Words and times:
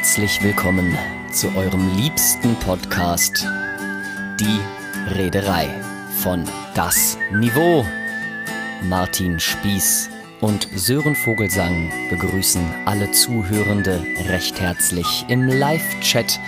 Herzlich 0.00 0.42
willkommen 0.42 0.96
zu 1.30 1.54
eurem 1.54 1.94
liebsten 1.94 2.54
Podcast, 2.60 3.46
die 4.40 4.58
Reederei 5.14 5.68
von 6.22 6.42
Das 6.74 7.18
Niveau. 7.34 7.84
Martin 8.88 9.38
Spieß 9.38 10.08
und 10.40 10.66
Sören 10.74 11.14
Vogelsang 11.14 11.92
begrüßen 12.08 12.64
alle 12.86 13.10
Zuhörende 13.10 14.02
recht 14.26 14.58
herzlich 14.58 15.26
im 15.28 15.46
Live-Chat, 15.46 16.40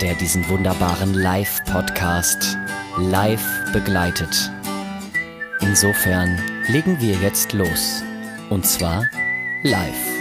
der 0.00 0.14
diesen 0.14 0.48
wunderbaren 0.48 1.12
Live-Podcast 1.12 2.56
live 2.96 3.46
begleitet. 3.74 4.50
Insofern 5.60 6.40
legen 6.68 6.98
wir 6.98 7.16
jetzt 7.16 7.52
los. 7.52 8.02
Und 8.48 8.64
zwar 8.64 9.04
live. 9.62 10.15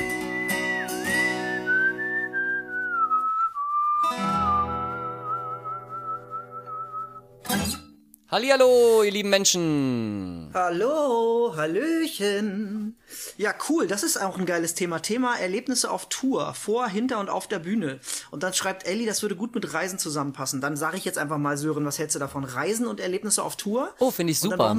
Hallihallo, 8.35 9.01
ihr 9.03 9.13
lieben 9.13 9.29
Menschen. 9.29 10.49
Hallo, 10.53 11.53
Hallöchen. 11.55 12.97
Ja, 13.37 13.53
cool, 13.69 13.87
das 13.87 14.03
ist 14.03 14.21
auch 14.21 14.37
ein 14.37 14.45
geiles 14.45 14.73
Thema. 14.73 14.99
Thema 14.99 15.37
Erlebnisse 15.37 15.89
auf 15.89 16.09
Tour, 16.09 16.53
vor, 16.53 16.85
hinter 16.89 17.21
und 17.21 17.29
auf 17.29 17.47
der 17.47 17.59
Bühne. 17.59 18.01
Und 18.31 18.43
dann 18.43 18.53
schreibt 18.53 18.85
Ellie, 18.85 19.07
das 19.07 19.21
würde 19.21 19.37
gut 19.37 19.55
mit 19.55 19.73
Reisen 19.73 19.99
zusammenpassen. 19.99 20.59
Dann 20.59 20.75
sage 20.75 20.97
ich 20.97 21.05
jetzt 21.05 21.17
einfach 21.17 21.37
mal, 21.37 21.55
Sören, 21.55 21.85
was 21.85 21.97
hältst 21.97 22.13
du 22.15 22.19
davon? 22.19 22.43
Reisen 22.43 22.87
und 22.87 22.99
Erlebnisse 22.99 23.41
auf 23.41 23.55
Tour? 23.55 23.93
Oh, 23.99 24.11
finde 24.11 24.31
ich 24.31 24.39
super. 24.41 24.75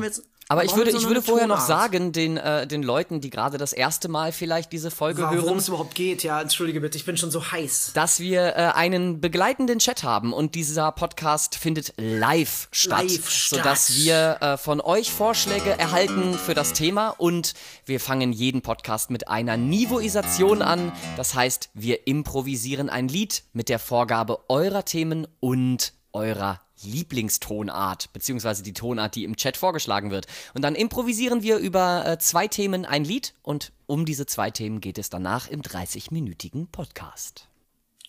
Aber 0.48 0.64
ich 0.64 0.76
würde, 0.76 0.92
so 0.92 0.98
ich 0.98 1.08
würde 1.08 1.22
vorher 1.22 1.48
noch 1.48 1.60
sagen, 1.60 2.12
den, 2.12 2.36
äh, 2.36 2.68
den 2.68 2.84
Leuten, 2.84 3.20
die 3.20 3.30
gerade 3.30 3.58
das 3.58 3.72
erste 3.72 4.08
Mal 4.08 4.30
vielleicht 4.30 4.72
diese 4.72 4.92
Folge 4.92 5.22
Warum 5.22 5.34
hören. 5.34 5.44
Worum 5.44 5.58
es 5.58 5.68
überhaupt 5.68 5.96
geht, 5.96 6.22
ja, 6.22 6.40
entschuldige 6.40 6.80
bitte, 6.80 6.96
ich 6.96 7.04
bin 7.04 7.16
schon 7.16 7.32
so 7.32 7.50
heiß. 7.50 7.92
Dass 7.94 8.20
wir 8.20 8.56
äh, 8.56 8.70
einen 8.74 9.20
begleitenden 9.20 9.80
Chat 9.80 10.04
haben 10.04 10.32
und 10.32 10.54
dieser 10.54 10.92
Podcast 10.92 11.56
findet 11.56 11.94
live 11.96 12.68
statt. 12.70 13.02
Live 13.02 13.28
statt. 13.28 13.58
Sodass 13.58 13.96
wir 13.96 14.38
äh, 14.40 14.56
von 14.56 14.80
euch 14.80 15.10
Vorschläge 15.10 15.76
erhalten 15.78 16.34
für 16.34 16.54
das 16.54 16.72
Thema 16.72 17.08
und 17.08 17.54
wir 17.84 17.98
fangen 17.98 18.32
jeden 18.32 18.62
Podcast 18.62 19.10
mit 19.10 19.26
einer 19.26 19.56
Niveauisation 19.56 20.62
an. 20.62 20.92
Das 21.16 21.34
heißt, 21.34 21.70
wir 21.74 22.06
improvisieren 22.06 22.88
ein 22.88 23.08
Lied 23.08 23.42
mit 23.52 23.68
der 23.68 23.80
Vorgabe 23.80 24.38
eurer 24.48 24.84
Themen 24.84 25.26
und 25.40 25.92
eurer 26.12 26.60
Lieblingstonart, 26.82 28.12
beziehungsweise 28.12 28.62
die 28.62 28.72
Tonart, 28.72 29.14
die 29.14 29.24
im 29.24 29.36
Chat 29.36 29.56
vorgeschlagen 29.56 30.10
wird. 30.10 30.26
Und 30.54 30.62
dann 30.62 30.74
improvisieren 30.74 31.42
wir 31.42 31.58
über 31.58 32.06
äh, 32.06 32.18
zwei 32.18 32.48
Themen 32.48 32.84
ein 32.84 33.04
Lied 33.04 33.34
und 33.42 33.72
um 33.86 34.04
diese 34.04 34.26
zwei 34.26 34.50
Themen 34.50 34.80
geht 34.80 34.98
es 34.98 35.10
danach 35.10 35.48
im 35.48 35.62
30-minütigen 35.62 36.68
Podcast. 36.70 37.48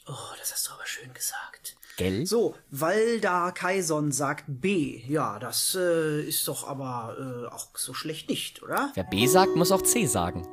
Oh, 0.07 0.13
das 0.39 0.53
hast 0.53 0.67
du 0.67 0.71
aber 0.71 0.85
schön 0.85 1.13
gesagt. 1.13 1.75
Gell? 1.97 2.27
So, 2.27 2.55
Walda 2.69 3.51
Kaison 3.51 4.11
sagt 4.11 4.45
B. 4.47 5.01
Ja, 5.07 5.39
das 5.39 5.75
äh, 5.75 6.21
ist 6.21 6.47
doch 6.47 6.67
aber 6.67 7.17
äh, 7.19 7.53
auch 7.53 7.67
so 7.75 7.93
schlecht 7.93 8.29
nicht, 8.29 8.61
oder? 8.61 8.91
Wer 8.93 9.03
B 9.03 9.25
sagt, 9.25 9.55
muss 9.55 9.71
auch 9.71 9.81
C 9.81 10.05
sagen. 10.05 10.47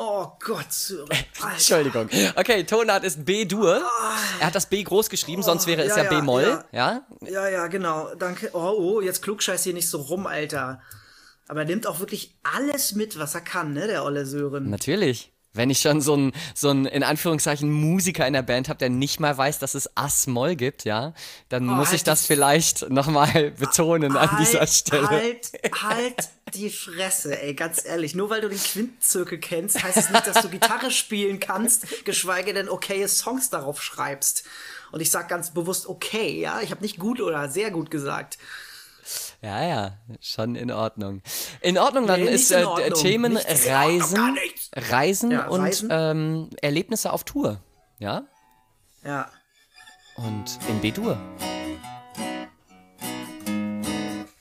Oh 0.00 0.28
Gott, 0.38 0.72
Sören. 0.72 1.08
Entschuldigung. 1.52 2.08
Okay, 2.36 2.62
Tonart 2.62 3.02
ist 3.02 3.24
B-Dur. 3.24 3.82
Er 4.38 4.46
hat 4.46 4.54
das 4.54 4.66
B 4.66 4.84
groß 4.84 5.10
geschrieben, 5.10 5.42
oh, 5.42 5.46
sonst 5.46 5.66
wäre 5.66 5.82
es 5.82 5.96
ja, 5.96 6.04
ja 6.04 6.08
B-Moll. 6.08 6.62
Ja. 6.70 7.02
ja? 7.20 7.28
ja, 7.28 7.48
ja, 7.48 7.66
genau. 7.66 8.14
Danke. 8.14 8.50
Oh, 8.52 8.76
oh, 8.78 9.00
jetzt 9.00 9.22
klugscheiß 9.22 9.64
hier 9.64 9.74
nicht 9.74 9.88
so 9.90 10.00
rum, 10.02 10.28
Alter. 10.28 10.80
Aber 11.48 11.62
er 11.62 11.66
nimmt 11.66 11.88
auch 11.88 11.98
wirklich 11.98 12.38
alles 12.44 12.94
mit, 12.94 13.18
was 13.18 13.34
er 13.34 13.40
kann, 13.40 13.72
ne, 13.72 13.88
der 13.88 14.04
olle 14.04 14.24
Sören. 14.24 14.70
Natürlich. 14.70 15.32
Wenn 15.52 15.70
ich 15.70 15.80
schon 15.80 16.00
so 16.00 16.14
einen, 16.14 16.32
so 16.54 16.70
ein, 16.70 16.84
in 16.84 17.02
Anführungszeichen, 17.02 17.70
Musiker 17.70 18.26
in 18.26 18.34
der 18.34 18.42
Band 18.42 18.68
habe, 18.68 18.78
der 18.78 18.90
nicht 18.90 19.18
mal 19.18 19.36
weiß, 19.36 19.58
dass 19.58 19.74
es 19.74 19.96
As-Moll 19.96 20.56
gibt, 20.56 20.84
ja, 20.84 21.14
dann 21.48 21.68
oh, 21.68 21.72
muss 21.72 21.88
halt 21.88 21.96
ich 21.96 22.04
das 22.04 22.26
vielleicht 22.26 22.90
nochmal 22.90 23.50
betonen 23.58 24.18
halt, 24.18 24.30
an 24.30 24.38
dieser 24.38 24.66
Stelle. 24.66 25.08
Halt, 25.08 25.52
halt 25.80 26.28
die 26.54 26.70
Fresse, 26.70 27.40
ey, 27.40 27.54
ganz 27.54 27.84
ehrlich. 27.84 28.14
Nur 28.14 28.30
weil 28.30 28.40
du 28.40 28.48
den 28.48 28.58
Quintzirkel 28.58 29.38
kennst, 29.38 29.82
heißt 29.82 29.96
es 29.96 30.10
nicht, 30.10 30.26
dass 30.26 30.42
du 30.42 30.48
Gitarre 30.48 30.90
spielen 30.90 31.40
kannst, 31.40 32.04
geschweige 32.04 32.52
denn 32.52 32.68
okaye 32.68 33.08
Songs 33.08 33.50
darauf 33.50 33.82
schreibst. 33.82 34.44
Und 34.92 35.00
ich 35.00 35.10
sag 35.10 35.28
ganz 35.28 35.52
bewusst 35.52 35.86
okay, 35.86 36.40
ja, 36.40 36.60
ich 36.60 36.70
habe 36.70 36.82
nicht 36.82 36.98
gut 36.98 37.20
oder 37.20 37.48
sehr 37.48 37.70
gut 37.70 37.90
gesagt. 37.90 38.38
Ja, 39.40 39.62
ja, 39.62 39.98
schon 40.20 40.56
in 40.56 40.72
Ordnung. 40.72 41.22
In 41.60 41.78
Ordnung, 41.78 42.08
dann 42.08 42.24
nee, 42.24 42.30
ist 42.30 42.50
äh, 42.50 42.64
Ordnung. 42.64 43.00
Themen 43.00 43.36
Reisen, 43.36 44.36
Reisen 44.74 45.30
ja, 45.30 45.46
und 45.46 45.60
Reisen. 45.60 45.88
Ähm, 45.92 46.50
Erlebnisse 46.60 47.12
auf 47.12 47.22
Tour. 47.22 47.60
Ja? 48.00 48.24
Ja. 49.04 49.30
Und 50.16 50.58
in 50.68 50.80
B-Dur. 50.80 51.16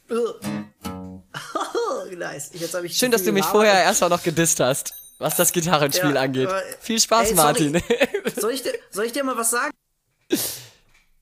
nice. 2.18 2.52
Schön, 2.90 3.12
dass 3.12 3.24
du 3.24 3.32
mich 3.32 3.46
vorher 3.46 3.84
erstmal 3.84 4.10
noch 4.10 4.24
gedisst 4.24 4.60
hast, 4.60 4.96
was 5.20 5.36
das 5.36 5.52
Gitarrenspiel 5.52 6.16
ja, 6.16 6.22
angeht. 6.22 6.50
Viel 6.80 7.00
Spaß, 7.00 7.30
ey, 7.30 7.36
Martin. 7.36 7.76
Ich, 7.76 8.34
soll, 8.34 8.52
ich 8.52 8.64
dir, 8.64 8.74
soll 8.90 9.06
ich 9.06 9.12
dir 9.12 9.24
mal 9.24 9.38
was 9.38 9.52
sagen? 9.52 9.72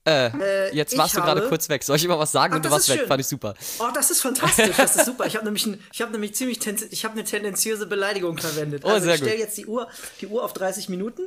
Äh, 0.06 0.26
äh, 0.28 0.74
jetzt 0.74 0.96
warst 0.96 1.16
du 1.16 1.20
gerade 1.20 1.48
kurz 1.48 1.68
weg. 1.68 1.82
Soll 1.82 1.96
ich 1.96 2.04
immer 2.04 2.18
was 2.18 2.30
sagen 2.30 2.52
Ach, 2.52 2.56
und 2.56 2.64
du 2.64 2.70
warst 2.70 2.88
weg? 2.88 3.06
Fand 3.08 3.20
ich 3.20 3.26
super. 3.26 3.54
Oh, 3.80 3.88
das 3.92 4.10
ist 4.10 4.22
fantastisch. 4.22 4.76
Das 4.76 4.96
ist 4.96 5.06
super. 5.06 5.26
Ich 5.26 5.34
habe 5.34 5.44
nämlich, 5.44 5.66
ein, 5.66 5.82
ich 5.92 6.00
habe 6.00 6.12
nämlich 6.12 6.34
ziemlich, 6.34 6.60
ich 6.90 7.04
habe 7.04 7.14
eine 7.14 7.24
tendenziöse 7.24 7.86
Beleidigung 7.86 8.38
verwendet. 8.38 8.84
Oh, 8.84 8.88
also 8.88 9.10
ich 9.10 9.16
stelle 9.16 9.38
jetzt 9.38 9.58
die 9.58 9.66
Uhr, 9.66 9.88
die 10.20 10.28
Uhr 10.28 10.44
auf 10.44 10.52
30 10.52 10.88
Minuten. 10.88 11.22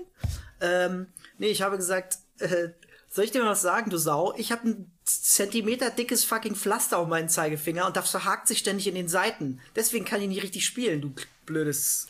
Ähm, 0.61 1.07
nee, 1.37 1.47
ich 1.47 1.61
habe 1.61 1.75
gesagt, 1.75 2.19
äh, 2.39 2.69
soll 3.09 3.25
ich 3.25 3.31
dir 3.31 3.43
mal 3.43 3.51
was 3.51 3.61
sagen, 3.61 3.89
du 3.89 3.97
Sau? 3.97 4.33
Ich 4.37 4.51
habe 4.51 4.69
ein 4.69 4.91
Zentimeter 5.03 5.89
dickes 5.89 6.23
fucking 6.23 6.55
Pflaster 6.55 6.99
auf 6.99 7.07
meinen 7.07 7.27
Zeigefinger 7.27 7.85
und 7.87 7.97
das 7.97 8.11
verhakt 8.11 8.47
sich 8.47 8.59
ständig 8.59 8.87
in 8.87 8.95
den 8.95 9.07
Seiten. 9.07 9.59
Deswegen 9.75 10.05
kann 10.05 10.21
ich 10.21 10.27
nicht 10.27 10.43
richtig 10.43 10.65
spielen, 10.65 11.01
du 11.01 11.13
blödes 11.45 12.07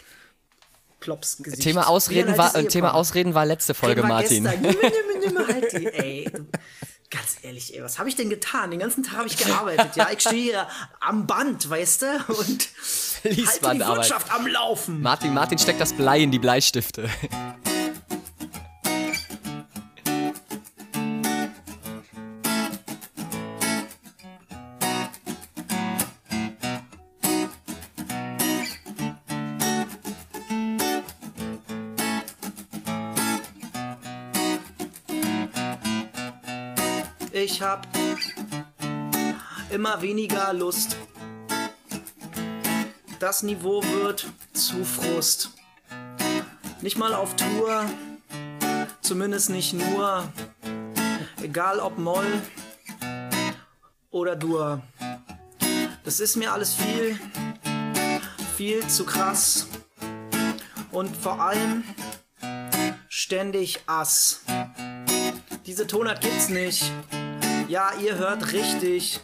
Klopsgesicht. 0.99 1.61
Thema 1.61 1.87
Ausreden, 1.87 2.37
war, 2.37 2.53
Thema 2.67 2.93
Ausreden 2.93 3.33
war 3.33 3.45
letzte 3.45 3.73
Folge, 3.73 4.03
Martin. 4.03 4.43
Nimm, 4.43 4.61
nimm, 4.61 5.33
nimm, 5.33 5.47
halt 5.47 5.71
die, 5.71 5.87
ey. 5.87 6.31
Ganz 7.11 7.37
ehrlich, 7.41 7.75
ey, 7.75 7.81
was 7.81 7.97
habe 7.97 8.07
ich 8.07 8.15
denn 8.15 8.29
getan? 8.29 8.69
Den 8.69 8.79
ganzen 8.79 9.03
Tag 9.03 9.17
habe 9.17 9.27
ich 9.27 9.37
gearbeitet, 9.37 9.95
ja. 9.95 10.09
Ich 10.11 10.19
stehe 10.19 10.43
hier 10.43 10.67
am 10.99 11.25
Band, 11.25 11.67
weißt 11.67 12.03
du, 12.03 12.05
und 12.27 12.69
halte 13.25 13.75
die 13.75 13.79
Wirtschaft 13.79 14.31
am 14.31 14.45
Laufen. 14.45 15.01
Martin, 15.01 15.33
Martin 15.33 15.57
steckt 15.57 15.81
das 15.81 15.93
Blei 15.93 16.19
in 16.19 16.31
die 16.31 16.39
Bleistifte. 16.39 17.09
Ich 37.43 37.61
hab 37.61 37.87
immer 39.69 40.01
weniger 40.01 40.51
Lust. 40.53 40.97
Das 43.19 43.43
Niveau 43.43 43.83
wird 43.83 44.27
zu 44.53 44.83
Frust. 44.83 45.51
Nicht 46.81 46.97
mal 46.97 47.13
auf 47.13 47.35
Tour, 47.35 47.85
zumindest 49.01 49.49
nicht 49.49 49.73
nur. 49.73 50.31
Egal 51.41 51.79
ob 51.79 51.97
Moll 51.97 52.41
oder 54.09 54.35
Dur. 54.35 54.81
Das 56.03 56.19
ist 56.19 56.35
mir 56.35 56.51
alles 56.51 56.73
viel, 56.73 57.19
viel 58.57 58.85
zu 58.87 59.05
krass. 59.05 59.67
Und 60.91 61.15
vor 61.15 61.41
allem 61.41 61.83
ständig 63.07 63.79
Ass. 63.85 64.41
Diese 65.65 65.85
Tonart 65.85 66.21
gibt's 66.21 66.49
nicht. 66.49 66.91
Ja, 67.69 67.91
ihr 68.03 68.17
hört 68.17 68.51
richtig. 68.51 69.19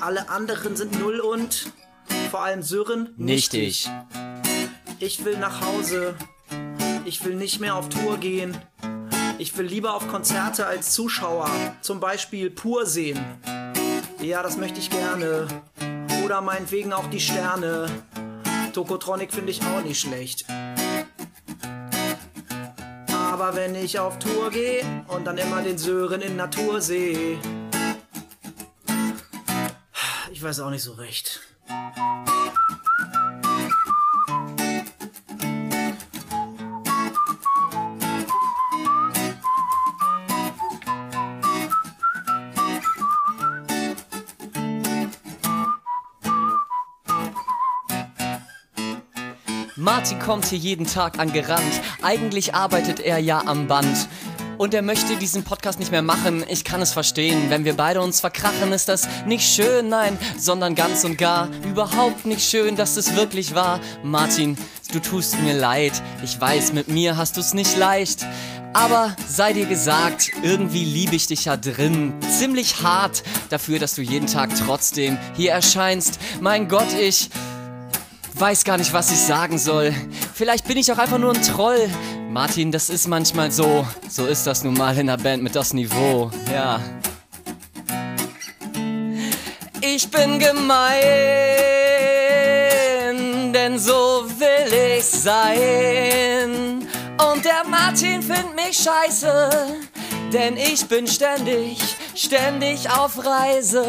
Alle 0.00 0.28
anderen 0.28 0.74
sind 0.74 0.98
null 0.98 1.20
und 1.20 1.70
vor 2.32 2.42
allem 2.42 2.64
Sören 2.64 3.14
nicht 3.16 3.54
ich. 3.54 3.88
Ich 4.98 5.24
will 5.24 5.38
nach 5.38 5.60
Hause. 5.60 6.16
Ich 7.04 7.24
will 7.24 7.36
nicht 7.36 7.60
mehr 7.60 7.76
auf 7.76 7.88
Tour 7.88 8.18
gehen. 8.18 8.56
Ich 9.38 9.56
will 9.56 9.66
lieber 9.66 9.94
auf 9.94 10.08
Konzerte 10.08 10.66
als 10.66 10.90
Zuschauer. 10.90 11.48
Zum 11.80 12.00
Beispiel 12.00 12.50
pur 12.50 12.86
sehen. 12.86 13.24
Ja, 14.20 14.42
das 14.42 14.56
möchte 14.56 14.80
ich 14.80 14.90
gerne. 14.90 15.46
Oder 16.24 16.40
meinetwegen 16.40 16.92
auch 16.92 17.06
die 17.08 17.20
Sterne. 17.20 17.86
Tokotronic 18.72 19.32
finde 19.32 19.52
ich 19.52 19.62
auch 19.62 19.84
nicht 19.84 20.00
schlecht. 20.00 20.44
Aber 23.12 23.54
wenn 23.54 23.76
ich 23.76 24.00
auf 24.00 24.18
Tour 24.18 24.50
gehe 24.50 24.82
und 25.06 25.24
dann 25.24 25.38
immer 25.38 25.62
den 25.62 25.78
Sören 25.78 26.20
in 26.20 26.34
Natur 26.34 26.80
sehe, 26.80 27.38
ich 30.40 30.44
weiß 30.44 30.60
auch 30.60 30.70
nicht 30.70 30.82
so 30.82 30.92
recht. 30.92 31.38
Martin 49.76 50.18
kommt 50.20 50.46
hier 50.46 50.58
jeden 50.58 50.86
Tag 50.86 51.18
angerannt. 51.18 51.62
Eigentlich 52.02 52.54
arbeitet 52.54 53.00
er 53.00 53.18
ja 53.18 53.42
am 53.44 53.66
Band. 53.66 54.08
Und 54.60 54.74
er 54.74 54.82
möchte 54.82 55.16
diesen 55.16 55.42
Podcast 55.42 55.78
nicht 55.78 55.90
mehr 55.90 56.02
machen. 56.02 56.44
Ich 56.46 56.64
kann 56.64 56.82
es 56.82 56.92
verstehen. 56.92 57.48
Wenn 57.48 57.64
wir 57.64 57.72
beide 57.72 58.02
uns 58.02 58.20
verkrachen, 58.20 58.72
ist 58.72 58.90
das 58.90 59.08
nicht 59.24 59.48
schön, 59.48 59.88
nein, 59.88 60.18
sondern 60.38 60.74
ganz 60.74 61.02
und 61.02 61.16
gar 61.16 61.48
überhaupt 61.66 62.26
nicht 62.26 62.46
schön, 62.46 62.76
dass 62.76 62.98
es 62.98 63.16
wirklich 63.16 63.54
war. 63.54 63.80
Martin, 64.02 64.58
du 64.92 64.98
tust 64.98 65.40
mir 65.40 65.54
leid. 65.54 66.02
Ich 66.22 66.38
weiß, 66.38 66.74
mit 66.74 66.88
mir 66.88 67.16
hast 67.16 67.38
du 67.38 67.40
es 67.40 67.54
nicht 67.54 67.78
leicht. 67.78 68.26
Aber 68.74 69.16
sei 69.26 69.54
dir 69.54 69.64
gesagt, 69.64 70.30
irgendwie 70.42 70.84
liebe 70.84 71.16
ich 71.16 71.26
dich 71.26 71.46
ja 71.46 71.56
drin. 71.56 72.12
Ziemlich 72.28 72.82
hart 72.82 73.22
dafür, 73.48 73.78
dass 73.78 73.94
du 73.94 74.02
jeden 74.02 74.26
Tag 74.26 74.50
trotzdem 74.66 75.16
hier 75.36 75.52
erscheinst. 75.52 76.20
Mein 76.42 76.68
Gott, 76.68 76.92
ich 77.00 77.30
weiß 78.34 78.64
gar 78.64 78.76
nicht, 78.76 78.92
was 78.92 79.10
ich 79.10 79.20
sagen 79.20 79.56
soll. 79.56 79.94
Vielleicht 80.34 80.68
bin 80.68 80.76
ich 80.76 80.92
auch 80.92 80.98
einfach 80.98 81.18
nur 81.18 81.32
ein 81.32 81.42
Troll. 81.42 81.88
Martin, 82.30 82.70
das 82.70 82.88
ist 82.90 83.08
manchmal 83.08 83.50
so. 83.50 83.84
So 84.08 84.26
ist 84.26 84.46
das 84.46 84.62
nun 84.62 84.74
mal 84.74 84.96
in 84.96 85.08
der 85.08 85.16
Band 85.16 85.42
mit 85.42 85.56
das 85.56 85.72
Niveau. 85.72 86.30
Ja. 86.52 86.78
Ich 89.80 90.08
bin 90.08 90.38
gemein, 90.38 91.02
denn 93.52 93.76
so 93.80 94.24
will 94.38 94.72
ich 94.96 95.04
sein. 95.04 96.86
Und 97.32 97.44
der 97.44 97.64
Martin 97.68 98.22
findet 98.22 98.54
mich 98.54 98.76
scheiße, 98.78 99.50
denn 100.32 100.56
ich 100.56 100.86
bin 100.86 101.08
ständig, 101.08 101.78
ständig 102.14 102.88
auf 102.90 103.26
Reise. 103.26 103.82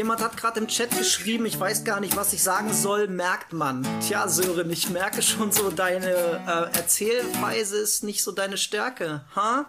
Jemand 0.00 0.22
hat 0.22 0.38
gerade 0.38 0.58
im 0.58 0.66
Chat 0.66 0.96
geschrieben, 0.96 1.44
ich 1.44 1.60
weiß 1.60 1.84
gar 1.84 2.00
nicht, 2.00 2.16
was 2.16 2.32
ich 2.32 2.42
sagen 2.42 2.72
soll, 2.72 3.06
merkt 3.06 3.52
man. 3.52 3.86
Tja, 4.00 4.28
Sören, 4.28 4.70
ich 4.70 4.88
merke 4.88 5.20
schon 5.20 5.52
so, 5.52 5.70
deine 5.70 6.06
äh, 6.06 6.74
Erzählweise 6.74 7.76
ist 7.76 8.02
nicht 8.02 8.24
so 8.24 8.32
deine 8.32 8.56
Stärke. 8.56 9.20
Ha? 9.36 9.66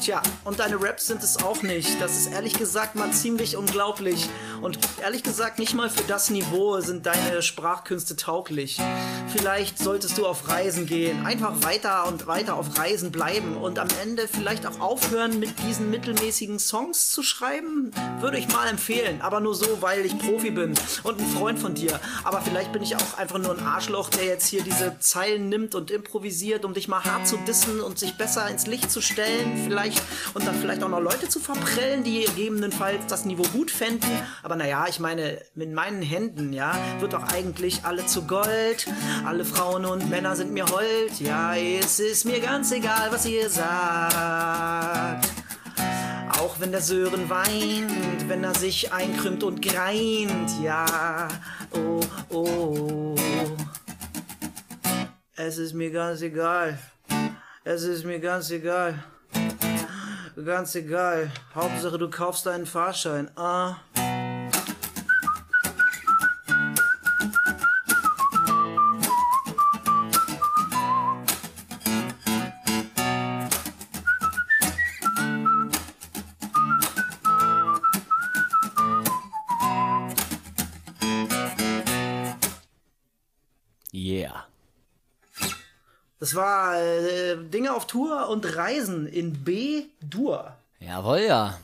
Tja, 0.00 0.22
und 0.44 0.58
deine 0.58 0.82
Raps 0.82 1.08
sind 1.08 1.22
es 1.22 1.42
auch 1.42 1.60
nicht. 1.60 2.00
Das 2.00 2.16
ist 2.16 2.32
ehrlich 2.32 2.54
gesagt 2.54 2.94
mal 2.94 3.10
ziemlich 3.10 3.58
unglaublich. 3.58 4.30
Und 4.62 4.78
ehrlich 5.02 5.22
gesagt, 5.22 5.58
nicht 5.58 5.74
mal 5.74 5.90
für 5.90 6.04
das 6.04 6.30
Niveau 6.30 6.80
sind 6.80 7.04
deine 7.04 7.42
Sprachkünste 7.42 8.16
tauglich. 8.16 8.80
Vielleicht 9.30 9.78
solltest 9.78 10.16
du 10.16 10.26
auf 10.26 10.48
Reisen 10.48 10.86
gehen. 10.86 11.26
Einfach 11.26 11.62
weiter 11.62 12.06
und 12.08 12.26
weiter 12.26 12.54
auf 12.56 12.78
Reisen 12.78 13.12
bleiben. 13.12 13.56
Und 13.56 13.78
am 13.78 13.88
Ende 14.02 14.26
vielleicht 14.26 14.66
auch 14.66 14.80
aufhören, 14.80 15.38
mit 15.38 15.58
diesen 15.60 15.90
mittelmäßigen 15.90 16.58
Songs 16.58 17.10
zu 17.10 17.22
schreiben. 17.22 17.90
Würde 18.20 18.38
ich 18.38 18.48
mal 18.48 18.68
empfehlen. 18.68 19.20
Aber 19.20 19.40
nur 19.40 19.54
so, 19.54 19.82
weil 19.82 20.06
ich 20.06 20.18
Profi 20.18 20.50
bin 20.50 20.74
und 21.02 21.20
ein 21.20 21.26
Freund 21.26 21.58
von 21.58 21.74
dir. 21.74 22.00
Aber 22.24 22.40
vielleicht 22.40 22.72
bin 22.72 22.82
ich 22.82 22.96
auch 22.96 23.18
einfach 23.18 23.38
nur 23.38 23.56
ein 23.56 23.64
Arschloch, 23.64 24.08
der 24.10 24.24
jetzt 24.24 24.46
hier 24.46 24.62
diese 24.62 24.98
Zeilen 24.98 25.48
nimmt 25.48 25.74
und 25.74 25.90
improvisiert, 25.90 26.64
um 26.64 26.72
dich 26.72 26.88
mal 26.88 27.04
hart 27.04 27.26
zu 27.26 27.36
dissen 27.46 27.80
und 27.80 27.98
sich 27.98 28.16
besser 28.16 28.48
ins 28.48 28.66
Licht 28.66 28.90
zu 28.90 29.00
stellen. 29.00 29.62
Vielleicht 29.64 30.02
und 30.34 30.46
dann 30.46 30.54
vielleicht 30.54 30.82
auch 30.82 30.88
noch 30.88 31.00
Leute 31.00 31.28
zu 31.28 31.40
verprellen, 31.40 32.02
die 32.04 32.24
gegebenenfalls 32.24 33.06
das 33.08 33.24
Niveau 33.24 33.44
gut 33.52 33.70
fänden. 33.70 34.10
Aber 34.42 34.56
naja, 34.56 34.86
ich 34.88 35.00
meine, 35.00 35.40
mit 35.54 35.72
meinen 35.72 36.02
Händen, 36.02 36.52
ja, 36.52 36.74
wird 37.00 37.12
doch 37.12 37.24
eigentlich 37.24 37.84
alle 37.84 38.06
zu 38.06 38.22
Gold. 38.22 38.86
Alle 39.24 39.44
Frauen 39.44 39.84
und 39.84 40.08
Männer 40.08 40.34
sind 40.36 40.52
mir 40.52 40.66
hold. 40.66 41.20
Ja, 41.20 41.54
es 41.54 42.00
ist 42.00 42.24
mir 42.24 42.40
ganz 42.40 42.72
egal, 42.72 43.08
was 43.10 43.26
ihr 43.26 43.48
sagt. 43.50 45.28
Auch 46.40 46.58
wenn 46.58 46.70
der 46.70 46.80
Sören 46.80 47.28
weint, 47.28 48.28
wenn 48.28 48.44
er 48.44 48.54
sich 48.54 48.92
einkrümmt 48.92 49.42
und 49.42 49.60
greint, 49.60 50.50
ja, 50.62 51.28
oh, 51.72 52.00
oh. 52.30 53.14
Es 55.36 55.58
ist 55.58 55.74
mir 55.74 55.90
ganz 55.90 56.22
egal. 56.22 56.78
Es 57.64 57.82
ist 57.82 58.04
mir 58.04 58.20
ganz 58.20 58.50
egal. 58.50 59.02
Ganz 60.44 60.74
egal. 60.74 61.30
Hauptsache 61.54 61.98
du 61.98 62.08
kaufst 62.10 62.46
deinen 62.46 62.66
Fahrschein. 62.66 63.30
Ah. 63.36 63.76
Yeah. 63.96 64.07
Das 86.28 86.34
war 86.34 86.78
äh, 86.78 87.38
Dinge 87.38 87.74
auf 87.74 87.86
Tour 87.86 88.28
und 88.28 88.54
Reisen 88.54 89.06
in 89.06 89.44
B-Dur. 89.44 90.54
Jawohl, 90.78 91.20
ja. 91.20 91.58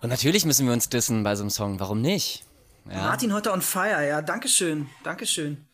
Und 0.00 0.08
natürlich 0.08 0.46
müssen 0.46 0.64
wir 0.64 0.72
uns 0.72 0.88
dissen 0.88 1.22
bei 1.22 1.36
so 1.36 1.42
einem 1.42 1.50
Song. 1.50 1.78
Warum 1.80 2.00
nicht? 2.00 2.44
Ja. 2.88 3.02
Martin 3.02 3.34
heute 3.34 3.52
on 3.52 3.60
fire, 3.60 4.08
ja. 4.08 4.22
Dankeschön, 4.22 4.88
Dankeschön. 5.02 5.66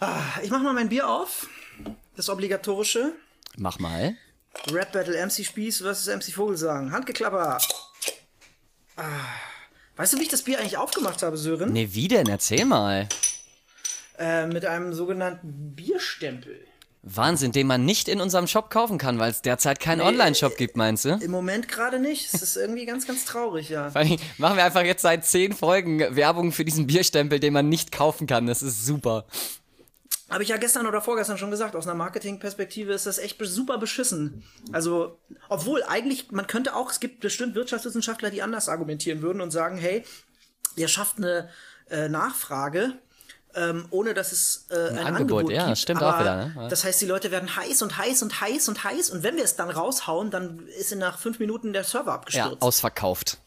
Ah, 0.00 0.24
ich 0.42 0.50
mach 0.50 0.60
mal 0.60 0.72
mein 0.72 0.88
Bier 0.88 1.08
auf. 1.08 1.46
Das 2.16 2.28
obligatorische. 2.28 3.12
Mach 3.56 3.78
mal. 3.78 4.16
Rap 4.68 4.90
Battle 4.90 5.24
MC 5.24 5.44
Spieß 5.44 5.82
versus 5.82 6.12
MC 6.12 6.34
Vogelsang. 6.34 6.90
Handgeklapper. 6.90 7.58
Ah. 8.96 9.04
Weißt 9.94 10.14
du, 10.14 10.18
wie 10.18 10.22
ich 10.22 10.30
das 10.30 10.42
Bier 10.42 10.58
eigentlich 10.58 10.78
aufgemacht 10.78 11.22
habe, 11.22 11.36
Sören? 11.36 11.72
Nee, 11.72 11.90
wie 11.92 12.08
denn? 12.08 12.26
Erzähl 12.26 12.64
mal. 12.64 13.08
Äh, 14.18 14.48
mit 14.48 14.64
einem 14.64 14.92
sogenannten 14.92 15.76
Bierstempel. 15.76 16.66
Wahnsinn, 17.02 17.52
den 17.52 17.66
man 17.66 17.84
nicht 17.84 18.08
in 18.08 18.20
unserem 18.20 18.46
Shop 18.46 18.70
kaufen 18.70 18.98
kann, 18.98 19.18
weil 19.18 19.30
es 19.30 19.40
derzeit 19.42 19.80
keinen 19.80 20.00
Online-Shop 20.00 20.56
gibt, 20.56 20.76
meinst 20.76 21.04
du? 21.04 21.10
Im 21.20 21.30
Moment 21.30 21.68
gerade 21.68 22.00
nicht. 22.00 22.32
Es 22.34 22.42
ist 22.42 22.56
irgendwie 22.56 22.86
ganz, 22.86 23.06
ganz 23.06 23.24
traurig, 23.24 23.68
ja. 23.68 23.90
Vor 23.90 24.00
allem 24.00 24.18
machen 24.36 24.56
wir 24.56 24.64
einfach 24.64 24.82
jetzt 24.82 25.02
seit 25.02 25.24
zehn 25.24 25.52
Folgen 25.52 26.00
Werbung 26.16 26.52
für 26.52 26.64
diesen 26.64 26.86
Bierstempel, 26.86 27.40
den 27.40 27.52
man 27.52 27.68
nicht 27.68 27.92
kaufen 27.92 28.26
kann. 28.26 28.46
Das 28.46 28.62
ist 28.62 28.84
super. 28.84 29.26
Habe 30.28 30.42
ich 30.42 30.50
ja 30.50 30.58
gestern 30.58 30.86
oder 30.86 31.00
vorgestern 31.00 31.38
schon 31.38 31.50
gesagt, 31.50 31.74
aus 31.74 31.86
einer 31.86 31.94
Marketingperspektive 31.94 32.92
ist 32.92 33.06
das 33.06 33.18
echt 33.18 33.38
super 33.40 33.78
beschissen. 33.78 34.44
Also, 34.72 35.18
obwohl 35.48 35.82
eigentlich, 35.84 36.30
man 36.32 36.46
könnte 36.46 36.76
auch, 36.76 36.90
es 36.90 37.00
gibt 37.00 37.20
bestimmt 37.20 37.54
Wirtschaftswissenschaftler, 37.54 38.30
die 38.30 38.42
anders 38.42 38.68
argumentieren 38.68 39.22
würden 39.22 39.40
und 39.40 39.52
sagen, 39.52 39.78
hey, 39.78 40.04
ihr 40.76 40.88
schafft 40.88 41.16
eine 41.16 41.48
äh, 41.88 42.10
Nachfrage, 42.10 42.98
ähm, 43.54 43.86
ohne 43.90 44.14
dass 44.14 44.32
es 44.32 44.66
äh, 44.70 44.74
ein, 44.74 44.98
Angebot, 44.98 45.16
Angebot, 45.16 45.50
ja, 45.52 45.66
gibt. 45.66 45.78
stimmt 45.78 46.02
Aber 46.02 46.16
auch 46.16 46.20
wieder, 46.20 46.36
ne? 46.36 46.52
Ja. 46.56 46.68
Das 46.68 46.84
heißt, 46.84 47.00
die 47.00 47.06
Leute 47.06 47.30
werden 47.30 47.56
heiß 47.56 47.82
und 47.82 47.96
heiß 47.98 48.22
und 48.22 48.40
heiß 48.40 48.68
und 48.68 48.84
heiß 48.84 49.10
und 49.10 49.22
wenn 49.22 49.36
wir 49.36 49.44
es 49.44 49.56
dann 49.56 49.70
raushauen, 49.70 50.30
dann 50.30 50.66
ist 50.78 50.92
in 50.92 50.98
nach 50.98 51.18
fünf 51.18 51.38
Minuten 51.38 51.72
der 51.72 51.84
Server 51.84 52.10
Ja, 52.10 52.14
abgestürzt. 52.16 52.62
ausverkauft. 52.62 53.38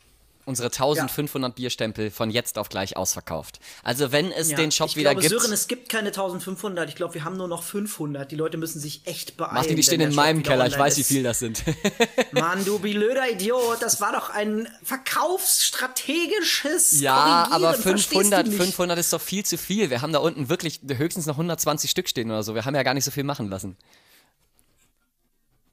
Unsere 0.45 0.69
1500 0.69 1.55
Bierstempel 1.55 2.09
von 2.09 2.31
jetzt 2.31 2.57
auf 2.57 2.69
gleich 2.69 2.97
ausverkauft. 2.97 3.59
Also 3.83 4.11
wenn 4.11 4.31
es 4.31 4.51
Ja, 4.51 4.57
den 4.57 4.71
Shop 4.71 4.89
ich 4.89 4.95
wieder 4.95 5.11
glaube, 5.11 5.27
gibt. 5.27 5.39
Sören, 5.39 5.53
es 5.53 5.67
gibt 5.67 5.89
keine 5.89 6.07
1500. 6.07 6.89
Ich 6.89 6.95
glaube, 6.95 7.13
wir 7.13 7.23
haben 7.23 7.37
nur 7.37 7.47
noch 7.47 7.61
500. 7.63 8.31
Die 8.31 8.35
Leute 8.35 8.57
müssen 8.57 8.79
sich 8.79 9.01
echt 9.05 9.37
beeilen. 9.37 9.53
Martin, 9.53 9.75
die 9.75 9.83
stehen 9.83 10.01
in 10.01 10.15
meinem 10.15 10.41
Keller. 10.43 10.67
Ich 10.67 10.77
weiß, 10.77 10.97
wie 10.97 11.01
ist. 11.01 11.07
viel 11.07 11.23
das 11.23 11.39
sind. 11.39 11.63
Mann, 12.31 12.63
du 12.65 12.79
blöder 12.79 13.29
Idiot. 13.29 13.81
Das 13.81 14.01
war 14.01 14.13
doch 14.13 14.29
ein 14.29 14.67
verkaufsstrategisches 14.83 16.99
ja, 16.99 17.47
aber 17.51 17.73
Verstehst 17.73 18.09
500, 18.09 18.45
du 18.45 18.51
nicht? 18.51 18.61
500 18.61 18.99
ist 18.99 19.13
doch 19.13 19.21
viel 19.21 19.45
zu 19.45 19.57
viel. 19.57 19.89
Wir 19.89 20.01
haben 20.01 20.13
da 20.13 20.19
unten 20.19 20.49
wirklich 20.49 20.81
höchstens 20.87 21.25
noch 21.25 21.35
120 21.35 21.89
Stück 21.89 22.09
stehen 22.09 22.29
oder 22.29 22.43
so. 22.43 22.55
Wir 22.55 22.65
haben 22.65 22.75
ja 22.75 22.83
gar 22.83 22.93
nicht 22.93 23.05
so 23.05 23.11
viel 23.11 23.23
machen 23.23 23.49
lassen. 23.49 23.77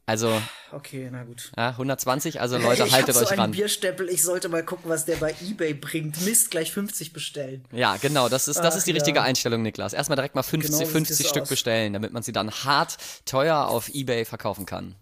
Also, 0.08 0.40
Okay, 0.72 1.08
na 1.12 1.24
gut. 1.24 1.52
ja, 1.56 1.68
120, 1.70 2.40
also 2.40 2.56
Leute, 2.58 2.84
ich 2.84 2.92
haltet 2.92 3.14
hab 3.14 3.14
so 3.14 3.20
euch 3.26 3.30
einen 3.32 3.40
ran. 3.40 3.50
Bierstempel. 3.52 4.08
Ich 4.08 4.22
sollte 4.22 4.48
mal 4.48 4.64
gucken, 4.64 4.90
was 4.90 5.04
der 5.04 5.16
bei 5.16 5.34
eBay 5.46 5.74
bringt. 5.74 6.20
Mist, 6.22 6.50
gleich 6.50 6.72
50 6.72 7.12
bestellen. 7.12 7.64
Ja, 7.72 7.96
genau, 7.98 8.28
das 8.28 8.48
ist, 8.48 8.58
das 8.58 8.74
Ach, 8.74 8.78
ist 8.78 8.86
die 8.86 8.92
richtige 8.92 9.18
ja. 9.18 9.22
Einstellung, 9.24 9.62
Niklas. 9.62 9.92
Erstmal 9.92 10.16
direkt 10.16 10.34
mal 10.34 10.42
50, 10.42 10.70
Genau 10.70 10.78
so 10.78 10.84
sieht 10.84 10.92
50 10.92 11.20
es 11.26 11.30
Stück 11.30 11.42
aus. 11.42 11.48
bestellen, 11.48 11.92
damit 11.92 12.12
man 12.12 12.22
sie 12.22 12.32
dann 12.32 12.50
hart 12.50 12.96
teuer 13.26 13.66
auf 13.68 13.88
Ebay 13.90 14.24
verkaufen 14.24 14.66
kann. 14.66 14.94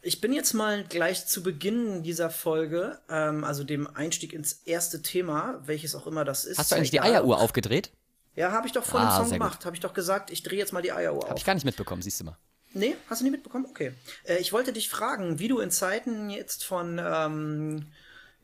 Ich 0.00 0.20
bin 0.20 0.32
jetzt 0.32 0.54
mal 0.54 0.84
gleich 0.84 1.26
zu 1.26 1.42
Beginn 1.42 2.02
dieser 2.02 2.30
Folge, 2.30 2.98
ähm, 3.10 3.44
also 3.44 3.64
dem 3.64 3.86
Einstieg 3.94 4.32
ins 4.32 4.52
erste 4.64 5.02
Thema, 5.02 5.60
welches 5.66 5.94
auch 5.94 6.06
immer 6.06 6.24
das 6.24 6.44
ist. 6.44 6.58
Hast 6.58 6.70
du 6.72 6.76
eigentlich 6.76 6.90
die. 6.92 7.00
Eieruhr 7.00 7.38
aufgedreht? 7.40 7.90
Ja, 8.36 8.52
habe 8.52 8.66
ich 8.66 8.72
doch 8.72 8.84
vor 8.84 9.00
Ah, 9.00 9.18
dem 9.18 9.24
Song 9.24 9.32
gemacht. 9.32 9.64
Habe 9.66 9.74
ich 9.74 9.80
doch 9.80 9.92
gesagt, 9.94 10.30
ich 10.30 10.42
drehe 10.44 10.58
jetzt 10.58 10.72
mal 10.72 10.80
die 10.82 10.92
Eieruhr 10.92 11.24
Hab 11.24 11.32
auf. 11.32 11.38
ich 11.38 11.44
gar 11.44 11.54
nicht 11.54 11.64
mitbekommen, 11.64 12.00
siehst 12.02 12.20
du 12.20 12.24
mal. 12.24 12.36
Nee, 12.74 12.96
hast 13.08 13.20
du 13.20 13.24
nie 13.24 13.30
mitbekommen? 13.30 13.66
Okay. 13.66 13.92
Äh, 14.24 14.38
ich 14.38 14.52
wollte 14.52 14.72
dich 14.72 14.88
fragen, 14.88 15.38
wie 15.38 15.48
du 15.48 15.58
in 15.58 15.70
Zeiten 15.70 16.30
jetzt 16.30 16.64
von 16.64 17.00
ähm, 17.02 17.86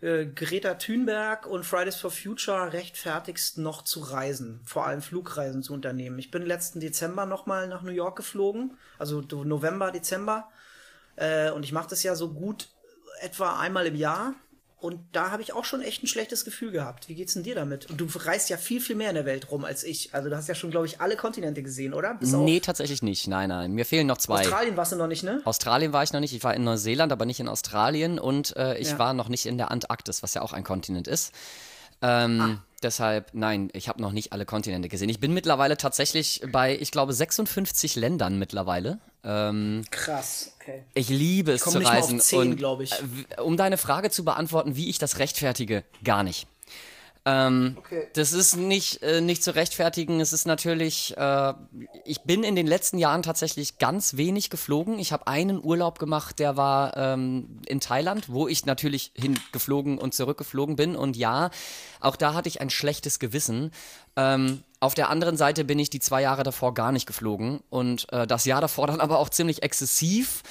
äh, 0.01 0.27
Greta 0.27 0.75
Thunberg 0.75 1.47
und 1.47 1.65
Fridays 1.65 1.97
for 1.97 2.11
Future 2.11 2.73
rechtfertigst, 2.73 3.59
noch 3.59 3.83
zu 3.83 4.01
reisen, 4.01 4.61
vor 4.65 4.87
allem 4.87 5.03
Flugreisen 5.03 5.63
zu 5.63 5.73
unternehmen. 5.73 6.19
Ich 6.19 6.31
bin 6.31 6.43
letzten 6.43 6.81
Dezember 6.81 7.27
nochmal 7.27 7.69
nach 7.69 7.83
New 7.83 7.93
York 7.93 8.17
geflogen, 8.17 8.77
also 8.99 9.21
November, 9.21 9.91
Dezember. 9.91 10.51
Äh, 11.17 11.51
und 11.51 11.63
ich 11.63 11.73
mache 11.73 11.89
das 11.89 12.03
ja 12.03 12.15
so 12.15 12.33
gut 12.33 12.69
etwa 13.21 13.59
einmal 13.59 13.87
im 13.87 13.95
Jahr. 13.95 14.35
Und 14.77 15.01
da 15.13 15.31
habe 15.31 15.41
ich 15.41 15.55
auch 15.55 15.65
schon 15.65 15.81
echt 15.81 16.03
ein 16.03 16.07
schlechtes 16.07 16.45
Gefühl 16.45 16.71
gehabt. 16.71 17.09
Wie 17.09 17.15
geht's 17.15 17.33
denn 17.33 17.43
dir 17.43 17.55
damit? 17.55 17.89
Und 17.89 17.99
du 17.99 18.07
reist 18.15 18.51
ja 18.51 18.59
viel, 18.59 18.81
viel 18.81 18.97
mehr 18.97 19.09
in 19.09 19.15
der 19.15 19.25
Welt 19.25 19.51
rum 19.51 19.65
als 19.65 19.83
ich. 19.83 20.13
Also 20.13 20.29
du 20.29 20.37
hast 20.37 20.47
ja 20.47 20.55
schon, 20.55 20.71
glaube 20.71 20.85
ich, 20.85 21.01
alle 21.01 21.17
Kontinente 21.17 21.63
gesehen, 21.63 21.95
oder? 21.95 22.15
Bis 22.15 22.33
nee, 22.33 22.61
tatsächlich 22.61 23.03
nicht. 23.03 23.27
Nein, 23.27 23.49
nein. 23.49 23.73
Mir 23.73 23.87
fehlen 23.87 24.07
noch 24.07 24.19
zwei. 24.19 24.41
Australien 24.41 24.77
warst 24.77 24.93
du 24.93 24.97
noch 24.97 25.07
nicht, 25.07 25.23
ne? 25.23 25.41
Australien 25.45 25.95
war 25.95 26.03
ich 26.03 26.13
noch 26.13 26.21
nicht. 26.21 26.35
Ich 26.35 26.45
war 26.45 26.55
in 26.55 26.65
Neuseeland, 26.65 27.13
aber 27.13 27.25
nicht 27.25 27.41
in 27.41 27.49
Australien. 27.49 28.19
Und 28.19 28.57
äh, 28.57 28.77
ich 28.77 28.91
ja. 28.91 28.99
war 28.99 29.15
noch 29.15 29.29
nicht 29.29 29.47
in 29.47 29.57
der 29.57 29.71
Antarktis, 29.71 30.23
was 30.23 30.35
ja 30.35 30.43
auch 30.43 30.53
ein 30.53 30.65
Kontinent 30.65 31.09
ist. 31.09 31.33
Ähm, 32.03 32.41
ah. 32.41 32.65
Deshalb, 32.85 33.31
nein, 33.33 33.71
ich 33.73 33.89
habe 33.89 34.01
noch 34.03 34.13
nicht 34.13 34.33
alle 34.33 34.45
Kontinente 34.45 34.91
gesehen. 34.91 35.09
Ich 35.09 35.19
bin 35.19 35.33
mittlerweile 35.33 35.79
tatsächlich 35.79 36.43
bei, 36.53 36.77
ich 36.79 36.91
glaube, 36.91 37.15
56 37.15 37.97
Ländern 37.97 38.39
mittlerweile. 38.39 38.99
Ähm, 39.25 39.85
Krass, 39.91 40.55
okay. 40.61 40.85
Ich 40.93 41.09
liebe 41.09 41.53
es 41.53 41.65
ich 41.65 41.73
zu 41.73 41.79
reisen. 41.79 42.17
Mal 42.17 42.21
auf 42.21 42.27
10, 42.27 42.65
und 42.65 42.81
ich. 42.83 42.93
Um 43.43 43.57
deine 43.57 43.79
Frage 43.79 44.11
zu 44.11 44.23
beantworten, 44.23 44.77
wie 44.77 44.91
ich 44.91 44.99
das 44.99 45.19
rechtfertige, 45.19 45.83
gar 46.05 46.23
nicht. 46.23 46.47
Ähm, 47.27 47.77
okay. 47.79 48.07
Das 48.13 48.33
ist 48.33 48.57
nicht, 48.57 49.03
äh, 49.03 49.23
nicht 49.23 49.43
zu 49.43 49.55
rechtfertigen. 49.55 50.21
Es 50.21 50.35
ist 50.35 50.47
natürlich, 50.47 51.17
äh, 51.17 51.55
ich 52.05 52.23
bin 52.23 52.45
in 52.45 52.55
den 52.55 52.67
letzten 52.67 52.99
Jahren 52.99 53.23
tatsächlich 53.23 53.79
ganz 53.79 54.17
wenig 54.17 54.51
geflogen. 54.51 54.99
Ich 54.99 55.13
habe 55.13 55.27
einen 55.27 55.65
Urlaub 55.65 55.99
gemacht, 55.99 56.39
der 56.39 56.59
war 56.59 56.97
ähm, 56.97 57.61
in 57.67 57.81
Thailand, 57.81 58.29
wo 58.29 58.47
ich 58.47 58.67
natürlich 58.67 59.13
hingeflogen 59.15 59.97
und 59.97 60.13
zurückgeflogen 60.13 60.77
bin. 60.77 60.97
Und 60.97 61.17
ja, 61.17 61.51
auch 62.01 62.17
da 62.17 62.35
hatte 62.35 62.49
ich 62.49 62.61
ein 62.61 62.69
schlechtes 62.69 63.19
Gewissen. 63.19 63.71
Ähm, 64.17 64.63
auf 64.81 64.95
der 64.95 65.09
anderen 65.09 65.39
Seite 65.39 65.65
bin 65.65 65.79
ich 65.79 65.89
die 65.89 66.01
zwei 66.01 66.21
Jahre 66.21 66.43
davor 66.43 66.75
gar 66.75 66.93
nicht 66.93 67.07
geflogen 67.07 67.61
und 67.71 68.07
äh, 68.13 68.27
das 68.27 68.45
Jahr 68.45 68.61
davor 68.61 68.87
dann 68.87 69.01
aber 69.01 69.19
auch 69.19 69.31
ziemlich 69.31 69.63
exzessiv 69.63 70.43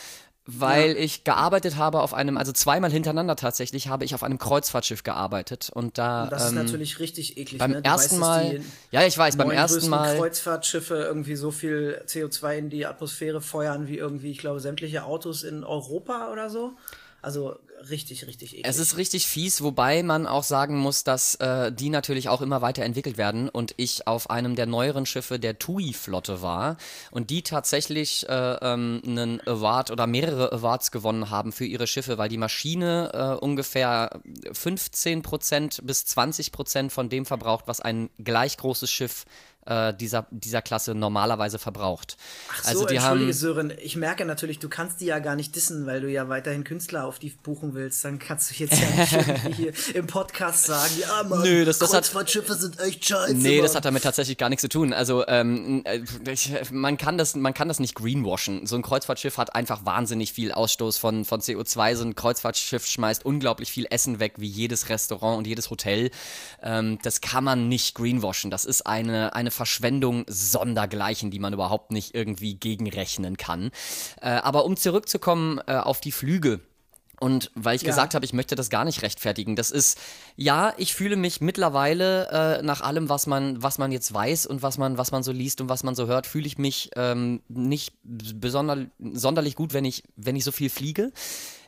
weil 0.46 0.92
ja. 0.92 0.98
ich 0.98 1.24
gearbeitet 1.24 1.78
habe 1.78 2.02
auf 2.02 2.14
einem, 2.14 2.38
also 2.38 2.52
zweimal 2.52 2.92
hintereinander 2.92 3.38
tatsächlich, 3.38 3.88
habe 3.88 4.04
ich 4.04 4.14
auf 4.14 4.24
einem 4.24 4.38
Kreuzfahrtschiff 4.38 5.04
gearbeitet 5.04 5.70
und 5.74 5.98
da. 5.98 6.24
Und 6.24 6.32
das 6.32 6.44
ähm, 6.44 6.48
ist 6.50 6.64
natürlich 6.64 7.00
richtig 7.00 7.38
eklig. 7.38 7.60
Beim 7.60 7.72
ne? 7.72 7.84
ersten 7.84 8.20
weißt, 8.20 8.20
Mal, 8.20 8.62
ja, 8.92 9.06
ich 9.06 9.18
weiß, 9.18 9.38
beim 9.38 9.52
ersten 9.52 9.90
Mal. 9.90 10.18
Kreuzfahrtschiffe 10.18 10.96
irgendwie 10.96 11.36
so 11.36 11.52
viel 11.52 12.02
CO2 12.08 12.58
in 12.58 12.70
die 12.70 12.86
Atmosphäre 12.86 13.40
feuern 13.40 13.88
wie 13.88 13.98
irgendwie, 13.98 14.32
ich 14.32 14.40
glaube, 14.40 14.60
sämtliche 14.60 15.06
Autos 15.06 15.44
in 15.44 15.64
Europa 15.64 16.30
oder 16.32 16.50
so. 16.50 16.74
Also 17.24 17.56
richtig, 17.90 18.28
richtig 18.28 18.52
eklig. 18.52 18.66
Es 18.68 18.80
ist 18.80 18.98
richtig 18.98 19.28
fies, 19.28 19.62
wobei 19.64 20.04
man 20.04 20.28
auch 20.28 20.44
sagen 20.44 20.78
muss, 20.78 21.06
dass 21.06 21.36
äh, 21.36 21.72
die 21.72 21.90
natürlich 21.90 22.28
auch 22.28 22.42
immer 22.42 22.62
weiter 22.62 22.84
entwickelt 22.84 23.18
werden 23.18 23.48
und 23.48 23.74
ich 23.78 24.08
auf 24.08 24.30
einem 24.30 24.58
der 24.58 24.66
neueren 24.66 25.06
Schiffe 25.06 25.40
der 25.40 25.58
TUI-Flotte 25.58 26.42
war 26.42 26.76
und 27.12 27.30
die 27.30 27.42
tatsächlich 27.42 28.28
äh, 28.28 28.34
ähm, 28.62 29.02
einen 29.06 29.42
Award 29.48 29.90
oder 29.90 30.06
mehrere 30.06 30.52
Awards 30.52 30.92
gewonnen 30.92 31.30
haben 31.30 31.54
für 31.54 31.66
ihre 31.66 31.88
Schiffe, 31.88 32.18
weil 32.18 32.28
die 32.28 32.38
Maschine 32.38 33.12
äh, 33.14 33.44
ungefähr 33.44 34.20
15% 34.52 35.82
bis 35.84 36.04
20% 36.04 36.90
von 36.90 37.08
dem 37.08 37.26
verbraucht, 37.26 37.68
was 37.68 37.80
ein 37.80 38.10
gleich 38.22 38.58
großes 38.58 38.92
Schiff 38.92 39.26
äh, 39.66 39.94
dieser, 39.94 40.28
dieser 40.32 40.62
Klasse 40.62 40.96
normalerweise 40.96 41.60
verbraucht. 41.60 42.18
Ach 42.52 42.64
so, 42.64 42.70
also 42.70 42.86
die 42.86 42.96
entschuldige 42.96 43.28
haben, 43.28 43.34
Sören, 43.34 43.74
ich 43.82 43.96
merke 43.96 44.26
natürlich, 44.26 44.60
du 44.60 44.70
kannst 44.70 45.02
die 45.02 45.06
ja 45.06 45.20
gar 45.20 45.36
nicht 45.36 45.56
dissen, 45.56 45.86
weil 45.86 46.02
du 46.02 46.10
ja 46.10 46.30
weiterhin 46.30 46.64
Künstler 46.64 47.06
auf 47.06 47.20
die 47.20 47.30
buchen 47.30 47.74
willst. 47.74 48.04
Dann 48.06 48.20
kannst 48.20 48.52
du 48.52 48.56
jetzt 48.56 48.80
ja 48.80 48.90
nicht 48.90 49.14
irgendwie 49.14 49.54
hier 49.54 49.74
im 49.96 50.08
Podcast 50.08 50.66
sagen, 50.66 50.94
ja 51.00 51.24
Mann, 51.24 51.42
Nö, 51.42 51.66
das, 51.66 51.80
das 51.80 51.92
Kreuzfahrtschiffe 51.92 52.56
sind 52.56 52.80
echt 52.80 53.06
scheiße. 53.06 53.36
Nee, 53.36 53.56
Mann. 53.56 53.64
das 53.64 53.76
hat 53.76 53.86
damit 53.86 54.04
tatsächlich 54.04 54.38
gar 54.38 54.50
nichts 54.50 54.62
zu 54.62 54.70
tun. 54.70 54.94
Also 54.94 55.26
ähm, 55.28 55.84
äh, 55.86 56.02
man, 56.72 56.98
kann 56.98 57.18
das, 57.18 57.36
man 57.36 57.54
kann 57.54 57.68
das 57.68 57.80
nicht 57.80 57.96
greenwashen. 57.96 58.66
So 58.66 58.76
ein 58.76 58.82
Kreuzfahrtschiff 58.82 59.38
hat 59.38 59.56
einfach 59.56 59.86
wahnsinnig 59.86 60.34
viel 60.34 60.52
Ausstoß 60.52 60.98
von, 60.98 61.26
von 61.26 61.42
CO2. 61.42 61.96
So 61.96 62.04
ein 62.04 62.16
Kreuzfahrtschiff 62.16 62.86
schmeißt 62.86 63.26
unglaublich 63.26 63.72
viel 63.72 63.86
Essen 63.90 64.20
weg, 64.20 64.34
wie 64.38 64.48
jedes 64.48 64.90
Restaurant 64.90 65.38
und 65.38 65.48
jedes 65.48 65.70
Hotel. 65.70 66.12
Ähm, 66.62 67.00
das 67.04 67.22
kann 67.22 67.44
man 67.44 67.70
nicht 67.70 67.96
greenwashen. 67.96 68.52
Das 68.52 68.66
ist 68.66 68.86
eine, 68.86 69.34
eine 69.34 69.52
Verschwendung 69.54 70.26
sondergleichen, 70.28 71.32
die 71.32 71.40
man 71.40 71.54
überhaupt 71.54 71.92
nicht 71.92 72.14
irgendwie 72.14 72.56
gegenrechnen 72.56 73.38
kann. 73.38 73.72
Äh, 74.22 74.30
aber 74.30 74.66
um 74.66 74.76
zurückzukommen 74.76 75.62
äh, 75.68 75.76
auf 75.76 76.02
die 76.02 76.12
Flüge. 76.12 76.60
Und 77.24 77.52
weil 77.56 77.78
ich 77.78 77.84
ja. 77.84 77.88
gesagt 77.88 78.16
habe, 78.16 78.26
ich 78.26 78.34
möchte 78.34 78.56
das 78.56 78.70
gar 78.70 78.84
nicht 78.84 79.02
rechtfertigen, 79.02 79.56
das 79.56 79.72
ist, 79.72 79.98
ja, 80.36 80.74
ich 80.76 80.94
fühle 80.94 81.16
mich 81.16 81.40
mittlerweile 81.40 82.60
äh, 82.60 82.62
nach 82.64 82.82
allem, 82.82 83.08
was 83.08 83.28
man, 83.28 83.64
was 83.64 83.78
man 83.78 83.94
jetzt 83.94 84.14
weiß 84.14 84.46
und 84.46 84.62
was 84.62 84.78
man, 84.78 84.98
was 84.98 85.12
man 85.12 85.24
so 85.24 85.32
liest 85.32 85.62
und 85.62 85.70
was 85.70 85.84
man 85.84 85.96
so 85.96 86.08
hört, 86.08 86.28
fühle 86.28 86.48
ich 86.48 86.58
mich 86.58 86.90
ähm, 86.98 87.42
nicht 87.48 87.94
besonder, 88.04 88.88
sonderlich 89.00 89.56
gut, 89.56 89.74
wenn 89.74 89.86
ich, 89.86 90.04
wenn 90.18 90.36
ich 90.36 90.44
so 90.44 90.52
viel 90.52 90.70
fliege. 90.70 91.14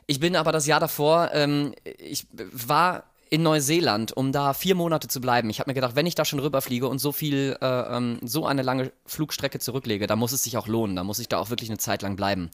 Ich 0.06 0.20
bin 0.20 0.36
aber 0.36 0.52
das 0.52 0.66
Jahr 0.66 0.80
davor, 0.80 1.30
ähm, 1.32 1.74
ich 1.96 2.26
war 2.52 3.04
in 3.28 3.42
Neuseeland, 3.42 4.12
um 4.12 4.30
da 4.30 4.52
vier 4.52 4.74
Monate 4.74 5.08
zu 5.08 5.20
bleiben. 5.20 5.50
Ich 5.50 5.58
habe 5.58 5.70
mir 5.70 5.74
gedacht, 5.74 5.96
wenn 5.96 6.06
ich 6.06 6.14
da 6.14 6.24
schon 6.24 6.38
rüberfliege 6.38 6.86
und 6.86 6.98
so 6.98 7.10
viel, 7.10 7.56
äh, 7.60 7.66
ähm, 7.66 8.18
so 8.22 8.46
eine 8.46 8.62
lange 8.62 8.92
Flugstrecke 9.04 9.58
zurücklege, 9.58 10.06
da 10.06 10.14
muss 10.14 10.32
es 10.32 10.44
sich 10.44 10.56
auch 10.56 10.68
lohnen. 10.68 10.94
Da 10.94 11.02
muss 11.02 11.18
ich 11.18 11.28
da 11.28 11.38
auch 11.38 11.50
wirklich 11.50 11.68
eine 11.68 11.78
Zeit 11.78 12.02
lang 12.02 12.14
bleiben. 12.14 12.50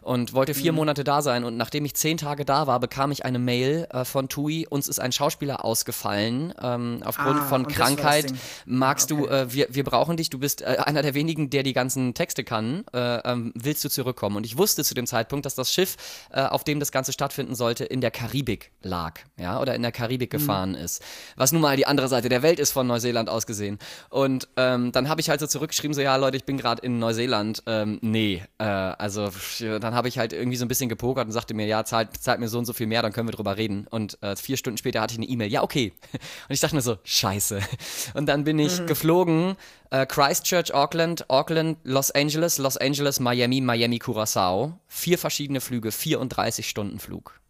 Und 0.00 0.32
wollte 0.32 0.54
vier 0.54 0.72
mhm. 0.72 0.76
Monate 0.76 1.04
da 1.04 1.20
sein. 1.20 1.44
Und 1.44 1.56
nachdem 1.56 1.84
ich 1.84 1.94
zehn 1.94 2.16
Tage 2.16 2.44
da 2.44 2.66
war, 2.66 2.80
bekam 2.80 3.12
ich 3.12 3.24
eine 3.24 3.38
Mail 3.38 3.86
äh, 3.90 4.04
von 4.04 4.28
TUI. 4.28 4.66
Uns 4.68 4.88
ist 4.88 4.98
ein 4.98 5.12
Schauspieler 5.12 5.64
ausgefallen 5.64 6.54
ähm, 6.62 7.02
aufgrund 7.04 7.40
ah, 7.40 7.44
von 7.44 7.68
Krankheit. 7.68 8.32
Magst 8.64 9.12
okay. 9.12 9.22
du, 9.22 9.28
äh, 9.28 9.52
wir, 9.52 9.68
wir 9.70 9.84
brauchen 9.84 10.16
dich. 10.16 10.30
Du 10.30 10.38
bist 10.38 10.62
äh, 10.62 10.78
einer 10.84 11.02
der 11.02 11.12
wenigen, 11.12 11.50
der 11.50 11.62
die 11.62 11.74
ganzen 11.74 12.14
Texte 12.14 12.44
kann. 12.44 12.84
Äh, 12.94 13.18
ähm, 13.30 13.52
willst 13.54 13.84
du 13.84 13.90
zurückkommen? 13.90 14.36
Und 14.36 14.46
ich 14.46 14.56
wusste 14.56 14.84
zu 14.84 14.94
dem 14.94 15.06
Zeitpunkt, 15.06 15.44
dass 15.44 15.54
das 15.54 15.70
Schiff, 15.70 15.96
äh, 16.32 16.40
auf 16.42 16.64
dem 16.64 16.80
das 16.80 16.92
Ganze 16.92 17.12
stattfinden 17.12 17.54
sollte, 17.54 17.84
in 17.84 18.00
der 18.00 18.10
Karibik 18.10 18.72
lag. 18.82 19.20
Ja, 19.38 19.60
oder 19.60 19.74
in 19.74 19.82
der 19.82 19.92
Karibik 19.92 20.13
Karibik 20.14 20.30
gefahren 20.30 20.70
mhm. 20.70 20.76
ist. 20.76 21.02
Was 21.36 21.52
nun 21.52 21.60
mal 21.60 21.76
die 21.76 21.86
andere 21.86 22.08
Seite 22.08 22.28
der 22.28 22.42
Welt 22.42 22.58
ist 22.58 22.72
von 22.72 22.86
Neuseeland 22.86 23.28
aus 23.28 23.46
gesehen. 23.46 23.78
Und 24.10 24.48
ähm, 24.56 24.92
dann 24.92 25.08
habe 25.08 25.20
ich 25.20 25.28
halt 25.28 25.40
so 25.40 25.46
zurückgeschrieben, 25.46 25.94
so 25.94 26.00
ja 26.00 26.16
Leute, 26.16 26.36
ich 26.36 26.44
bin 26.44 26.56
gerade 26.56 26.82
in 26.82 26.98
Neuseeland. 26.98 27.62
Ähm, 27.66 27.98
nee, 28.00 28.42
äh, 28.58 28.64
also 28.64 29.30
dann 29.60 29.94
habe 29.94 30.08
ich 30.08 30.18
halt 30.18 30.32
irgendwie 30.32 30.56
so 30.56 30.64
ein 30.64 30.68
bisschen 30.68 30.88
gepokert 30.88 31.26
und 31.26 31.32
sagte 31.32 31.54
mir, 31.54 31.66
ja, 31.66 31.84
zahlt, 31.84 32.16
zahlt 32.18 32.40
mir 32.40 32.48
so 32.48 32.58
und 32.58 32.64
so 32.64 32.72
viel 32.72 32.86
mehr, 32.86 33.02
dann 33.02 33.12
können 33.12 33.28
wir 33.28 33.32
drüber 33.32 33.56
reden. 33.56 33.86
Und 33.90 34.22
äh, 34.22 34.36
vier 34.36 34.56
Stunden 34.56 34.76
später 34.76 35.00
hatte 35.00 35.12
ich 35.14 35.18
eine 35.18 35.26
E-Mail, 35.26 35.50
ja, 35.50 35.62
okay. 35.62 35.92
Und 36.48 36.54
ich 36.54 36.60
dachte 36.60 36.74
mir 36.74 36.82
so, 36.82 36.98
scheiße. 37.02 37.60
Und 38.14 38.26
dann 38.26 38.44
bin 38.44 38.58
ich 38.58 38.80
mhm. 38.80 38.86
geflogen, 38.86 39.56
äh, 39.90 40.06
Christchurch, 40.06 40.72
Auckland, 40.74 41.28
Auckland, 41.28 41.78
Los 41.84 42.10
Angeles, 42.10 42.58
Los 42.58 42.76
Angeles, 42.76 43.20
Miami, 43.20 43.60
Miami, 43.60 43.98
Curacao. 43.98 44.78
Vier 44.86 45.18
verschiedene 45.18 45.60
Flüge, 45.60 45.90
34 45.90 46.68
Stunden 46.68 46.98
Flug. 46.98 47.40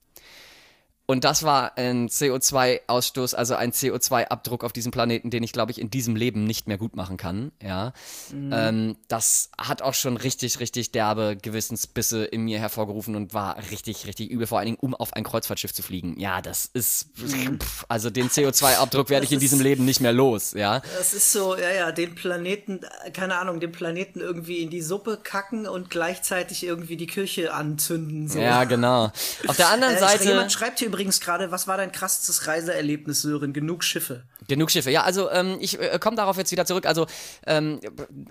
Und 1.07 1.25
das 1.25 1.43
war 1.43 1.77
ein 1.77 2.09
CO2-Ausstoß, 2.09 3.35
also 3.35 3.55
ein 3.55 3.73
CO2-Abdruck 3.73 4.65
auf 4.65 4.73
diesem 4.73 4.91
Planeten, 4.91 5.29
den 5.29 5.43
ich, 5.43 5.53
glaube 5.53 5.71
ich, 5.71 5.79
in 5.79 5.91
diesem 5.91 6.17
Leben 6.17 6.45
nicht 6.45 6.67
mehr 6.67 6.79
gut 6.79 6.97
machen 6.97 7.19
kann. 7.19 7.53
Ja. 7.63 7.93
Mhm. 8.33 8.51
Ähm, 8.55 8.97
das 9.09 9.51
hat 9.59 9.83
auch 9.83 9.93
schon 9.93 10.17
richtig, 10.17 10.61
richtig 10.61 10.93
derbe 10.93 11.37
Gewissensbisse 11.37 12.25
in 12.25 12.43
mir 12.45 12.59
hervorgerufen 12.59 13.17
und 13.17 13.35
war 13.35 13.59
richtig, 13.71 14.07
richtig 14.07 14.31
übel, 14.31 14.47
vor 14.47 14.59
allen 14.59 14.67
Dingen, 14.67 14.79
um 14.81 14.95
auf 14.95 15.13
ein 15.13 15.25
Kreuzfahrtschiff 15.25 15.75
zu 15.75 15.83
fliegen. 15.83 16.19
Ja, 16.19 16.41
das 16.41 16.71
ist, 16.73 17.09
mhm. 17.19 17.61
pff, 17.61 17.85
also 17.89 18.09
den 18.09 18.31
CO2-Abdruck 18.31 19.11
werde 19.11 19.27
ich 19.27 19.33
in 19.33 19.41
diesem 19.41 19.61
Leben 19.61 19.85
nicht 19.85 20.01
mehr 20.01 20.13
los, 20.13 20.53
ja. 20.53 20.81
Das 20.97 21.13
ist 21.13 21.33
so, 21.33 21.55
ja, 21.55 21.71
ja, 21.71 21.93
den 21.93 22.15
Planeten, 22.15 22.81
keine 23.13 23.37
Ahnung, 23.37 23.61
den 23.61 23.73
Planeten 23.73 24.21
irgendwie 24.21 24.63
in 24.63 24.71
die 24.71 24.81
Suppe 24.81 25.19
kacken 25.23 25.67
und 25.67 25.91
gleichzeitig 25.91 26.65
irgendwie 26.65 26.97
die 26.97 27.07
Kirche 27.07 27.53
anzünden. 27.53 28.27
So. 28.29 28.39
Ja, 28.39 28.65
genau. 28.65 29.13
Auf 29.47 29.57
der 29.57 29.69
anderen 29.69 29.97
äh, 29.97 29.99
Seite. 29.99 30.25
Jemand 30.25 30.51
schreibt 30.51 30.79
hier 30.79 30.94
übrigens 30.95 31.21
gerade, 31.21 31.51
was 31.51 31.67
war 31.67 31.77
dein 31.77 31.91
krassestes 31.91 32.47
Reiseerlebnis, 32.47 33.23
Sören? 33.23 33.53
Genug 33.53 33.83
Schiffe. 33.83 34.23
Genug 34.47 34.71
Schiffe, 34.71 34.91
ja, 34.91 35.03
also 35.03 35.29
ähm, 35.31 35.57
ich 35.59 35.81
äh, 35.81 35.99
komme 35.99 36.17
darauf 36.17 36.37
jetzt 36.37 36.53
wieder 36.53 36.67
zurück. 36.67 36.87
Also, 36.87 37.07
ähm, 37.47 37.81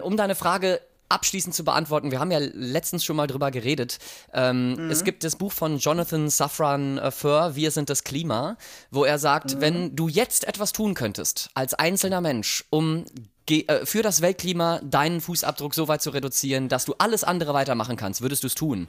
um 0.02 0.16
deine 0.16 0.34
Frage 0.36 0.80
abschließend 1.10 1.54
zu 1.54 1.66
beantworten, 1.66 2.12
wir 2.12 2.22
haben 2.22 2.32
ja 2.32 2.40
letztens 2.40 3.04
schon 3.04 3.18
mal 3.18 3.28
drüber 3.28 3.52
geredet. 3.52 4.00
Ähm, 4.34 4.76
mhm. 4.76 4.90
Es 4.90 5.04
gibt 5.04 5.26
das 5.26 5.36
Buch 5.36 5.52
von 5.52 5.78
Jonathan 5.78 6.30
Safran 6.30 6.98
äh, 6.98 7.12
Foer, 7.12 7.56
Wir 7.56 7.72
sind 7.72 7.90
das 7.90 8.06
Klima, 8.06 8.58
wo 8.92 9.04
er 9.04 9.20
sagt, 9.20 9.56
mhm. 9.56 9.62
wenn 9.62 9.96
du 9.96 10.08
jetzt 10.08 10.48
etwas 10.48 10.72
tun 10.72 10.94
könntest, 10.94 11.50
als 11.54 11.74
einzelner 11.74 12.22
Mensch, 12.22 12.64
um 12.70 13.04
äh, 13.50 13.86
für 13.86 14.02
das 14.02 14.22
Weltklima 14.22 14.80
deinen 14.84 15.20
Fußabdruck 15.20 15.76
so 15.76 15.90
weit 15.90 16.02
zu 16.02 16.12
reduzieren, 16.12 16.70
dass 16.70 16.86
du 16.86 16.96
alles 16.98 17.26
andere 17.26 17.54
weitermachen 17.54 17.98
kannst, 17.98 18.22
würdest 18.22 18.44
du 18.44 18.48
es 18.48 18.56
tun. 18.56 18.88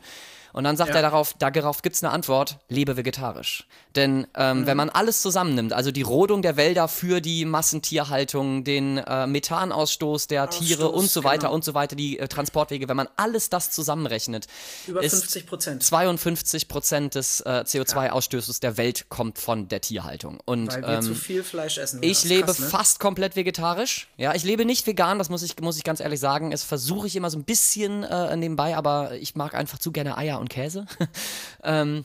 Und 0.54 0.62
dann 0.62 0.76
sagt 0.76 0.90
ja. 0.90 0.96
er 0.96 1.02
darauf, 1.02 1.34
darauf 1.34 1.82
gibt 1.82 1.96
es 1.96 2.04
eine 2.04 2.12
Antwort, 2.12 2.58
lebe 2.68 2.96
vegetarisch. 2.96 3.66
Denn 3.96 4.28
ähm, 4.36 4.60
mhm. 4.60 4.66
wenn 4.66 4.76
man 4.76 4.88
alles 4.88 5.20
zusammennimmt, 5.20 5.72
also 5.72 5.90
die 5.90 6.02
Rodung 6.02 6.42
der 6.42 6.56
Wälder 6.56 6.86
für 6.86 7.20
die 7.20 7.44
Massentierhaltung, 7.44 8.62
den 8.62 8.98
äh, 8.98 9.26
Methanausstoß 9.26 10.28
der 10.28 10.44
Ausstoß, 10.44 10.66
Tiere 10.66 10.90
und 10.90 11.10
so 11.10 11.24
weiter 11.24 11.38
genau. 11.38 11.54
und 11.54 11.64
so 11.64 11.74
weiter, 11.74 11.96
die 11.96 12.20
äh, 12.20 12.28
Transportwege, 12.28 12.88
wenn 12.88 12.96
man 12.96 13.08
alles 13.16 13.50
das 13.50 13.72
zusammenrechnet, 13.72 14.46
über 14.86 15.02
50 15.02 15.46
Prozent. 15.46 15.82
52 15.82 16.68
Prozent 16.68 17.16
des 17.16 17.40
äh, 17.40 17.64
CO2-Ausstoßes 17.66 18.60
der 18.60 18.76
Welt 18.76 19.08
kommt 19.08 19.38
von 19.38 19.66
der 19.66 19.80
Tierhaltung. 19.80 20.38
Und, 20.44 20.72
Weil 20.72 20.82
wir 20.82 20.88
ähm, 20.88 21.02
zu 21.02 21.16
viel 21.16 21.42
Fleisch 21.42 21.78
essen. 21.78 22.00
Ich 22.00 22.22
lebe 22.22 22.46
krass, 22.46 22.60
ne? 22.60 22.66
fast 22.68 23.00
komplett 23.00 23.34
vegetarisch. 23.34 24.06
Ja, 24.18 24.34
ich 24.34 24.44
lebe 24.44 24.64
nicht 24.64 24.86
vegan, 24.86 25.18
das 25.18 25.30
muss 25.30 25.42
ich, 25.42 25.58
muss 25.60 25.76
ich 25.76 25.82
ganz 25.82 25.98
ehrlich 25.98 26.20
sagen. 26.20 26.52
Es 26.52 26.62
versuche 26.62 27.08
ich 27.08 27.16
immer 27.16 27.30
so 27.30 27.38
ein 27.38 27.44
bisschen 27.44 28.04
äh, 28.04 28.36
nebenbei, 28.36 28.76
aber 28.76 29.14
ich 29.14 29.34
mag 29.34 29.54
einfach 29.54 29.80
zu 29.80 29.90
gerne 29.90 30.16
Eier 30.16 30.38
und 30.38 30.43
Käse. 30.48 30.86
ähm, 31.64 32.04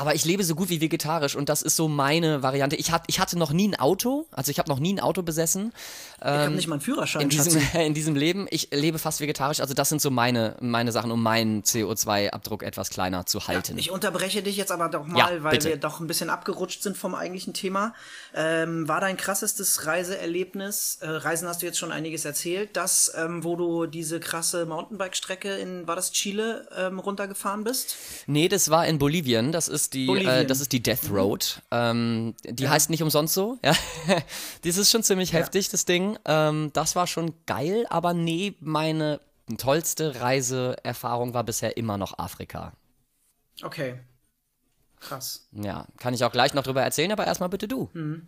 aber 0.00 0.14
ich 0.14 0.24
lebe 0.24 0.42
so 0.44 0.54
gut 0.54 0.70
wie 0.70 0.80
vegetarisch 0.80 1.36
und 1.36 1.50
das 1.50 1.60
ist 1.60 1.76
so 1.76 1.86
meine 1.86 2.42
Variante. 2.42 2.74
Ich, 2.74 2.90
hat, 2.90 3.02
ich 3.06 3.20
hatte 3.20 3.38
noch 3.38 3.52
nie 3.52 3.68
ein 3.68 3.78
Auto, 3.78 4.26
also 4.32 4.50
ich 4.50 4.58
habe 4.58 4.70
noch 4.70 4.78
nie 4.78 4.94
ein 4.94 5.00
Auto 5.00 5.20
besessen. 5.20 5.74
ich 6.20 6.24
habe 6.24 6.44
ähm, 6.44 6.56
nicht 6.56 6.68
mal 6.68 6.76
einen 6.76 6.80
Führerschein. 6.80 7.20
In 7.20 7.28
diesem, 7.28 7.60
in 7.74 7.92
diesem 7.92 8.16
Leben. 8.16 8.46
Ich 8.50 8.70
lebe 8.72 8.98
fast 8.98 9.20
vegetarisch, 9.20 9.60
also 9.60 9.74
das 9.74 9.90
sind 9.90 10.00
so 10.00 10.10
meine, 10.10 10.56
meine 10.60 10.90
Sachen, 10.90 11.10
um 11.10 11.22
meinen 11.22 11.64
CO2-Abdruck 11.64 12.62
etwas 12.62 12.88
kleiner 12.88 13.26
zu 13.26 13.46
halten. 13.46 13.74
Ja, 13.74 13.78
ich 13.78 13.90
unterbreche 13.90 14.42
dich 14.42 14.56
jetzt 14.56 14.72
aber 14.72 14.88
doch 14.88 15.06
mal, 15.06 15.18
ja, 15.18 15.42
weil 15.42 15.62
wir 15.62 15.76
doch 15.76 16.00
ein 16.00 16.06
bisschen 16.06 16.30
abgerutscht 16.30 16.82
sind 16.82 16.96
vom 16.96 17.14
eigentlichen 17.14 17.52
Thema. 17.52 17.92
Ähm, 18.34 18.88
war 18.88 19.02
dein 19.02 19.18
krassestes 19.18 19.84
Reiseerlebnis, 19.84 20.96
äh, 21.02 21.10
Reisen 21.10 21.46
hast 21.46 21.60
du 21.60 21.66
jetzt 21.66 21.78
schon 21.78 21.92
einiges 21.92 22.24
erzählt, 22.24 22.74
das, 22.74 23.12
ähm, 23.18 23.44
wo 23.44 23.54
du 23.54 23.84
diese 23.84 24.18
krasse 24.18 24.64
Mountainbike-Strecke 24.64 25.56
in, 25.56 25.86
war 25.86 25.94
das 25.94 26.12
Chile, 26.12 26.66
ähm, 26.74 27.00
runtergefahren 27.00 27.64
bist? 27.64 27.96
Nee, 28.26 28.48
das 28.48 28.70
war 28.70 28.86
in 28.86 28.98
Bolivien. 28.98 29.52
Das 29.52 29.68
ist 29.68 29.89
die, 29.92 30.08
äh, 30.08 30.44
das 30.46 30.60
ist 30.60 30.72
die 30.72 30.82
Death 30.82 31.10
Road. 31.10 31.62
Ähm, 31.70 32.34
die 32.44 32.64
ja. 32.64 32.70
heißt 32.70 32.90
nicht 32.90 33.02
umsonst 33.02 33.34
so. 33.34 33.58
Ja. 33.64 33.74
das 34.64 34.76
ist 34.76 34.90
schon 34.90 35.02
ziemlich 35.02 35.32
heftig, 35.32 35.66
ja. 35.66 35.72
das 35.72 35.84
Ding. 35.84 36.18
Ähm, 36.24 36.70
das 36.72 36.96
war 36.96 37.06
schon 37.06 37.34
geil, 37.46 37.86
aber 37.90 38.14
nee, 38.14 38.54
meine 38.60 39.20
tollste 39.58 40.20
Reiseerfahrung 40.20 41.34
war 41.34 41.44
bisher 41.44 41.76
immer 41.76 41.98
noch 41.98 42.18
Afrika. 42.18 42.72
Okay. 43.62 43.98
Krass. 45.00 45.48
Ja, 45.52 45.86
kann 45.98 46.14
ich 46.14 46.24
auch 46.24 46.32
gleich 46.32 46.54
noch 46.54 46.62
drüber 46.62 46.82
erzählen, 46.82 47.10
aber 47.12 47.26
erstmal 47.26 47.48
bitte 47.48 47.66
du. 47.66 47.90
Mhm. 47.94 48.26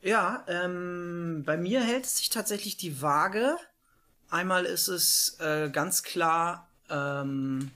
Ja, 0.00 0.44
ähm, 0.48 1.44
bei 1.46 1.56
mir 1.56 1.82
hält 1.82 2.06
sich 2.06 2.28
tatsächlich 2.28 2.76
die 2.76 3.00
Waage. 3.00 3.56
Einmal 4.28 4.64
ist 4.64 4.88
es 4.88 5.38
äh, 5.40 5.70
ganz 5.70 6.02
klar 6.02 6.68
ähm, 6.90 7.70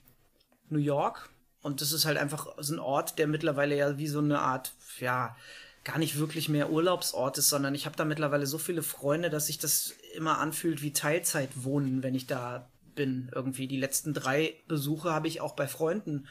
New 0.68 0.78
York. 0.78 1.30
Und 1.62 1.80
das 1.80 1.92
ist 1.92 2.04
halt 2.04 2.18
einfach 2.18 2.46
so 2.58 2.74
ein 2.74 2.78
Ort, 2.78 3.18
der 3.18 3.26
mittlerweile 3.26 3.76
ja 3.76 3.98
wie 3.98 4.06
so 4.06 4.20
eine 4.20 4.40
Art, 4.40 4.72
ja, 5.00 5.36
gar 5.84 5.98
nicht 5.98 6.18
wirklich 6.18 6.48
mehr 6.48 6.70
Urlaubsort 6.70 7.38
ist, 7.38 7.48
sondern 7.48 7.74
ich 7.74 7.86
habe 7.86 7.96
da 7.96 8.04
mittlerweile 8.04 8.46
so 8.46 8.58
viele 8.58 8.82
Freunde, 8.82 9.30
dass 9.30 9.46
sich 9.46 9.58
das 9.58 9.94
immer 10.14 10.38
anfühlt 10.38 10.82
wie 10.82 10.92
Teilzeitwohnen, 10.92 12.02
wenn 12.02 12.14
ich 12.14 12.26
da 12.26 12.68
bin. 12.94 13.30
Irgendwie 13.34 13.66
die 13.68 13.78
letzten 13.78 14.12
drei 14.12 14.54
Besuche 14.68 15.10
habe 15.10 15.28
ich 15.28 15.40
auch 15.40 15.54
bei 15.54 15.66
Freunden 15.66 16.26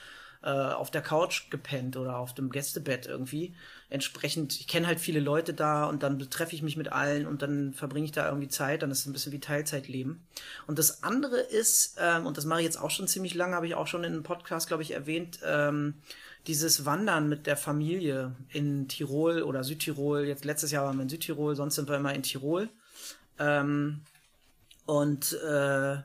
äh, 0.47 0.49
auf 0.49 0.91
der 0.91 1.01
Couch 1.01 1.49
gepennt 1.49 1.97
oder 1.97 2.17
auf 2.17 2.33
dem 2.33 2.49
Gästebett 2.49 3.05
irgendwie. 3.05 3.53
Entsprechend, 3.89 4.57
ich 4.57 4.67
kenne 4.67 4.87
halt 4.87 4.97
viele 4.97 5.19
Leute 5.19 5.53
da 5.53 5.83
und 5.83 6.03
dann 6.03 6.19
treffe 6.29 6.55
ich 6.55 6.61
mich 6.61 6.77
mit 6.77 6.89
allen 6.89 7.27
und 7.27 7.41
dann 7.41 7.73
verbringe 7.73 8.05
ich 8.05 8.13
da 8.13 8.29
irgendwie 8.29 8.47
Zeit, 8.47 8.81
dann 8.81 8.89
ist 8.89 9.01
es 9.01 9.07
ein 9.07 9.11
bisschen 9.11 9.33
wie 9.33 9.41
Teilzeitleben. 9.41 10.25
Und 10.65 10.79
das 10.79 11.03
andere 11.03 11.37
ist, 11.37 11.97
ähm, 11.99 12.25
und 12.25 12.37
das 12.37 12.45
mache 12.45 12.61
ich 12.61 12.65
jetzt 12.65 12.79
auch 12.79 12.91
schon 12.91 13.09
ziemlich 13.09 13.33
lange, 13.33 13.57
habe 13.57 13.67
ich 13.67 13.75
auch 13.75 13.87
schon 13.87 14.05
in 14.05 14.13
einem 14.13 14.23
Podcast, 14.23 14.69
glaube 14.69 14.83
ich, 14.83 14.91
erwähnt, 14.91 15.39
ähm, 15.43 15.95
dieses 16.47 16.85
Wandern 16.85 17.27
mit 17.27 17.45
der 17.45 17.57
Familie 17.57 18.33
in 18.53 18.87
Tirol 18.87 19.41
oder 19.41 19.65
Südtirol. 19.65 20.23
Jetzt 20.23 20.45
letztes 20.45 20.71
Jahr 20.71 20.85
waren 20.85 20.95
wir 20.95 21.03
in 21.03 21.09
Südtirol, 21.09 21.57
sonst 21.57 21.75
sind 21.75 21.89
wir 21.89 21.97
immer 21.97 22.15
in 22.15 22.23
Tirol. 22.23 22.69
Ähm, 23.37 24.03
und 24.85 25.33
äh, 25.43 25.97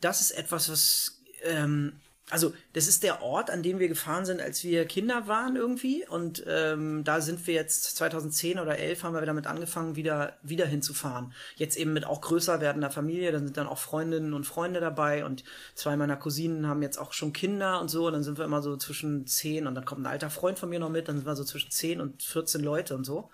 das 0.00 0.20
ist 0.20 0.32
etwas, 0.32 0.68
was 0.68 1.22
ähm, 1.44 2.00
also 2.32 2.54
das 2.72 2.88
ist 2.88 3.02
der 3.02 3.20
Ort, 3.20 3.50
an 3.50 3.62
dem 3.62 3.78
wir 3.78 3.88
gefahren 3.88 4.24
sind, 4.24 4.40
als 4.40 4.64
wir 4.64 4.86
Kinder 4.86 5.28
waren 5.28 5.54
irgendwie. 5.54 6.06
Und 6.08 6.42
ähm, 6.48 7.04
da 7.04 7.20
sind 7.20 7.46
wir 7.46 7.52
jetzt 7.52 7.94
2010 7.96 8.58
oder 8.58 8.78
11 8.78 9.02
haben 9.02 9.14
wir 9.14 9.20
damit 9.26 9.46
angefangen, 9.46 9.96
wieder, 9.96 10.38
wieder 10.42 10.64
hinzufahren. 10.64 11.34
Jetzt 11.56 11.76
eben 11.76 11.92
mit 11.92 12.06
auch 12.06 12.22
größer 12.22 12.62
werdender 12.62 12.90
Familie. 12.90 13.32
Dann 13.32 13.44
sind 13.44 13.58
dann 13.58 13.66
auch 13.66 13.76
Freundinnen 13.76 14.32
und 14.32 14.46
Freunde 14.46 14.80
dabei. 14.80 15.26
Und 15.26 15.44
zwei 15.74 15.94
meiner 15.96 16.16
Cousinen 16.16 16.66
haben 16.66 16.80
jetzt 16.80 16.96
auch 16.98 17.12
schon 17.12 17.34
Kinder 17.34 17.82
und 17.82 17.88
so. 17.88 18.06
Und 18.06 18.14
dann 18.14 18.22
sind 18.22 18.38
wir 18.38 18.46
immer 18.46 18.62
so 18.62 18.78
zwischen 18.78 19.26
10 19.26 19.66
und 19.66 19.74
dann 19.74 19.84
kommt 19.84 20.00
ein 20.00 20.10
alter 20.10 20.30
Freund 20.30 20.58
von 20.58 20.70
mir 20.70 20.80
noch 20.80 20.88
mit. 20.88 21.08
Dann 21.08 21.16
sind 21.18 21.26
wir 21.26 21.36
so 21.36 21.44
zwischen 21.44 21.70
10 21.70 22.00
und 22.00 22.22
14 22.22 22.62
Leute 22.62 22.94
und 22.94 23.04
so. 23.04 23.28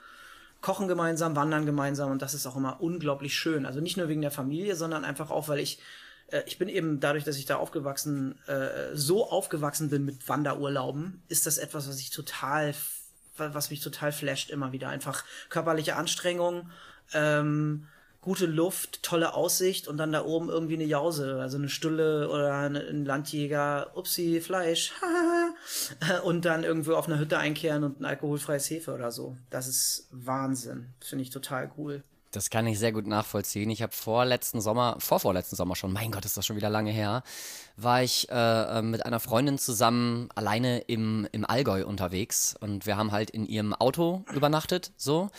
Kochen 0.60 0.88
gemeinsam, 0.88 1.36
wandern 1.36 1.66
gemeinsam. 1.66 2.10
Und 2.10 2.20
das 2.20 2.34
ist 2.34 2.46
auch 2.48 2.56
immer 2.56 2.80
unglaublich 2.80 3.36
schön. 3.36 3.64
Also 3.64 3.80
nicht 3.80 3.96
nur 3.96 4.08
wegen 4.08 4.22
der 4.22 4.32
Familie, 4.32 4.74
sondern 4.74 5.04
einfach 5.04 5.30
auch, 5.30 5.46
weil 5.46 5.60
ich 5.60 5.78
äh, 6.30 6.42
ich 6.46 6.58
bin 6.58 6.68
eben 6.68 7.00
dadurch, 7.00 7.24
dass 7.24 7.36
ich 7.36 7.46
da 7.46 7.56
aufgewachsen, 7.56 8.38
äh, 8.46 8.94
so 8.94 9.30
aufgewachsen 9.30 9.90
bin 9.90 10.04
mit 10.04 10.28
Wanderurlauben, 10.28 11.22
ist 11.28 11.46
das 11.46 11.58
etwas, 11.58 11.88
was 11.88 11.98
ich 11.98 12.10
total, 12.10 12.74
was 13.36 13.70
mich 13.70 13.80
total 13.80 14.12
flasht 14.12 14.50
immer 14.50 14.72
wieder. 14.72 14.88
Einfach 14.88 15.24
körperliche 15.48 15.96
Anstrengung, 15.96 16.70
ähm, 17.12 17.86
gute 18.20 18.46
Luft, 18.46 19.02
tolle 19.02 19.34
Aussicht 19.34 19.88
und 19.88 19.96
dann 19.96 20.12
da 20.12 20.24
oben 20.24 20.48
irgendwie 20.48 20.74
eine 20.74 20.84
Jause, 20.84 21.40
also 21.40 21.56
eine 21.56 21.68
Stulle 21.68 22.28
oder 22.28 22.52
ein 22.52 23.04
Landjäger, 23.04 23.92
upsi, 23.94 24.40
Fleisch, 24.40 24.92
und 26.24 26.44
dann 26.44 26.64
irgendwo 26.64 26.94
auf 26.94 27.06
einer 27.06 27.18
Hütte 27.18 27.38
einkehren 27.38 27.84
und 27.84 28.00
ein 28.00 28.04
alkoholfreies 28.04 28.68
Hefe 28.70 28.92
oder 28.92 29.12
so. 29.12 29.36
Das 29.50 29.68
ist 29.68 30.08
Wahnsinn. 30.10 30.88
Finde 31.00 31.22
ich 31.22 31.30
total 31.30 31.70
cool. 31.78 32.02
Das 32.30 32.50
kann 32.50 32.66
ich 32.66 32.78
sehr 32.78 32.92
gut 32.92 33.06
nachvollziehen. 33.06 33.70
Ich 33.70 33.82
habe 33.82 33.92
vorletzten 33.92 34.60
Sommer, 34.60 34.96
vorvorletzten 34.98 35.56
Sommer 35.56 35.76
schon, 35.76 35.92
mein 35.92 36.10
Gott, 36.10 36.24
ist 36.24 36.36
das 36.36 36.44
schon 36.44 36.56
wieder 36.56 36.68
lange 36.68 36.90
her, 36.90 37.22
war 37.76 38.02
ich 38.02 38.28
äh, 38.30 38.78
äh, 38.78 38.82
mit 38.82 39.06
einer 39.06 39.20
Freundin 39.20 39.58
zusammen 39.58 40.28
alleine 40.34 40.80
im, 40.80 41.26
im 41.32 41.44
Allgäu 41.44 41.86
unterwegs 41.86 42.54
und 42.60 42.86
wir 42.86 42.96
haben 42.96 43.12
halt 43.12 43.30
in 43.30 43.46
ihrem 43.46 43.72
Auto 43.72 44.24
übernachtet, 44.34 44.92
so. 44.96 45.30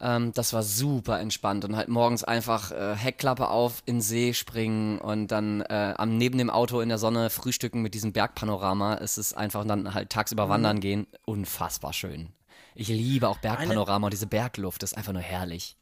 Ähm, 0.00 0.32
das 0.32 0.54
war 0.54 0.62
super 0.62 1.20
entspannt 1.20 1.64
und 1.66 1.76
halt 1.76 1.88
morgens 1.88 2.24
einfach 2.24 2.70
äh, 2.72 2.94
Heckklappe 2.94 3.48
auf, 3.48 3.82
in 3.84 4.00
See 4.00 4.32
springen 4.32 4.98
und 4.98 5.28
dann 5.28 5.60
äh, 5.60 5.94
am, 5.96 6.16
neben 6.16 6.38
dem 6.38 6.48
Auto 6.48 6.80
in 6.80 6.88
der 6.88 6.96
Sonne 6.96 7.28
frühstücken 7.28 7.82
mit 7.82 7.92
diesem 7.92 8.12
Bergpanorama. 8.12 8.94
Es 8.94 9.18
ist 9.18 9.34
einfach 9.34 9.66
dann 9.66 9.92
halt 9.92 10.08
tagsüber 10.08 10.46
mhm. 10.46 10.50
wandern 10.50 10.80
gehen. 10.80 11.06
Unfassbar 11.26 11.92
schön. 11.92 12.32
Ich 12.74 12.88
liebe 12.88 13.28
auch 13.28 13.38
Bergpanorama 13.38 14.06
und 14.06 14.12
diese 14.12 14.26
Bergluft, 14.26 14.82
das 14.82 14.92
ist 14.92 14.96
einfach 14.96 15.12
nur 15.12 15.22
herrlich. 15.22 15.76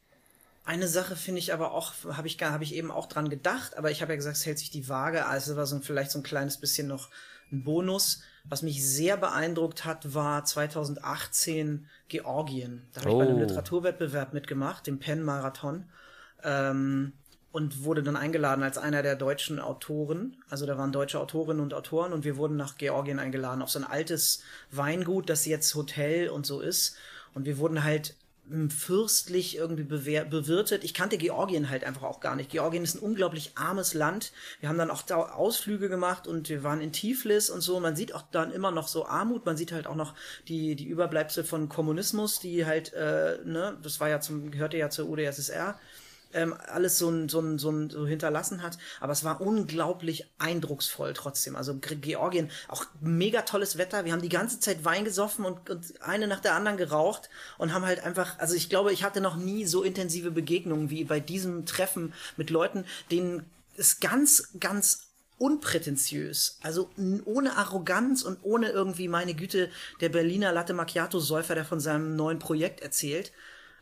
Eine 0.68 0.86
Sache 0.86 1.16
finde 1.16 1.38
ich 1.38 1.54
aber 1.54 1.72
auch, 1.72 1.94
habe 2.12 2.28
ich, 2.28 2.36
hab 2.42 2.60
ich 2.60 2.74
eben 2.74 2.90
auch 2.90 3.06
dran 3.06 3.30
gedacht, 3.30 3.78
aber 3.78 3.90
ich 3.90 4.02
habe 4.02 4.12
ja 4.12 4.16
gesagt, 4.16 4.36
es 4.36 4.44
hält 4.44 4.58
sich 4.58 4.68
die 4.68 4.86
Waage. 4.90 5.24
Also 5.24 5.56
war 5.56 5.64
so 5.64 5.76
ein, 5.76 5.82
vielleicht 5.82 6.10
so 6.10 6.18
ein 6.18 6.22
kleines 6.22 6.58
bisschen 6.58 6.86
noch 6.86 7.08
ein 7.50 7.64
Bonus. 7.64 8.20
Was 8.44 8.60
mich 8.60 8.86
sehr 8.86 9.16
beeindruckt 9.16 9.86
hat, 9.86 10.12
war 10.12 10.44
2018 10.44 11.86
Georgien. 12.08 12.86
Da 12.92 13.00
habe 13.00 13.10
oh. 13.10 13.12
ich 13.12 13.18
bei 13.18 13.30
einem 13.30 13.38
oh. 13.38 13.46
Literaturwettbewerb 13.46 14.34
mitgemacht, 14.34 14.86
dem 14.86 14.98
Penn-Marathon. 14.98 15.86
Ähm, 16.44 17.14
und 17.50 17.84
wurde 17.84 18.02
dann 18.02 18.16
eingeladen 18.16 18.62
als 18.62 18.76
einer 18.76 19.02
der 19.02 19.16
deutschen 19.16 19.60
Autoren. 19.60 20.36
Also 20.50 20.66
da 20.66 20.76
waren 20.76 20.92
deutsche 20.92 21.18
Autorinnen 21.18 21.62
und 21.62 21.72
Autoren 21.72 22.12
und 22.12 22.24
wir 22.24 22.36
wurden 22.36 22.58
nach 22.58 22.76
Georgien 22.76 23.18
eingeladen 23.18 23.62
auf 23.62 23.70
so 23.70 23.78
ein 23.78 23.86
altes 23.86 24.42
Weingut, 24.70 25.30
das 25.30 25.46
jetzt 25.46 25.74
Hotel 25.74 26.28
und 26.28 26.44
so 26.44 26.60
ist. 26.60 26.94
Und 27.32 27.46
wir 27.46 27.56
wurden 27.56 27.84
halt 27.84 28.16
fürstlich 28.70 29.56
irgendwie 29.56 29.84
bewirtet. 29.84 30.84
Ich 30.84 30.94
kannte 30.94 31.18
Georgien 31.18 31.70
halt 31.70 31.84
einfach 31.84 32.02
auch 32.02 32.20
gar 32.20 32.36
nicht. 32.36 32.50
Georgien 32.50 32.82
ist 32.82 32.96
ein 32.96 33.00
unglaublich 33.00 33.52
armes 33.56 33.94
Land. 33.94 34.32
Wir 34.60 34.68
haben 34.68 34.78
dann 34.78 34.90
auch 34.90 35.02
da 35.02 35.16
Ausflüge 35.16 35.88
gemacht 35.88 36.26
und 36.26 36.48
wir 36.48 36.62
waren 36.62 36.80
in 36.80 36.92
Tiflis 36.92 37.50
und 37.50 37.60
so. 37.60 37.78
Man 37.80 37.96
sieht 37.96 38.14
auch 38.14 38.24
dann 38.30 38.52
immer 38.52 38.70
noch 38.70 38.88
so 38.88 39.06
Armut. 39.06 39.46
Man 39.46 39.56
sieht 39.56 39.72
halt 39.72 39.86
auch 39.86 39.94
noch 39.94 40.14
die, 40.48 40.76
die 40.76 40.86
Überbleibsel 40.86 41.44
von 41.44 41.68
Kommunismus, 41.68 42.40
die 42.40 42.66
halt, 42.66 42.92
äh, 42.92 43.38
ne, 43.44 43.76
das 43.82 44.00
war 44.00 44.08
ja 44.08 44.20
zum, 44.20 44.50
gehörte 44.50 44.76
ja 44.76 44.90
zur 44.90 45.08
UdSSR 45.08 45.78
ähm, 46.32 46.54
alles 46.66 46.98
so, 46.98 47.08
ein, 47.08 47.28
so, 47.28 47.40
ein, 47.40 47.58
so, 47.58 47.70
ein, 47.70 47.90
so 47.90 48.06
hinterlassen 48.06 48.62
hat. 48.62 48.78
Aber 49.00 49.12
es 49.12 49.24
war 49.24 49.40
unglaublich 49.40 50.30
eindrucksvoll 50.38 51.12
trotzdem. 51.14 51.56
Also 51.56 51.78
Georgien, 51.78 52.50
auch 52.68 52.84
mega 53.00 53.42
tolles 53.42 53.78
Wetter. 53.78 54.04
Wir 54.04 54.12
haben 54.12 54.22
die 54.22 54.28
ganze 54.28 54.60
Zeit 54.60 54.84
Wein 54.84 55.04
gesoffen 55.04 55.44
und, 55.44 55.70
und 55.70 56.02
eine 56.02 56.26
nach 56.26 56.40
der 56.40 56.54
anderen 56.54 56.76
geraucht 56.76 57.30
und 57.56 57.72
haben 57.72 57.86
halt 57.86 58.00
einfach, 58.00 58.38
also 58.38 58.54
ich 58.54 58.68
glaube, 58.68 58.92
ich 58.92 59.04
hatte 59.04 59.20
noch 59.20 59.36
nie 59.36 59.64
so 59.64 59.82
intensive 59.82 60.30
Begegnungen 60.30 60.90
wie 60.90 61.04
bei 61.04 61.20
diesem 61.20 61.66
Treffen 61.66 62.12
mit 62.36 62.50
Leuten, 62.50 62.84
denen 63.10 63.44
es 63.76 64.00
ganz, 64.00 64.50
ganz 64.58 65.08
unprätentiös, 65.38 66.58
also 66.62 66.90
ohne 67.24 67.56
Arroganz 67.56 68.22
und 68.22 68.38
ohne 68.42 68.70
irgendwie 68.70 69.06
meine 69.06 69.34
Güte, 69.34 69.70
der 70.00 70.08
Berliner 70.08 70.52
Latte 70.52 70.74
Macchiato 70.74 71.20
Säufer, 71.20 71.54
der 71.54 71.64
von 71.64 71.78
seinem 71.78 72.16
neuen 72.16 72.40
Projekt 72.40 72.80
erzählt, 72.80 73.32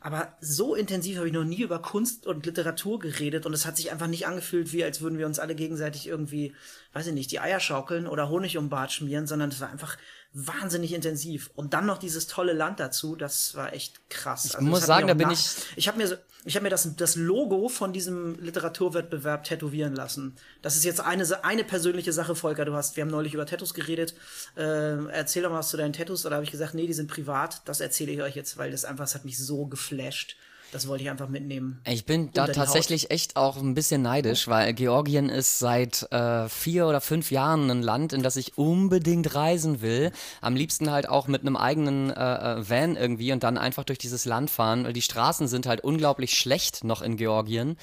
aber 0.00 0.36
so 0.40 0.74
intensiv 0.74 1.16
habe 1.16 1.26
ich 1.26 1.32
noch 1.32 1.44
nie 1.44 1.62
über 1.62 1.80
Kunst 1.80 2.26
und 2.26 2.46
Literatur 2.46 2.98
geredet 2.98 3.46
und 3.46 3.52
es 3.54 3.66
hat 3.66 3.76
sich 3.76 3.90
einfach 3.90 4.06
nicht 4.06 4.26
angefühlt, 4.26 4.72
wie 4.72 4.84
als 4.84 5.00
würden 5.00 5.18
wir 5.18 5.26
uns 5.26 5.38
alle 5.38 5.54
gegenseitig 5.54 6.06
irgendwie, 6.06 6.54
weiß 6.92 7.08
ich 7.08 7.14
nicht, 7.14 7.30
die 7.30 7.40
Eier 7.40 7.60
schaukeln 7.60 8.06
oder 8.06 8.28
Honig 8.28 8.58
um 8.58 8.68
Bart 8.68 8.92
schmieren, 8.92 9.26
sondern 9.26 9.50
es 9.50 9.60
war 9.60 9.70
einfach 9.70 9.96
wahnsinnig 10.38 10.92
intensiv. 10.92 11.50
Und 11.54 11.72
dann 11.72 11.86
noch 11.86 11.96
dieses 11.96 12.26
tolle 12.26 12.52
Land 12.52 12.78
dazu, 12.78 13.16
das 13.16 13.54
war 13.54 13.72
echt 13.72 14.10
krass. 14.10 14.44
Ich 14.44 14.54
also, 14.56 14.68
muss 14.68 14.84
sagen, 14.84 15.06
da 15.06 15.14
bin 15.14 15.30
ich. 15.30 15.46
Ich 15.76 15.88
habe 15.88 15.96
mir, 15.96 16.06
so, 16.06 16.16
ich 16.44 16.56
hab 16.56 16.62
mir 16.62 16.68
das, 16.68 16.94
das 16.94 17.16
Logo 17.16 17.70
von 17.70 17.94
diesem 17.94 18.38
Literaturwettbewerb 18.38 19.44
tätowieren 19.44 19.94
lassen. 19.94 20.36
Das 20.60 20.76
ist 20.76 20.84
jetzt 20.84 21.00
eine, 21.00 21.24
eine 21.42 21.64
persönliche 21.64 22.12
Sache, 22.12 22.34
Volker. 22.34 22.66
Du 22.66 22.74
hast, 22.74 22.96
wir 22.96 23.02
haben 23.02 23.10
neulich 23.10 23.32
über 23.32 23.46
Tattoos 23.46 23.72
geredet. 23.72 24.14
Äh, 24.56 25.06
erzähl 25.06 25.42
doch 25.42 25.50
mal 25.50 25.60
was 25.60 25.68
zu 25.68 25.78
deinen 25.78 25.94
Tattoos. 25.94 26.26
Oder 26.26 26.36
habe 26.36 26.44
ich 26.44 26.50
gesagt, 26.50 26.74
nee, 26.74 26.86
die 26.86 26.92
sind 26.92 27.10
privat. 27.10 27.62
Das 27.64 27.80
erzähle 27.80 28.12
ich 28.12 28.20
euch 28.20 28.36
jetzt, 28.36 28.58
weil 28.58 28.70
das 28.70 28.84
einfach, 28.84 29.04
das 29.04 29.14
hat 29.14 29.24
mich 29.24 29.38
so 29.38 29.64
geflasht. 29.64 30.36
Das 30.72 30.88
wollte 30.88 31.04
ich 31.04 31.10
einfach 31.10 31.28
mitnehmen. 31.28 31.80
Ich 31.86 32.04
bin 32.04 32.30
da 32.32 32.48
tatsächlich 32.48 33.10
echt 33.10 33.36
auch 33.36 33.56
ein 33.56 33.74
bisschen 33.74 34.02
neidisch, 34.02 34.48
weil 34.48 34.74
Georgien 34.74 35.28
ist 35.28 35.58
seit 35.58 36.10
äh, 36.12 36.48
vier 36.48 36.86
oder 36.86 37.00
fünf 37.00 37.30
Jahren 37.30 37.70
ein 37.70 37.82
Land, 37.82 38.12
in 38.12 38.22
das 38.22 38.36
ich 38.36 38.58
unbedingt 38.58 39.34
reisen 39.34 39.80
will. 39.80 40.10
Am 40.40 40.56
liebsten 40.56 40.90
halt 40.90 41.08
auch 41.08 41.28
mit 41.28 41.42
einem 41.42 41.56
eigenen 41.56 42.10
äh, 42.10 42.14
äh 42.14 42.68
Van 42.68 42.96
irgendwie 42.96 43.32
und 43.32 43.42
dann 43.42 43.58
einfach 43.58 43.84
durch 43.84 43.98
dieses 43.98 44.24
Land 44.24 44.50
fahren. 44.50 44.92
Die 44.92 45.02
Straßen 45.02 45.48
sind 45.48 45.66
halt 45.66 45.82
unglaublich 45.82 46.34
schlecht 46.34 46.84
noch 46.84 47.00
in 47.00 47.16
Georgien. 47.16 47.76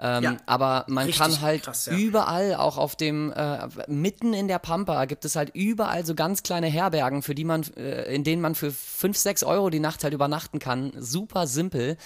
Ähm, 0.00 0.24
ja, 0.24 0.36
aber 0.46 0.84
man 0.88 1.10
kann 1.10 1.40
halt 1.40 1.62
krass, 1.62 1.86
ja. 1.86 1.96
überall, 1.96 2.54
auch 2.56 2.78
auf 2.78 2.96
dem, 2.96 3.32
äh, 3.32 3.68
mitten 3.86 4.34
in 4.34 4.48
der 4.48 4.58
Pampa, 4.58 5.04
gibt 5.04 5.24
es 5.24 5.36
halt 5.36 5.50
überall 5.54 6.04
so 6.04 6.14
ganz 6.14 6.42
kleine 6.42 6.66
Herbergen, 6.66 7.22
für 7.22 7.34
die 7.34 7.44
man, 7.44 7.62
äh, 7.76 8.12
in 8.14 8.24
denen 8.24 8.42
man 8.42 8.54
für 8.54 8.72
5, 8.72 9.16
6 9.16 9.44
Euro 9.44 9.70
die 9.70 9.80
Nacht 9.80 10.04
halt 10.04 10.14
übernachten 10.14 10.58
kann. 10.58 10.92
Super 10.98 11.46
simpel. 11.46 11.96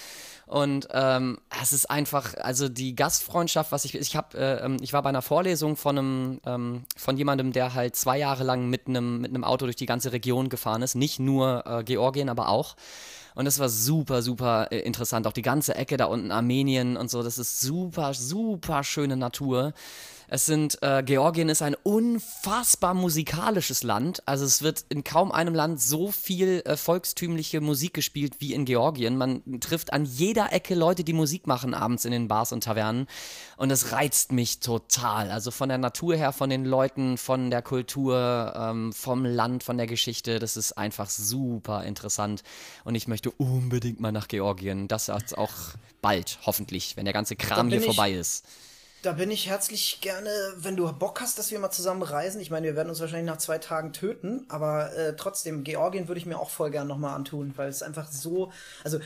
Und 0.48 0.88
ähm, 0.92 1.38
es 1.62 1.74
ist 1.74 1.90
einfach, 1.90 2.34
also 2.38 2.70
die 2.70 2.96
Gastfreundschaft, 2.96 3.70
was 3.70 3.84
ich, 3.84 3.94
ich 3.94 4.16
habe, 4.16 4.38
äh, 4.38 4.64
ähm, 4.64 4.78
ich 4.80 4.94
war 4.94 5.02
bei 5.02 5.10
einer 5.10 5.20
Vorlesung 5.20 5.76
von 5.76 5.98
einem, 5.98 6.40
ähm, 6.46 6.84
von 6.96 7.18
jemandem, 7.18 7.52
der 7.52 7.74
halt 7.74 7.96
zwei 7.96 8.18
Jahre 8.18 8.44
lang 8.44 8.68
mit 8.70 8.86
einem, 8.86 9.20
mit 9.20 9.30
einem 9.30 9.44
Auto 9.44 9.66
durch 9.66 9.76
die 9.76 9.84
ganze 9.84 10.10
Region 10.12 10.48
gefahren 10.48 10.80
ist, 10.80 10.94
nicht 10.94 11.18
nur 11.18 11.64
äh, 11.66 11.84
Georgien, 11.84 12.30
aber 12.30 12.48
auch. 12.48 12.76
Und 13.38 13.44
das 13.44 13.60
war 13.60 13.68
super, 13.68 14.20
super 14.20 14.66
äh, 14.72 14.80
interessant. 14.80 15.24
Auch 15.28 15.32
die 15.32 15.42
ganze 15.42 15.76
Ecke 15.76 15.96
da 15.96 16.06
unten, 16.06 16.32
Armenien 16.32 16.96
und 16.96 17.08
so, 17.08 17.22
das 17.22 17.38
ist 17.38 17.60
super, 17.60 18.12
super 18.12 18.82
schöne 18.82 19.16
Natur. 19.16 19.74
Es 20.30 20.44
sind, 20.44 20.82
äh, 20.82 21.02
Georgien 21.02 21.48
ist 21.48 21.62
ein 21.62 21.74
unfassbar 21.74 22.92
musikalisches 22.92 23.82
Land. 23.82 24.22
Also 24.26 24.44
es 24.44 24.60
wird 24.60 24.84
in 24.90 25.02
kaum 25.02 25.32
einem 25.32 25.54
Land 25.54 25.80
so 25.80 26.12
viel 26.12 26.62
äh, 26.66 26.76
volkstümliche 26.76 27.62
Musik 27.62 27.94
gespielt 27.94 28.34
wie 28.38 28.52
in 28.52 28.66
Georgien. 28.66 29.16
Man 29.16 29.42
trifft 29.60 29.92
an 29.92 30.04
jeder 30.04 30.52
Ecke 30.52 30.74
Leute, 30.74 31.02
die 31.02 31.14
Musik 31.14 31.46
machen 31.46 31.72
abends 31.72 32.04
in 32.04 32.12
den 32.12 32.28
Bars 32.28 32.52
und 32.52 32.64
Tavernen. 32.64 33.06
Und 33.56 33.70
es 33.70 33.92
reizt 33.92 34.30
mich 34.32 34.60
total. 34.60 35.30
Also 35.30 35.50
von 35.50 35.70
der 35.70 35.78
Natur 35.78 36.14
her, 36.14 36.32
von 36.32 36.50
den 36.50 36.66
Leuten, 36.66 37.16
von 37.16 37.50
der 37.50 37.62
Kultur, 37.62 38.52
ähm, 38.54 38.92
vom 38.92 39.24
Land, 39.24 39.62
von 39.64 39.78
der 39.78 39.86
Geschichte. 39.86 40.38
Das 40.38 40.58
ist 40.58 40.72
einfach 40.72 41.08
super 41.08 41.84
interessant. 41.84 42.42
Und 42.84 42.94
ich 42.94 43.08
möchte 43.08 43.30
unbedingt 43.30 43.98
mal 43.98 44.12
nach 44.12 44.28
Georgien. 44.28 44.88
Das 44.88 45.08
auch 45.08 45.52
bald, 46.02 46.38
hoffentlich, 46.42 46.98
wenn 46.98 47.06
der 47.06 47.14
ganze 47.14 47.34
Kram 47.34 47.70
hier 47.70 47.80
vorbei 47.80 48.12
ist. 48.12 48.44
Da 49.02 49.12
bin 49.12 49.30
ich 49.30 49.46
herzlich 49.46 50.00
gerne, 50.00 50.30
wenn 50.56 50.76
du 50.76 50.92
Bock 50.92 51.20
hast, 51.20 51.38
dass 51.38 51.52
wir 51.52 51.58
mal 51.60 51.70
zusammen 51.70 52.02
reisen. 52.02 52.40
Ich 52.40 52.50
meine, 52.50 52.66
wir 52.66 52.76
werden 52.76 52.88
uns 52.88 53.00
wahrscheinlich 53.00 53.30
nach 53.30 53.38
zwei 53.38 53.58
Tagen 53.58 53.92
töten, 53.92 54.44
aber 54.48 54.92
äh, 54.94 55.14
trotzdem, 55.16 55.62
Georgien 55.62 56.08
würde 56.08 56.18
ich 56.18 56.26
mir 56.26 56.38
auch 56.38 56.50
voll 56.50 56.70
gern 56.70 56.88
nochmal 56.88 57.14
antun, 57.14 57.52
weil 57.56 57.68
es 57.68 57.82
einfach 57.82 58.10
so, 58.10 58.50
also 58.82 58.98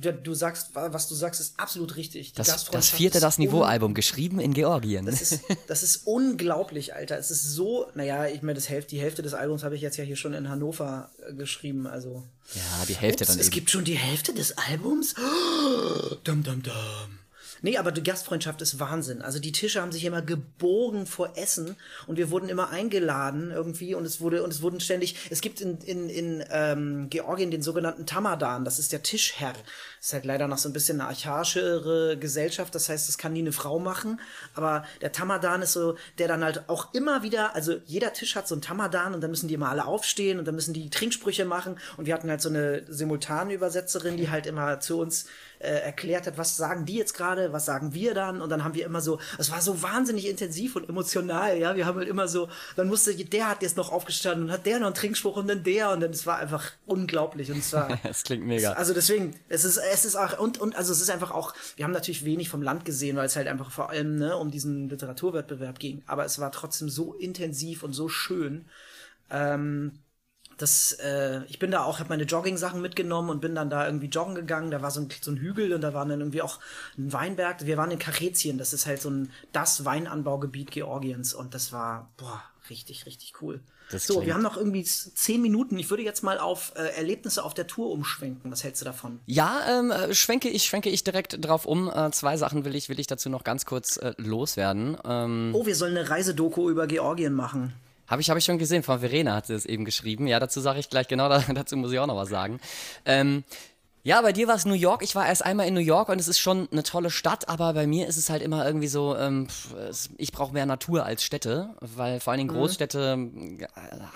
du, 0.00 0.14
du, 0.14 0.34
sagst, 0.34 0.70
was 0.74 1.08
du 1.08 1.14
sagst, 1.14 1.40
ist 1.40 1.58
absolut 1.58 1.96
richtig. 1.96 2.32
Die 2.32 2.36
das, 2.36 2.70
das 2.70 2.88
vierte 2.88 3.20
Das 3.20 3.36
Niveau-Album, 3.38 3.92
geschrieben 3.92 4.40
in 4.40 4.54
Georgien. 4.54 5.06
Das 5.06 5.20
ist, 5.20 5.40
das 5.66 5.82
ist 5.82 6.06
unglaublich, 6.06 6.94
Alter. 6.94 7.18
Es 7.18 7.30
ist 7.30 7.44
so, 7.52 7.90
naja, 7.94 8.26
ich 8.26 8.42
meine, 8.42 8.60
Hälfte, 8.60 8.90
die 8.90 9.00
Hälfte 9.00 9.22
des 9.22 9.34
Albums 9.34 9.62
habe 9.62 9.76
ich 9.76 9.82
jetzt 9.82 9.96
ja 9.96 10.04
hier 10.04 10.16
schon 10.16 10.32
in 10.32 10.48
Hannover 10.48 11.10
äh, 11.28 11.34
geschrieben, 11.34 11.86
also. 11.86 12.24
Ja, 12.54 12.84
die 12.88 12.96
Hälfte 12.96 13.24
Ups, 13.24 13.32
dann 13.32 13.40
Es 13.40 13.46
eben. 13.46 13.54
gibt 13.54 13.70
schon 13.70 13.84
die 13.84 13.96
Hälfte 13.98 14.32
des 14.32 14.56
Albums? 14.56 15.14
Oh, 15.18 16.14
dum, 16.24 16.42
dum, 16.42 16.62
dum. 16.62 16.72
Nee, 17.62 17.78
aber 17.78 17.92
die 17.92 18.02
Gastfreundschaft 18.02 18.60
ist 18.62 18.78
Wahnsinn. 18.78 19.22
Also 19.22 19.38
die 19.38 19.52
Tische 19.52 19.80
haben 19.80 19.92
sich 19.92 20.04
immer 20.04 20.22
gebogen 20.22 21.06
vor 21.06 21.36
Essen 21.36 21.76
und 22.06 22.16
wir 22.16 22.30
wurden 22.30 22.48
immer 22.48 22.70
eingeladen 22.70 23.50
irgendwie 23.50 23.94
und 23.94 24.04
es 24.04 24.20
wurde 24.20 24.42
und 24.42 24.52
es 24.52 24.62
wurden 24.62 24.80
ständig. 24.80 25.16
Es 25.30 25.40
gibt 25.40 25.60
in, 25.60 25.78
in, 25.78 26.08
in 26.08 26.44
ähm, 26.50 27.08
Georgien 27.10 27.50
den 27.50 27.62
sogenannten 27.62 28.06
Tamadan, 28.06 28.64
das 28.64 28.78
ist 28.78 28.92
der 28.92 29.02
Tischherr. 29.02 29.52
Das 29.52 30.08
ist 30.08 30.12
halt 30.12 30.24
leider 30.24 30.48
noch 30.48 30.58
so 30.58 30.68
ein 30.68 30.72
bisschen 30.72 31.00
eine 31.00 31.08
archaischere 31.08 32.16
Gesellschaft, 32.18 32.74
das 32.74 32.88
heißt, 32.88 33.08
das 33.08 33.18
kann 33.18 33.32
nie 33.32 33.40
eine 33.40 33.52
Frau 33.52 33.78
machen. 33.78 34.20
Aber 34.54 34.84
der 35.00 35.12
Tamadan 35.12 35.62
ist 35.62 35.72
so, 35.72 35.96
der 36.18 36.28
dann 36.28 36.44
halt 36.44 36.68
auch 36.68 36.92
immer 36.94 37.22
wieder, 37.22 37.54
also 37.54 37.76
jeder 37.86 38.12
Tisch 38.12 38.36
hat 38.36 38.46
so 38.48 38.54
einen 38.54 38.62
Tamadan 38.62 39.14
und 39.14 39.20
dann 39.20 39.30
müssen 39.30 39.48
die 39.48 39.54
immer 39.54 39.70
alle 39.70 39.86
aufstehen 39.86 40.38
und 40.38 40.46
dann 40.46 40.54
müssen 40.54 40.74
die 40.74 40.90
Trinksprüche 40.90 41.44
machen. 41.44 41.78
Und 41.96 42.06
wir 42.06 42.14
hatten 42.14 42.30
halt 42.30 42.40
so 42.40 42.48
eine 42.48 42.84
Simultanübersetzerin, 42.88 44.16
die 44.16 44.30
halt 44.30 44.46
immer 44.46 44.80
zu 44.80 44.98
uns 44.98 45.26
äh, 45.58 45.68
erklärt 45.68 46.26
hat, 46.26 46.38
was 46.38 46.56
sagen 46.56 46.84
die 46.84 46.96
jetzt 46.96 47.14
gerade, 47.14 47.52
was 47.52 47.64
sagen 47.64 47.94
wir 47.94 48.14
dann? 48.14 48.40
Und 48.40 48.50
dann 48.50 48.64
haben 48.64 48.74
wir 48.74 48.84
immer 48.84 49.00
so, 49.00 49.18
es 49.38 49.50
war 49.50 49.60
so 49.60 49.82
wahnsinnig 49.82 50.28
intensiv 50.28 50.76
und 50.76 50.88
emotional, 50.88 51.56
ja, 51.58 51.76
wir 51.76 51.86
haben 51.86 51.98
halt 51.98 52.08
immer 52.08 52.28
so, 52.28 52.48
dann 52.76 52.88
musste, 52.88 53.14
der 53.14 53.48
hat 53.48 53.62
jetzt 53.62 53.76
noch 53.76 53.92
aufgestanden 53.92 54.46
und 54.46 54.52
hat 54.52 54.66
der 54.66 54.78
noch 54.78 54.86
einen 54.86 54.94
Trinkspruch 54.94 55.36
und 55.36 55.48
dann 55.48 55.62
der. 55.62 55.90
Und 55.90 56.00
dann, 56.00 56.10
es 56.10 56.26
war 56.26 56.38
einfach 56.38 56.72
unglaublich. 56.86 57.50
Und 57.50 57.58
es 57.58 57.72
war. 57.72 57.88
Es 58.04 58.22
klingt 58.22 58.46
mega. 58.46 58.72
Also 58.72 58.94
deswegen, 58.94 59.34
es 59.48 59.64
ist, 59.64 59.78
es 59.78 60.04
ist 60.04 60.16
auch, 60.16 60.38
und, 60.38 60.58
und, 60.58 60.76
also 60.76 60.92
es 60.92 61.00
ist 61.00 61.10
einfach 61.10 61.30
auch, 61.30 61.54
wir 61.76 61.84
haben 61.84 61.92
natürlich 61.92 62.24
wenig 62.24 62.48
vom 62.48 62.62
Land 62.62 62.84
gesehen, 62.84 63.16
weil 63.16 63.26
es 63.26 63.36
halt 63.36 63.48
einfach 63.48 63.70
vor 63.70 63.90
allem, 63.90 64.16
ne, 64.16 64.36
um 64.36 64.50
diesen 64.50 64.88
Literaturwettbewerb 64.88 65.78
ging, 65.78 66.02
aber 66.06 66.24
es 66.24 66.38
war 66.38 66.52
trotzdem 66.52 66.88
so 66.88 67.14
intensiv 67.14 67.82
und 67.82 67.92
so 67.92 68.08
schön, 68.08 68.66
ähm, 69.30 69.92
das, 70.56 70.92
äh, 70.92 71.42
ich 71.48 71.58
bin 71.58 71.70
da 71.70 71.84
auch, 71.84 71.98
habe 71.98 72.08
meine 72.08 72.24
Jogging-Sachen 72.24 72.80
mitgenommen 72.80 73.30
und 73.30 73.40
bin 73.40 73.54
dann 73.54 73.70
da 73.70 73.86
irgendwie 73.86 74.06
joggen 74.06 74.34
gegangen. 74.34 74.70
Da 74.70 74.82
war 74.82 74.90
so 74.90 75.00
ein, 75.00 75.08
so 75.20 75.30
ein 75.30 75.36
Hügel 75.36 75.72
und 75.72 75.82
da 75.82 75.92
war 75.92 76.06
dann 76.06 76.20
irgendwie 76.20 76.42
auch 76.42 76.60
ein 76.96 77.12
Weinberg. 77.12 77.66
Wir 77.66 77.76
waren 77.76 77.90
in 77.90 77.98
Karetien, 77.98 78.58
das 78.58 78.72
ist 78.72 78.86
halt 78.86 79.00
so 79.00 79.10
ein 79.10 79.30
das 79.52 79.84
Weinanbaugebiet 79.84 80.70
Georgiens 80.70 81.34
und 81.34 81.54
das 81.54 81.72
war 81.72 82.10
boah 82.16 82.42
richtig 82.70 83.06
richtig 83.06 83.34
cool. 83.40 83.60
Das 83.90 84.06
so, 84.06 84.26
wir 84.26 84.34
haben 84.34 84.42
noch 84.42 84.56
irgendwie 84.56 84.82
zehn 84.82 85.40
Minuten. 85.40 85.78
Ich 85.78 85.90
würde 85.90 86.02
jetzt 86.02 86.24
mal 86.24 86.38
auf 86.38 86.72
äh, 86.74 86.88
Erlebnisse 86.96 87.44
auf 87.44 87.54
der 87.54 87.68
Tour 87.68 87.92
umschwenken. 87.92 88.50
Was 88.50 88.64
hältst 88.64 88.80
du 88.80 88.84
davon? 88.84 89.20
Ja, 89.26 89.60
ähm, 89.68 89.92
äh, 89.92 90.12
schwenke 90.12 90.48
ich, 90.48 90.64
schwenke 90.64 90.90
ich 90.90 91.04
direkt 91.04 91.44
drauf 91.44 91.66
um. 91.66 91.88
Äh, 91.88 92.10
zwei 92.10 92.36
Sachen 92.36 92.64
will 92.64 92.74
ich, 92.74 92.88
will 92.88 92.98
ich 92.98 93.06
dazu 93.06 93.28
noch 93.28 93.44
ganz 93.44 93.64
kurz 93.64 93.96
äh, 93.98 94.14
loswerden. 94.16 94.96
Ähm, 95.04 95.52
oh, 95.54 95.66
wir 95.66 95.76
sollen 95.76 95.96
eine 95.96 96.10
Reisedoku 96.10 96.68
über 96.68 96.88
Georgien 96.88 97.32
machen. 97.32 97.74
Habe 98.06 98.22
ich, 98.22 98.30
hab 98.30 98.38
ich 98.38 98.44
schon 98.44 98.58
gesehen, 98.58 98.82
von 98.82 99.00
Verena 99.00 99.34
hat 99.34 99.46
sie 99.46 99.54
es 99.54 99.66
eben 99.66 99.84
geschrieben. 99.84 100.26
Ja, 100.26 100.40
dazu 100.40 100.60
sage 100.60 100.80
ich 100.80 100.90
gleich 100.90 101.08
genau, 101.08 101.28
dazu 101.54 101.76
muss 101.76 101.92
ich 101.92 101.98
auch 101.98 102.06
noch 102.06 102.16
was 102.16 102.28
sagen. 102.28 102.60
Ähm, 103.04 103.44
ja, 104.06 104.22
bei 104.22 104.32
dir 104.32 104.46
war 104.46 104.54
es 104.54 104.64
New 104.64 104.74
York. 104.74 105.02
Ich 105.02 105.16
war 105.16 105.26
erst 105.26 105.44
einmal 105.44 105.66
in 105.66 105.74
New 105.74 105.80
York 105.80 106.08
und 106.08 106.20
es 106.20 106.28
ist 106.28 106.38
schon 106.38 106.68
eine 106.70 106.84
tolle 106.84 107.10
Stadt, 107.10 107.48
aber 107.48 107.72
bei 107.72 107.88
mir 107.88 108.06
ist 108.06 108.16
es 108.16 108.30
halt 108.30 108.40
immer 108.40 108.64
irgendwie 108.64 108.86
so, 108.86 109.16
ähm, 109.16 109.48
ich 110.16 110.30
brauche 110.30 110.52
mehr 110.52 110.64
Natur 110.64 111.04
als 111.04 111.24
Städte, 111.24 111.74
weil 111.80 112.20
vor 112.20 112.30
allen 112.30 112.38
Dingen 112.38 112.54
mhm. 112.54 112.60
Großstädte 112.60 113.16
mhm. 113.16 113.66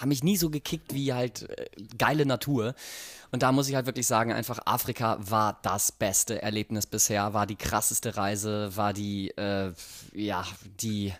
haben 0.00 0.08
mich 0.08 0.22
nie 0.22 0.36
so 0.36 0.48
gekickt 0.48 0.94
wie 0.94 1.12
halt 1.12 1.50
äh, 1.50 1.66
geile 1.98 2.24
Natur. 2.24 2.76
Und 3.32 3.42
da 3.42 3.50
muss 3.50 3.68
ich 3.68 3.74
halt 3.74 3.86
wirklich 3.86 4.06
sagen, 4.06 4.32
einfach 4.32 4.60
Afrika 4.64 5.18
war 5.20 5.58
das 5.62 5.90
beste 5.90 6.40
Erlebnis 6.40 6.86
bisher, 6.86 7.34
war 7.34 7.48
die 7.48 7.56
krasseste 7.56 8.16
Reise, 8.16 8.76
war 8.76 8.92
die, 8.92 9.30
äh, 9.30 9.72
ja, 10.14 10.46
die 10.80 11.12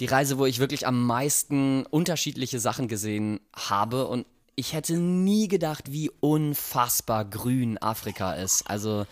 die 0.00 0.06
Reise, 0.06 0.38
wo 0.38 0.46
ich 0.46 0.58
wirklich 0.58 0.86
am 0.86 1.06
meisten 1.06 1.86
unterschiedliche 1.86 2.60
Sachen 2.60 2.88
gesehen 2.88 3.40
habe 3.54 4.06
und 4.06 4.26
ich 4.56 4.72
hätte 4.72 4.94
nie 4.94 5.48
gedacht, 5.48 5.92
wie 5.92 6.10
unfassbar 6.20 7.24
grün 7.26 7.76
Afrika 7.78 8.32
ist. 8.32 8.68
Also 8.68 9.06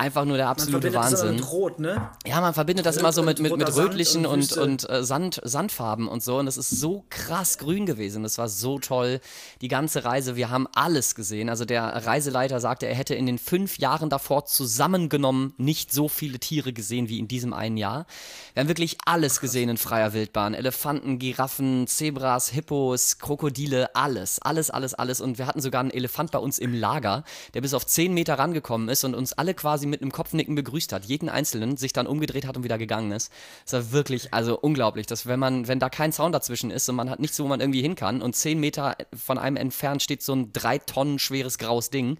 einfach 0.00 0.24
nur 0.24 0.38
der 0.38 0.48
absolute 0.48 0.90
man 0.90 1.04
Wahnsinn. 1.04 1.36
Das 1.36 1.36
mit 1.36 1.52
Rot, 1.52 1.78
ne? 1.78 2.10
Ja, 2.26 2.40
man 2.40 2.54
verbindet 2.54 2.86
das 2.86 2.96
immer 2.96 3.12
so 3.12 3.22
mit, 3.22 3.38
mit, 3.38 3.54
mit 3.56 3.76
rötlichen 3.76 4.24
und, 4.24 4.56
und, 4.56 4.86
und 4.86 4.90
äh, 4.90 5.04
Sand, 5.04 5.40
Sandfarben 5.44 6.08
und 6.08 6.22
so. 6.22 6.38
Und 6.38 6.46
es 6.46 6.56
ist 6.56 6.70
so 6.70 7.04
krass 7.10 7.58
grün 7.58 7.84
gewesen. 7.84 8.22
Das 8.22 8.38
war 8.38 8.48
so 8.48 8.78
toll. 8.78 9.20
Die 9.60 9.68
ganze 9.68 10.04
Reise, 10.04 10.36
wir 10.36 10.48
haben 10.48 10.66
alles 10.74 11.14
gesehen. 11.14 11.50
Also 11.50 11.66
der 11.66 12.06
Reiseleiter 12.06 12.60
sagte, 12.60 12.86
er 12.86 12.94
hätte 12.94 13.14
in 13.14 13.26
den 13.26 13.38
fünf 13.38 13.78
Jahren 13.78 14.08
davor 14.08 14.46
zusammengenommen 14.46 15.52
nicht 15.58 15.92
so 15.92 16.08
viele 16.08 16.38
Tiere 16.38 16.72
gesehen 16.72 17.08
wie 17.08 17.18
in 17.18 17.28
diesem 17.28 17.52
einen 17.52 17.76
Jahr. 17.76 18.06
Wir 18.54 18.62
haben 18.62 18.68
wirklich 18.68 18.96
alles 19.04 19.40
gesehen 19.40 19.68
in 19.68 19.76
freier 19.76 20.14
Wildbahn. 20.14 20.54
Elefanten, 20.54 21.18
Giraffen, 21.18 21.86
Zebras, 21.86 22.48
Hippos, 22.48 23.18
Krokodile, 23.18 23.94
alles. 23.94 24.40
Alles, 24.40 24.70
alles, 24.70 24.94
alles. 24.94 25.20
Und 25.20 25.36
wir 25.36 25.46
hatten 25.46 25.60
sogar 25.60 25.82
einen 25.82 25.90
Elefant 25.90 26.30
bei 26.30 26.38
uns 26.38 26.58
im 26.58 26.72
Lager, 26.72 27.24
der 27.52 27.60
bis 27.60 27.74
auf 27.74 27.86
zehn 27.86 28.14
Meter 28.14 28.38
rangekommen 28.38 28.88
ist 28.88 29.04
und 29.04 29.14
uns 29.14 29.34
alle 29.34 29.52
quasi 29.52 29.89
mit 29.90 30.02
einem 30.02 30.12
Kopfnicken 30.12 30.54
begrüßt 30.54 30.92
hat, 30.92 31.04
jeden 31.04 31.28
Einzelnen, 31.28 31.76
sich 31.76 31.92
dann 31.92 32.06
umgedreht 32.06 32.46
hat 32.46 32.56
und 32.56 32.64
wieder 32.64 32.78
gegangen 32.78 33.12
ist. 33.12 33.32
Das 33.64 33.72
war 33.72 33.92
wirklich, 33.92 34.32
also 34.32 34.58
unglaublich, 34.58 35.06
dass 35.06 35.26
wenn 35.26 35.38
man, 35.38 35.68
wenn 35.68 35.78
da 35.78 35.90
kein 35.90 36.12
Zaun 36.12 36.32
dazwischen 36.32 36.70
ist 36.70 36.88
und 36.88 36.96
man 36.96 37.10
hat 37.10 37.20
nichts, 37.20 37.38
wo 37.40 37.46
man 37.46 37.60
irgendwie 37.60 37.82
hin 37.82 37.94
kann 37.94 38.22
und 38.22 38.34
zehn 38.34 38.58
Meter 38.58 38.96
von 39.14 39.38
einem 39.38 39.56
entfernt 39.56 40.02
steht 40.02 40.22
so 40.22 40.34
ein 40.34 40.52
drei 40.52 40.78
Tonnen 40.78 41.18
schweres 41.18 41.58
graues 41.58 41.90
Ding, 41.90 42.18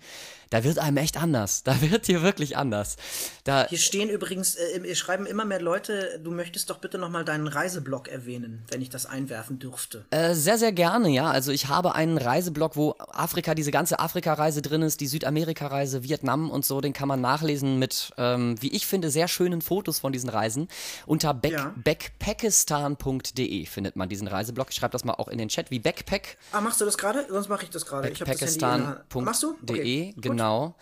da 0.51 0.65
wird 0.65 0.79
einem 0.79 0.97
echt 0.97 1.17
anders. 1.17 1.63
Da 1.63 1.81
wird 1.81 2.09
dir 2.09 2.23
wirklich 2.23 2.57
anders. 2.57 2.97
Da 3.45 3.69
Hier 3.69 3.79
stehen 3.79 4.09
übrigens, 4.09 4.57
äh, 4.57 4.81
hier 4.85 4.97
schreiben 4.97 5.25
immer 5.25 5.45
mehr 5.45 5.61
Leute, 5.61 6.19
du 6.23 6.33
möchtest 6.33 6.69
doch 6.69 6.79
bitte 6.79 6.99
nochmal 6.99 7.25
deinen 7.25 7.47
Reiseblog 7.47 8.09
erwähnen, 8.09 8.65
wenn 8.71 8.83
ich 8.83 8.91
das 8.91 9.07
einwerfen 9.07 9.61
dürfte. 9.61 10.05
Äh, 10.11 10.35
sehr, 10.35 10.59
sehr 10.59 10.73
gerne, 10.73 11.09
ja. 11.11 11.31
Also 11.31 11.53
ich 11.53 11.69
habe 11.69 11.95
einen 11.95 12.19
Reiseblog, 12.19 12.75
wo 12.75 12.97
Afrika, 13.13 13.55
diese 13.55 13.71
ganze 13.71 14.01
Afrika-Reise 14.01 14.63
drin 14.63 14.83
ist, 14.83 15.01
die 15.01 15.07
Südamerika-Reise, 15.07 16.03
Vietnam 16.03 16.51
und 16.51 16.65
so, 16.65 16.81
den 16.81 16.93
kann 16.93 17.07
man 17.07 17.21
nachlesen 17.21 17.79
mit, 17.79 18.11
ähm, 18.19 18.61
wie 18.61 18.73
ich 18.75 18.89
finde, 18.89 19.11
sehr 19.11 19.29
schönen 19.29 19.63
Fotos 19.63 20.01
von 20.01 20.13
diesen 20.13 20.29
Reisen. 20.29 20.67
Unter 21.07 21.33
back 21.33 21.53
ja. 21.53 21.73
backpakistan.de 21.85 23.67
findet 23.67 23.95
man 23.95 24.09
diesen 24.09 24.27
Reiseblog. 24.27 24.67
Ich 24.71 24.77
schreibe 24.77 24.93
das 24.93 25.05
mal 25.05 25.15
auch 25.15 25.29
in 25.29 25.39
den 25.39 25.49
Chat, 25.49 25.71
wie 25.71 25.79
Backpack. 25.79 26.37
Ah, 26.51 26.61
machst 26.61 26.81
du 26.81 26.85
das 26.85 26.99
gerade? 26.99 27.27
Sonst 27.29 27.49
mache 27.49 27.63
ich 27.65 27.71
das 27.71 27.87
gerade. 27.87 28.09
Backpakistan.de, 28.09 29.71
okay. 29.71 30.15
genau 30.17 30.40
Genau. 30.41 30.75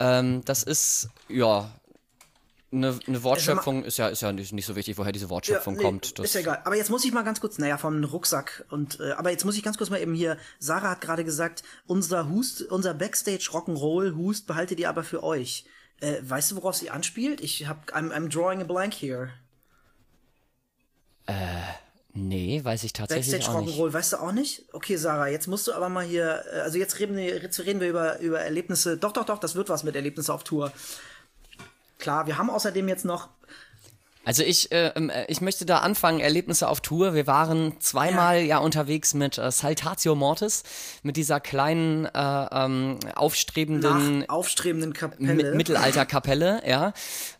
Ähm, 0.00 0.44
das 0.44 0.64
ist, 0.64 1.08
ja, 1.28 1.70
eine, 2.72 2.98
eine 3.06 3.22
Wortschöpfung 3.22 3.84
ist 3.84 3.96
ja, 3.96 4.08
ist 4.08 4.22
ja 4.22 4.32
nicht, 4.32 4.52
nicht 4.52 4.66
so 4.66 4.74
wichtig, 4.74 4.98
woher 4.98 5.12
diese 5.12 5.30
Wortschöpfung 5.30 5.74
ja, 5.74 5.78
nee, 5.78 5.84
kommt. 5.84 6.18
Das 6.18 6.26
ist 6.26 6.34
ja 6.34 6.40
egal. 6.40 6.62
Aber 6.64 6.76
jetzt 6.76 6.90
muss 6.90 7.04
ich 7.04 7.12
mal 7.12 7.22
ganz 7.22 7.40
kurz, 7.40 7.58
naja, 7.58 7.78
vom 7.78 8.02
Rucksack 8.02 8.64
und 8.70 8.98
äh, 8.98 9.12
aber 9.12 9.30
jetzt 9.30 9.44
muss 9.44 9.56
ich 9.56 9.62
ganz 9.62 9.78
kurz 9.78 9.90
mal 9.90 10.00
eben 10.00 10.14
hier, 10.14 10.36
Sarah 10.58 10.90
hat 10.90 11.00
gerade 11.00 11.24
gesagt, 11.24 11.62
unser 11.86 12.28
Hust, 12.28 12.62
unser 12.62 12.92
Backstage 12.92 13.50
Rock'n'Roll 13.52 14.16
Hust 14.16 14.48
behaltet 14.48 14.80
ihr 14.80 14.88
aber 14.88 15.04
für 15.04 15.22
euch. 15.22 15.64
Äh, 16.00 16.16
weißt 16.22 16.50
du, 16.50 16.56
worauf 16.56 16.74
sie 16.74 16.90
anspielt? 16.90 17.40
Ich 17.40 17.68
hab, 17.68 17.90
I'm, 17.92 18.10
I'm 18.10 18.28
drawing 18.28 18.60
a 18.60 18.64
blank 18.64 18.94
here. 18.94 19.30
Äh, 21.26 21.34
nee, 22.14 22.64
weiß 22.64 22.84
ich 22.84 22.92
tatsächlich 22.92 23.32
Backstage 23.32 23.56
auch 23.56 23.64
nicht. 23.64 23.78
Rock'n'Roll, 23.78 23.92
weißt 23.92 24.12
du 24.14 24.16
auch 24.18 24.32
nicht? 24.32 24.64
Okay, 24.72 24.96
Sarah, 24.96 25.28
jetzt 25.28 25.46
musst 25.46 25.66
du 25.66 25.72
aber 25.72 25.88
mal 25.88 26.04
hier, 26.04 26.44
äh, 26.52 26.60
also 26.60 26.78
jetzt 26.78 26.98
reden 26.98 27.16
wir, 27.16 27.42
jetzt 27.42 27.60
reden 27.60 27.80
wir 27.80 27.88
über, 27.88 28.18
über 28.20 28.40
Erlebnisse. 28.40 28.96
Doch, 28.96 29.12
doch, 29.12 29.24
doch, 29.24 29.38
das 29.38 29.54
wird 29.54 29.68
was 29.68 29.84
mit 29.84 29.94
Erlebnisse 29.96 30.32
auf 30.32 30.44
Tour. 30.44 30.72
Klar, 31.98 32.26
wir 32.26 32.38
haben 32.38 32.50
außerdem 32.50 32.88
jetzt 32.88 33.04
noch 33.04 33.28
Also 34.24 34.42
ich, 34.42 34.72
äh, 34.72 34.92
ähm, 34.96 35.10
äh, 35.10 35.26
ich 35.28 35.40
möchte 35.40 35.66
da 35.66 35.78
anfangen, 35.78 36.20
Erlebnisse 36.20 36.68
auf 36.68 36.80
Tour. 36.80 37.14
Wir 37.14 37.26
waren 37.26 37.74
zweimal 37.80 38.40
ja, 38.40 38.58
unterwegs 38.58 39.14
mit 39.14 39.38
äh, 39.38 39.50
Saltatio 39.50 40.14
Mortis, 40.14 40.62
mit 41.02 41.16
dieser 41.16 41.40
kleinen, 41.40 42.06
äh, 42.06 42.08
ähm, 42.14 42.98
aufstrebenden, 43.14 44.20
nach 44.20 44.28
aufstrebenden 44.28 44.92
Kapelle. 44.92 45.34
Mi 45.34 45.56
Mittelalterkapelle, 45.56 46.62
ja. 46.66 46.92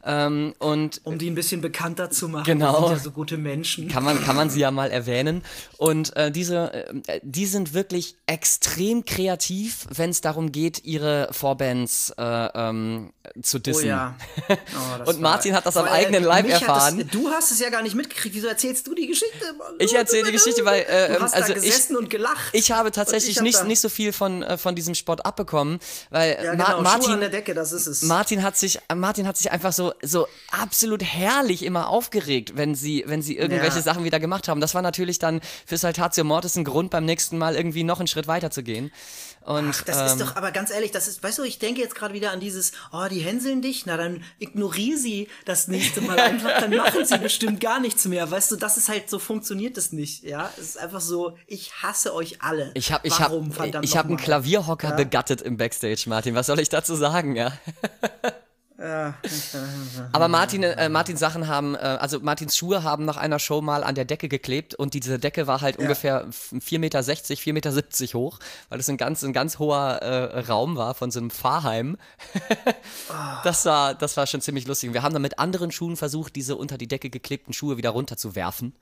Ähm, 0.05 0.55
und 0.59 1.01
um 1.05 1.19
die 1.19 1.31
ein 1.31 1.35
bisschen 1.35 1.61
bekannter 1.61 2.11
zu 2.11 2.29
machen. 2.29 2.45
Genau. 2.45 2.89
Sind 2.89 2.97
ja 2.97 3.03
so 3.03 3.11
gute 3.11 3.39
Menschen. 3.39 3.89
Kann 3.89 4.05
man, 4.05 4.23
kann 4.23 4.37
man 4.37 4.51
sie 4.51 4.61
ja 4.61 4.71
mal 4.71 4.91
erwähnen. 4.91 5.43
Und 5.79 6.15
äh, 6.17 6.31
diese, 6.31 6.73
äh, 7.07 7.21
die 7.23 7.47
sind 7.47 7.73
wirklich 7.73 8.17
extrem 8.27 9.05
kreativ, 9.05 9.87
wenn 9.95 10.11
es 10.11 10.21
darum 10.21 10.53
geht, 10.53 10.85
ihre 10.85 11.29
Vorbands 11.31 12.13
äh, 12.19 12.23
ähm, 12.23 13.13
zu 13.43 13.59
dissen. 13.59 13.85
Oh 13.85 13.89
ja. 13.89 14.15
Oh, 14.75 15.11
und 15.11 15.21
Martin 15.21 15.55
hat 15.55 15.67
das 15.67 15.77
am 15.77 15.87
eigenen 15.87 16.25
Leib 16.25 16.49
erfahren. 16.49 16.74
Das, 16.75 16.95
du 17.11 17.31
hast 17.31 17.51
es 17.51 17.61
ja 17.61 17.71
gar 17.71 17.83
nicht 17.83 17.95
mitgekriegt. 17.95 18.35
Wieso 18.35 18.49
erzählst 18.49 18.87
du 18.87 18.95
die 18.95 19.07
Geschichte? 19.07 19.55
Ich 19.79 19.95
erzähle 19.95 20.25
die 20.27 20.33
Geschichte, 20.33 20.65
weil 20.65 20.83
äh, 20.83 21.17
du 21.17 21.23
hast 21.23 21.35
also 21.35 21.49
da 21.49 21.55
gesessen 21.55 21.93
ich, 21.93 21.99
und 21.99 22.11
gelacht. 22.11 22.51
Ich 22.53 22.73
habe 22.73 22.91
tatsächlich 22.91 23.33
ich 23.33 23.37
hab 23.39 23.45
nicht, 23.45 23.65
nicht 23.65 23.81
so 23.81 23.89
viel 23.89 24.13
von, 24.13 24.43
äh, 24.43 24.59
von 24.59 24.75
diesem 24.75 24.95
Sport 24.95 25.25
abbekommen, 25.27 25.79
weil 26.11 26.39
ja, 26.43 26.53
genau, 26.53 26.83
Martin 26.83 27.05
Schuhe 27.05 27.15
an 27.15 27.21
der 27.21 27.29
Decke, 27.31 27.55
das 27.55 27.73
ist 27.73 27.87
es. 27.87 28.03
Martin 28.03 28.43
hat 28.43 28.57
sich 28.57 28.79
Martin 28.95 29.27
hat 29.27 29.37
sich 29.37 29.51
einfach 29.51 29.73
so 29.73 29.93
so 30.03 30.27
absolut 30.51 31.03
herrlich 31.03 31.63
immer 31.63 31.89
aufgeregt, 31.89 32.57
wenn 32.57 32.75
sie 32.75 33.05
wenn 33.07 33.23
sie 33.23 33.37
irgendwelche 33.37 33.77
Ja. 33.77 33.83
Sachen 33.83 34.05
wieder 34.05 34.21
gemacht 34.21 34.49
haben. 34.49 34.61
Das 34.61 34.75
war 34.75 34.83
natürlich 34.83 35.19
dann 35.19 35.41
für 35.67 35.77
Saltatio 35.77 36.25
Mortis 36.25 36.57
ein 36.57 36.65
Grund 36.65 36.91
beim 36.91 37.05
nächsten 37.05 37.39
Mal 37.39 37.57
irgendwie 37.57 37.85
noch 37.85 37.99
einen 38.01 38.09
Schritt 38.09 38.27
weiter 38.27 38.51
zu 38.51 38.63
gehen. 38.63 38.91
Und 39.45 39.71
Ach, 39.71 39.83
das 39.83 39.99
ähm, 39.99 40.07
ist 40.07 40.21
doch, 40.21 40.37
aber 40.37 40.53
ganz 40.53 40.71
ehrlich, 40.71 40.91
das 40.91 41.07
ist, 41.07 41.23
weißt 41.23 41.39
du, 41.39 41.43
ich 41.43 41.59
denke 41.59 41.83
jetzt 41.83 41.95
gerade 41.95 42.15
wieder 42.15 42.31
an 42.31 42.41
dieses, 42.41 42.73
oh, 42.93 43.07
die 43.11 43.21
hänseln 43.21 43.61
dich, 43.61 43.85
na 43.85 43.99
dann 43.99 44.23
ignoriere 44.39 44.97
sie 44.97 45.29
das 45.45 45.69
nächste 45.69 46.01
Mal 46.01 46.19
einfach, 46.19 46.61
dann 46.61 46.75
machen 46.75 47.05
sie 47.05 47.19
bestimmt 47.19 47.61
gar 47.61 47.79
nichts 47.79 48.07
mehr. 48.07 48.31
Weißt 48.31 48.51
du, 48.51 48.57
das 48.57 48.79
ist 48.79 48.89
halt, 48.89 49.11
so 49.11 49.19
funktioniert 49.19 49.77
das 49.77 49.93
nicht, 49.93 50.23
ja. 50.23 50.51
Es 50.57 50.71
ist 50.71 50.79
einfach 50.79 51.03
so, 51.03 51.37
ich 51.47 51.75
hasse 51.83 52.15
euch 52.15 52.41
alle. 52.41 52.71
ich 52.73 52.91
habe 52.91 53.07
ich 53.07 53.21
Warum, 53.21 53.53
verdammt 53.53 53.85
ich 53.85 53.97
habe 53.97 54.09
einen? 54.09 54.17
Klavierhocker 54.17 54.93
begattet 54.93 55.43
im 55.43 55.59
Backstage, 55.59 56.05
Martin. 56.07 56.35
Was 56.35 56.47
soll 56.47 56.59
ich 56.59 56.71
dazu 56.71 56.95
sagen, 56.95 57.37
ja? 57.37 57.53
Ja, 58.77 59.15
Aber 60.11 60.27
Martin, 60.27 60.65
äh, 60.65 60.89
Martins 60.89 61.21
Sachen 61.21 61.47
haben, 61.47 61.77
äh, 61.77 61.79
also 61.79 62.19
Martins 62.19 62.57
Schuhe 62.57 62.83
haben 62.83 63.05
nach 63.05 63.17
einer 63.17 63.39
Show 63.39 63.61
mal 63.61 63.85
an 63.85 63.95
der 63.95 64.05
Decke 64.05 64.29
geklebt 64.29 64.75
und 64.75 64.95
diese 64.95 65.21
Decke 65.21 65.47
war 65.47 65.61
halt 65.61 65.77
ungefähr 65.79 66.27
4,60 66.29 66.79
Meter, 66.81 66.99
4,70 67.01 67.53
Meter 67.53 68.19
hoch, 68.19 68.41
weil 68.71 68.81
es 68.81 68.89
ein 68.89 68.97
ganz, 68.97 69.23
ein 69.23 69.33
ganz 69.33 69.61
hoher 69.61 70.03
äh, 70.03 70.41
Raum 70.41 70.77
war 70.77 70.95
von 70.95 71.13
so 71.13 71.21
einem 71.21 71.31
Fahrheim. 71.31 71.97
das, 73.45 73.65
war, 73.65 73.95
das 73.95 74.17
war 74.17 74.27
schon 74.27 74.41
ziemlich 74.41 74.67
lustig. 74.67 74.93
Wir 74.93 75.05
haben 75.05 75.13
dann 75.13 75.23
mit 75.23 75.39
anderen 75.39 75.71
Schuhen 75.71 75.97
versucht, 75.97 76.35
diese 76.35 76.57
unter 76.57 76.77
die 76.77 76.89
Decke 76.89 77.11
geklebten 77.11 77.53
Schuhe 77.53 77.77
wieder 77.77 77.91
runterzuwerfen. 77.91 78.75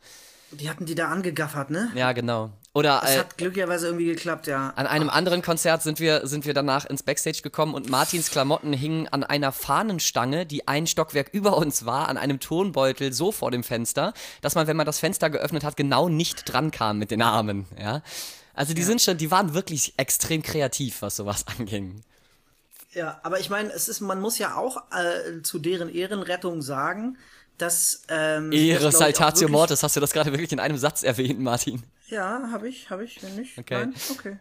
Die 0.52 0.68
hatten 0.68 0.86
die 0.86 0.94
da 0.94 1.08
angegaffert, 1.08 1.70
ne? 1.70 1.90
Ja, 1.94 2.12
genau. 2.12 2.50
Oder 2.74 3.00
Das 3.02 3.14
äh, 3.14 3.18
hat 3.18 3.36
glücklicherweise 3.36 3.86
irgendwie 3.86 4.06
geklappt, 4.06 4.46
ja. 4.46 4.72
an 4.76 4.86
einem 4.86 5.10
anderen 5.10 5.42
Konzert 5.42 5.82
sind 5.82 6.00
wir, 6.00 6.26
sind 6.26 6.46
wir 6.46 6.54
danach 6.54 6.86
ins 6.86 7.02
Backstage 7.02 7.42
gekommen 7.42 7.74
und 7.74 7.90
Martins 7.90 8.30
Klamotten 8.30 8.72
hingen 8.72 9.08
an 9.08 9.24
einer 9.24 9.52
Fahnenstange, 9.52 10.46
die 10.46 10.66
ein 10.68 10.86
Stockwerk 10.86 11.28
über 11.32 11.56
uns 11.58 11.84
war, 11.84 12.08
an 12.08 12.16
einem 12.16 12.40
Turnbeutel 12.40 13.12
so 13.12 13.30
vor 13.30 13.50
dem 13.50 13.62
Fenster, 13.62 14.14
dass 14.40 14.54
man, 14.54 14.66
wenn 14.66 14.76
man 14.76 14.86
das 14.86 15.00
Fenster 15.00 15.28
geöffnet 15.28 15.64
hat, 15.64 15.76
genau 15.76 16.08
nicht 16.08 16.50
dran 16.50 16.70
kam 16.70 16.98
mit 16.98 17.10
den 17.10 17.20
Armen, 17.20 17.66
ja. 17.78 18.02
Also 18.54 18.74
die 18.74 18.82
sind 18.82 19.00
schon, 19.00 19.16
die 19.16 19.30
waren 19.30 19.54
wirklich 19.54 19.94
extrem 19.96 20.42
kreativ, 20.42 21.02
was 21.02 21.16
sowas 21.16 21.44
anging. 21.58 22.02
Ja, 22.92 23.20
aber 23.22 23.40
ich 23.40 23.48
meine, 23.48 23.72
es 23.72 23.88
ist, 23.88 24.00
man 24.00 24.20
muss 24.20 24.38
ja 24.38 24.56
auch 24.56 24.82
äh, 24.92 25.40
zu 25.42 25.58
deren 25.58 25.88
Ehrenrettung 25.88 26.60
sagen, 26.60 27.16
dass 27.58 28.02
ähm, 28.08 28.50
das, 28.50 28.60
Ehre 28.60 28.92
Saltatio 28.92 29.48
Mortis, 29.48 29.82
hast 29.82 29.96
du 29.96 30.00
das 30.00 30.12
gerade 30.12 30.32
wirklich 30.32 30.52
in 30.52 30.60
einem 30.60 30.78
Satz 30.78 31.02
erwähnt, 31.02 31.40
Martin? 31.40 31.82
Ja, 32.08 32.48
habe 32.50 32.68
ich, 32.68 32.90
habe 32.90 33.04
ich, 33.04 33.22
wenn 33.22 33.36
nicht. 33.36 33.58
Okay. 33.58 33.86
Nein? 33.86 33.94
Okay. 34.10 34.36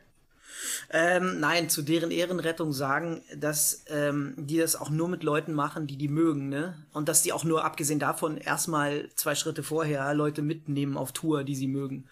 Ähm, 0.92 1.40
nein, 1.40 1.70
zu 1.70 1.82
deren 1.82 2.12
Ehrenrettung 2.12 2.74
sagen, 2.74 3.24
dass 3.36 3.84
ähm, 3.88 4.34
die 4.38 4.58
das 4.58 4.76
auch 4.76 4.90
nur 4.90 5.08
mit 5.08 5.24
Leuten 5.24 5.54
machen, 5.54 5.88
die 5.88 5.98
die 5.98 6.08
mögen, 6.08 6.50
ne? 6.50 6.76
Und 6.94 7.10
dass 7.10 7.24
die 7.24 7.34
auch 7.34 7.44
nur, 7.44 7.64
abgesehen 7.64 8.00
davon, 8.00 8.38
erstmal 8.38 9.10
zwei 9.16 9.36
Schritte 9.36 9.64
vorher 9.64 10.14
Leute 10.14 10.42
mitnehmen 10.42 10.98
auf 10.98 11.12
Tour, 11.12 11.44
die 11.44 11.56
sie 11.56 11.68
mögen. 11.68 12.08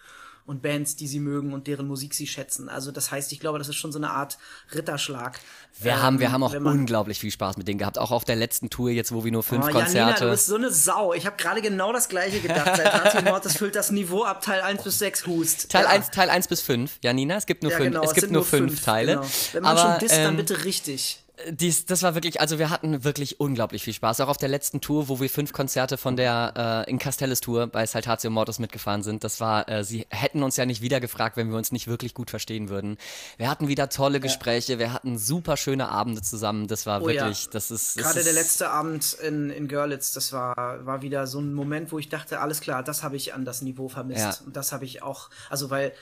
Und 0.50 0.62
Bands, 0.62 0.96
die 0.96 1.06
sie 1.06 1.20
mögen 1.20 1.52
und 1.52 1.68
deren 1.68 1.86
Musik 1.86 2.12
sie 2.12 2.26
schätzen. 2.26 2.68
Also 2.68 2.90
das 2.90 3.12
heißt, 3.12 3.30
ich 3.30 3.38
glaube, 3.38 3.58
das 3.58 3.68
ist 3.68 3.76
schon 3.76 3.92
so 3.92 4.00
eine 4.00 4.10
Art 4.10 4.36
Ritterschlag. 4.74 5.38
Wir 5.78 5.92
Ähm, 5.92 6.02
haben, 6.02 6.18
wir 6.18 6.32
haben 6.32 6.42
auch 6.42 6.52
unglaublich 6.52 7.20
viel 7.20 7.30
Spaß 7.30 7.56
mit 7.56 7.68
denen 7.68 7.78
gehabt, 7.78 7.98
auch 7.98 8.10
auf 8.10 8.24
der 8.24 8.34
letzten 8.34 8.68
Tour 8.68 8.90
jetzt, 8.90 9.12
wo 9.12 9.24
wir 9.24 9.30
nur 9.30 9.44
fünf 9.44 9.66
Oh, 9.66 9.68
Janina, 9.68 9.84
Konzerte. 9.84 10.24
du 10.24 10.30
bist 10.32 10.46
so 10.46 10.56
eine 10.56 10.72
Sau. 10.72 11.14
Ich 11.14 11.24
habe 11.24 11.36
gerade 11.36 11.62
genau 11.62 11.92
das 11.92 12.08
gleiche 12.08 12.40
gedacht. 12.40 12.76
Seit 12.76 13.24
Mortis 13.24 13.56
füllt 13.58 13.76
das 13.76 13.92
Niveau 13.92 14.24
ab 14.24 14.42
Teil 14.42 14.60
1 14.60 14.82
bis 14.82 14.98
6 14.98 15.26
Hust. 15.28 15.70
Teil 15.70 15.84
ja. 15.84 15.90
1, 15.90 16.10
Teil 16.10 16.28
1 16.28 16.48
bis 16.48 16.60
5, 16.62 16.98
Janina, 17.00 17.36
es 17.36 17.46
gibt 17.46 17.62
nur 17.62 17.70
Ja, 17.70 17.78
fünf, 17.78 17.90
genau, 17.92 18.02
es 18.02 18.14
gibt 18.14 18.20
sind 18.22 18.32
nur 18.32 18.44
fünf, 18.44 18.82
Teile. 18.84 19.12
Genau. 19.12 19.26
Wenn 19.52 19.62
man 19.62 19.76
Aber 19.78 19.90
schon 19.92 19.98
disst, 20.00 20.16
dann 20.16 20.30
ähm, 20.32 20.36
bitte 20.36 20.64
richtig. 20.64 21.22
Dies, 21.50 21.86
das 21.86 22.02
war 22.02 22.14
wirklich, 22.14 22.40
also 22.40 22.58
wir 22.58 22.70
hatten 22.70 23.04
wirklich 23.04 23.40
unglaublich 23.40 23.84
viel 23.84 23.92
Spaß. 23.94 24.20
Auch 24.20 24.28
auf 24.28 24.36
der 24.36 24.48
letzten 24.48 24.80
Tour, 24.80 25.08
wo 25.08 25.20
wir 25.20 25.30
fünf 25.30 25.52
Konzerte 25.52 25.96
von 25.96 26.16
der 26.16 26.84
äh, 26.86 26.90
in 26.90 26.98
Castells 26.98 27.40
Tour 27.40 27.66
bei 27.66 27.86
Saltatio 27.86 28.30
Mortis 28.30 28.58
mitgefahren 28.58 29.02
sind. 29.02 29.24
Das 29.24 29.40
war, 29.40 29.68
äh, 29.68 29.84
sie 29.84 30.06
hätten 30.10 30.42
uns 30.42 30.56
ja 30.56 30.66
nicht 30.66 30.82
wieder 30.82 31.00
gefragt, 31.00 31.36
wenn 31.36 31.50
wir 31.50 31.56
uns 31.56 31.72
nicht 31.72 31.88
wirklich 31.88 32.14
gut 32.14 32.30
verstehen 32.30 32.68
würden. 32.68 32.96
Wir 33.36 33.50
hatten 33.50 33.68
wieder 33.68 33.88
tolle 33.88 34.20
Gespräche, 34.20 34.78
wir 34.78 34.92
hatten 34.92 35.18
super 35.18 35.56
schöne 35.56 35.88
Abende 35.88 36.22
zusammen. 36.22 36.66
Das 36.66 36.86
war 36.86 37.02
Oh 37.02 37.08
ja. 37.08 37.22
wirklich, 37.22 37.48
das 37.50 37.70
ist. 37.70 37.96
das 37.96 38.04
Gerade 38.04 38.18
ist, 38.20 38.26
der 38.26 38.34
letzte 38.34 38.70
Abend 38.70 39.14
in, 39.14 39.50
in 39.50 39.68
Görlitz, 39.68 40.12
das 40.12 40.32
war, 40.32 40.84
war 40.84 41.02
wieder 41.02 41.26
so 41.26 41.40
ein 41.40 41.54
Moment, 41.54 41.92
wo 41.92 41.98
ich 41.98 42.08
dachte, 42.08 42.40
alles 42.40 42.60
klar, 42.60 42.82
das 42.82 43.02
habe 43.02 43.16
ich 43.16 43.34
an 43.34 43.44
das 43.44 43.62
Niveau 43.62 43.88
vermisst. 43.88 44.20
Ja. 44.20 44.46
Und 44.46 44.56
das 44.56 44.72
habe 44.72 44.84
ich 44.84 45.02
auch, 45.02 45.30
also 45.48 45.70
weil 45.70 45.92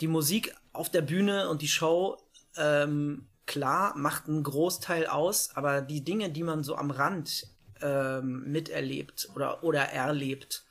die 0.00 0.08
Musik 0.08 0.54
auf 0.72 0.90
der 0.90 1.02
Bühne 1.02 1.48
und 1.48 1.62
die 1.62 1.68
Show, 1.68 2.18
ähm, 2.56 3.26
klar, 3.46 3.96
macht 3.96 4.28
einen 4.28 4.42
Großteil 4.42 5.06
aus, 5.06 5.50
aber 5.54 5.80
die 5.80 6.04
Dinge, 6.04 6.30
die 6.30 6.42
man 6.42 6.64
so 6.64 6.76
am 6.76 6.90
Rand 6.90 7.46
ähm, 7.80 8.50
miterlebt 8.50 9.28
oder, 9.34 9.62
oder 9.62 9.82
erlebt, 9.82 10.64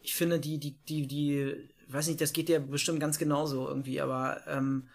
ich 0.00 0.14
finde, 0.14 0.38
die, 0.38 0.58
die, 0.58 0.72
die, 0.88 1.06
die, 1.06 1.68
weiß 1.88 2.06
nicht, 2.06 2.20
das 2.20 2.32
geht 2.32 2.48
dir 2.48 2.60
bestimmt 2.60 3.00
ganz 3.00 3.18
genauso 3.18 3.66
irgendwie, 3.66 4.00
aber 4.00 4.42
ähm, 4.46 4.88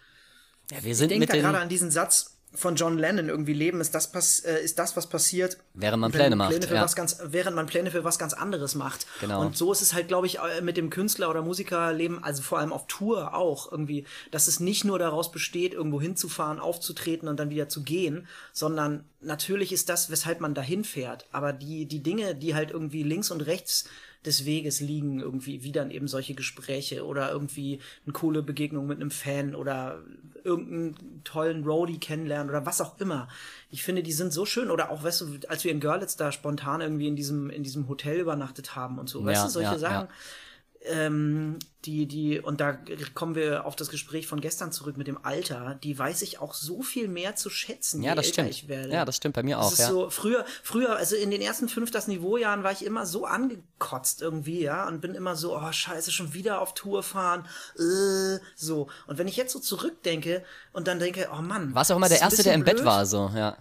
Ja, 0.72 0.84
wir 0.84 0.92
ich 0.92 0.98
sind 0.98 1.12
denke 1.12 1.22
mit 1.22 1.30
da 1.30 1.36
gerade 1.36 1.60
an 1.60 1.70
diesen 1.70 1.92
Satz 1.92 2.38
von 2.54 2.76
John 2.76 2.98
Lennon 2.98 3.30
irgendwie 3.30 3.54
Leben 3.54 3.80
ist 3.80 3.96
das 3.96 4.40
äh, 4.40 4.62
ist 4.64 4.78
das 4.78 4.98
was 4.98 5.08
passiert 5.08 5.58
Während 5.74 6.02
man 6.02 6.14
wenn 6.14 6.20
Pläne 6.20 6.36
macht, 6.36 6.66
für 6.66 6.76
ja. 6.76 6.82
was 6.82 6.96
ganz 6.96 7.18
während 7.24 7.56
man 7.56 7.66
Pläne 7.66 7.92
für 7.92 8.04
was 8.04 8.20
ganz 8.20 8.34
anderes 8.34 8.76
macht 8.76 9.08
Genau. 9.22 9.42
und 9.42 9.56
so 9.56 9.72
ist 9.72 9.82
es 9.82 9.94
halt 9.94 10.10
glaube 10.10 10.28
ich 10.28 10.40
äh, 10.40 10.62
mit 10.62 10.76
dem 10.78 10.90
Künstler 10.90 11.30
oder 11.30 11.42
Musikerleben 11.42 12.24
also 12.24 12.42
vor 12.42 12.60
allem 12.60 12.74
auf 12.74 12.88
Tour 12.88 13.34
auch 13.34 13.72
irgendwie 13.72 14.06
dass 14.32 14.48
es 14.48 14.60
nicht 14.60 14.84
nur 14.84 15.00
daraus 15.00 15.32
besteht 15.32 15.74
irgendwo 15.74 16.02
hinzufahren 16.02 16.60
aufzutreten 16.60 17.28
und 17.30 17.40
dann 17.40 17.50
wieder 17.50 17.70
zu 17.70 17.84
gehen 17.84 18.28
sondern 18.52 19.06
natürlich 19.22 19.72
ist 19.72 19.88
das 19.90 20.10
weshalb 20.12 20.42
man 20.42 20.54
dahin 20.54 20.84
fährt 20.84 21.26
aber 21.32 21.54
die 21.54 21.86
die 21.86 22.04
Dinge 22.04 22.36
die 22.36 22.54
halt 22.54 22.72
irgendwie 22.72 23.04
links 23.04 23.32
und 23.32 23.42
rechts 23.42 23.86
des 24.26 24.46
Weges 24.46 24.80
liegen 24.82 25.20
irgendwie 25.20 25.64
wie 25.64 25.72
dann 25.72 25.92
eben 25.92 26.08
solche 26.08 26.36
Gespräche 26.36 27.06
oder 27.06 27.32
irgendwie 27.32 27.80
eine 28.06 28.14
coole 28.14 28.44
Begegnung 28.44 28.88
mit 28.88 29.00
einem 29.00 29.12
Fan 29.12 29.56
oder 29.56 30.00
irgendeinen 30.44 31.22
tollen 31.24 31.64
Roadie 31.64 32.00
kennenlernen 32.00 32.50
oder 32.50 32.66
was 32.66 32.82
auch 32.82 33.00
immer. 33.00 33.28
Ich 33.70 33.84
finde, 33.84 34.04
die 34.04 34.12
sind 34.12 34.32
so 34.34 34.46
schön 34.46 34.70
oder 34.70 34.92
auch, 34.92 35.04
weißt 35.04 35.22
du, 35.22 35.40
als 35.48 35.64
wir 35.64 35.72
in 35.72 35.80
Görlitz 35.80 36.16
da 36.16 36.32
spontan 36.32 36.82
irgendwie 36.82 37.08
in 37.08 37.16
diesem 37.16 37.50
in 37.50 37.64
diesem 37.64 37.88
Hotel 37.88 38.20
übernachtet 38.20 38.76
haben 38.76 39.00
und 39.00 39.10
so, 39.10 39.24
weißt 39.26 39.42
Ja, 39.42 39.46
du, 39.46 39.52
solche 39.52 39.72
ja, 39.72 39.78
Sachen. 39.78 40.08
Ähm, 40.86 41.60
die, 41.86 42.06
die, 42.06 42.40
und 42.40 42.62
da 42.62 42.78
kommen 43.14 43.36
wir 43.36 43.66
auf 43.66 43.76
das 43.76 43.90
Gespräch 43.90 44.28
von 44.28 44.40
gestern 44.42 44.72
zurück 44.72 44.98
mit 44.98 45.08
dem 45.08 45.24
Alter, 45.24 45.80
die 45.84 45.98
weiß 45.98 46.22
ich 46.22 46.40
auch 46.40 46.54
so 46.54 46.82
viel 46.82 47.08
mehr 47.08 47.36
zu 47.36 47.50
schätzen, 47.50 48.04
ja, 48.04 48.14
das 48.16 48.28
älter 48.28 48.34
stimmt. 48.44 48.50
ich 48.50 48.68
werde. 48.68 48.94
Ja, 48.94 49.06
das 49.06 49.16
stimmt 49.18 49.36
bei 49.36 49.44
mir 49.44 49.58
Das 49.58 49.66
auch. 49.66 49.72
ist 49.74 49.80
Ja. 49.80 49.90
so, 49.90 50.10
früher, 50.10 50.46
früher, 50.64 50.96
also 50.96 51.16
in 51.16 51.32
den 51.32 51.42
ersten 51.42 51.70
fünf 51.70 51.92
das 51.92 52.08
Niveaujahren 52.08 52.64
war 52.64 52.72
ich 52.72 52.86
immer 52.86 53.06
so 53.06 53.26
angekotzt 53.26 54.22
irgendwie, 54.22 54.62
ja, 54.62 54.88
und 54.88 55.02
bin 55.02 55.16
immer 55.16 55.36
so, 55.36 55.56
oh 55.58 55.72
scheiße, 55.72 56.12
schon 56.12 56.34
wieder 56.34 56.62
auf 56.62 56.74
Tour 56.74 57.04
fahren, 57.04 57.48
äh, 57.78 58.40
so. 58.56 58.88
Und 59.08 59.18
wenn 59.18 59.28
ich 59.28 59.38
jetzt 59.38 59.54
so 59.54 59.60
zurückdenke 59.60 60.44
und 60.74 60.88
dann 60.88 61.00
denke, 61.00 61.30
oh 61.32 61.42
Mann. 61.42 61.74
Warst 61.74 61.92
auch 61.92 61.98
immer 61.98 62.10
das 62.10 62.20
der 62.20 62.26
Erste, 62.26 62.44
der 62.44 62.54
im 62.54 62.62
bisschen 62.62 62.66
Bett 62.66 62.84
blöd. 62.84 62.86
war, 62.86 63.06
so, 63.06 63.32
ja. 63.36 63.58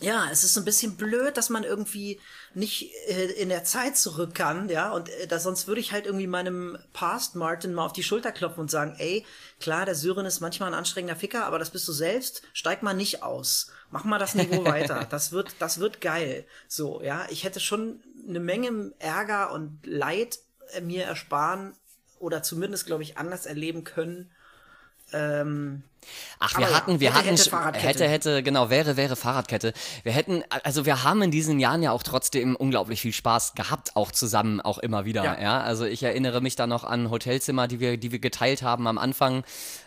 Ja, 0.00 0.28
es 0.30 0.42
ist 0.44 0.54
so 0.54 0.60
ein 0.60 0.64
bisschen 0.64 0.96
blöd, 0.96 1.36
dass 1.36 1.50
man 1.50 1.62
irgendwie 1.62 2.20
nicht 2.52 2.90
äh, 3.08 3.26
in 3.32 3.48
der 3.48 3.64
Zeit 3.64 3.96
zurück 3.96 4.34
kann, 4.34 4.68
ja, 4.68 4.90
und 4.92 5.08
äh, 5.08 5.26
da, 5.26 5.38
sonst 5.38 5.68
würde 5.68 5.80
ich 5.80 5.92
halt 5.92 6.06
irgendwie 6.06 6.26
meinem 6.26 6.78
Past 6.92 7.36
Martin 7.36 7.74
mal 7.74 7.86
auf 7.86 7.92
die 7.92 8.02
Schulter 8.02 8.32
klopfen 8.32 8.60
und 8.60 8.70
sagen, 8.70 8.96
ey, 8.98 9.24
klar, 9.60 9.86
der 9.86 9.94
Syren 9.94 10.26
ist 10.26 10.40
manchmal 10.40 10.70
ein 10.70 10.78
anstrengender 10.78 11.16
Ficker, 11.16 11.46
aber 11.46 11.58
das 11.58 11.70
bist 11.70 11.86
du 11.86 11.92
selbst, 11.92 12.42
steig 12.52 12.82
mal 12.82 12.94
nicht 12.94 13.22
aus. 13.22 13.70
Mach 13.90 14.04
mal 14.04 14.18
das 14.18 14.34
Niveau 14.34 14.64
weiter. 14.66 15.06
Das 15.08 15.30
wird, 15.30 15.54
das 15.60 15.78
wird 15.78 16.00
geil. 16.00 16.44
So, 16.66 17.00
ja, 17.00 17.26
ich 17.30 17.44
hätte 17.44 17.60
schon 17.60 18.02
eine 18.28 18.40
Menge 18.40 18.92
Ärger 18.98 19.52
und 19.52 19.78
Leid 19.84 20.38
äh, 20.72 20.80
mir 20.80 21.04
ersparen 21.04 21.74
oder 22.18 22.42
zumindest, 22.42 22.86
glaube 22.86 23.02
ich, 23.02 23.18
anders 23.18 23.46
erleben 23.46 23.84
können. 23.84 24.30
Ähm, 25.12 25.82
Ach, 26.38 26.58
wir 26.58 26.64
Aber 26.64 26.70
ja, 26.70 26.76
hatten, 26.76 27.00
wir 27.00 27.08
hätte, 27.08 27.18
hatten, 27.18 27.28
hätte, 27.36 27.50
Fahrradkette. 27.50 27.88
hätte, 27.88 28.08
hätte, 28.08 28.42
genau, 28.42 28.70
wäre, 28.70 28.96
wäre 28.96 29.16
Fahrradkette. 29.16 29.72
Wir 30.02 30.12
hätten, 30.12 30.42
also 30.62 30.86
wir 30.86 31.04
haben 31.04 31.22
in 31.22 31.30
diesen 31.30 31.58
Jahren 31.60 31.82
ja 31.82 31.92
auch 31.92 32.02
trotzdem 32.02 32.56
unglaublich 32.56 33.00
viel 33.00 33.12
Spaß 33.12 33.54
gehabt, 33.54 33.96
auch 33.96 34.10
zusammen, 34.10 34.60
auch 34.60 34.78
immer 34.78 35.04
wieder, 35.04 35.24
ja. 35.24 35.40
Ja. 35.40 35.60
Also 35.60 35.84
ich 35.84 36.02
erinnere 36.02 36.40
mich 36.40 36.56
da 36.56 36.66
noch 36.66 36.84
an 36.84 37.10
Hotelzimmer, 37.10 37.68
die 37.68 37.80
wir, 37.80 37.96
die 37.96 38.12
wir 38.12 38.18
geteilt 38.18 38.62
haben 38.62 38.86
am 38.86 38.98
Anfang, 38.98 39.44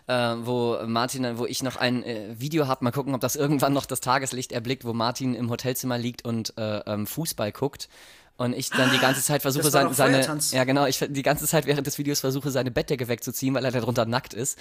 äh, 0.08 0.36
wo 0.40 0.78
Martin, 0.86 1.38
wo 1.38 1.46
ich 1.46 1.64
noch 1.64 1.76
ein 1.76 2.04
äh, 2.04 2.40
Video 2.40 2.68
habe, 2.68 2.84
mal 2.84 2.92
gucken, 2.92 3.14
ob 3.14 3.22
das 3.22 3.36
irgendwann 3.36 3.74
noch 3.74 3.86
das 3.86 4.00
Tageslicht 4.00 4.52
erblickt, 4.52 4.86
wo 4.86 4.94
Martin 4.94 5.36
im 5.36 5.50
Hotelzimmer 5.50 5.98
liegt 5.98 6.26
und 6.26 6.58
äh, 6.58 6.80
ähm, 6.80 7.08
Fußball 7.08 7.52
guckt. 7.52 7.90
Und 8.38 8.54
ich 8.54 8.70
dann 8.70 8.92
die 8.92 9.00
ganze 9.00 9.24
Zeit 9.24 9.42
versuche, 9.42 9.64
das 9.64 9.74
war 9.74 9.94
sein, 9.94 10.22
seine, 10.22 10.40
ja 10.52 10.64
genau, 10.64 10.86
ich 10.86 11.00
die 11.00 11.24
ganze 11.24 11.48
Zeit 11.48 11.66
während 11.66 11.88
des 11.88 11.98
Videos 11.98 12.20
versuche, 12.20 12.52
seine 12.52 12.70
Bettdecke 12.70 13.08
wegzuziehen, 13.08 13.56
weil 13.56 13.66
er 13.66 13.72
darunter 13.72 14.06
nackt 14.06 14.36
ist. 14.36 14.60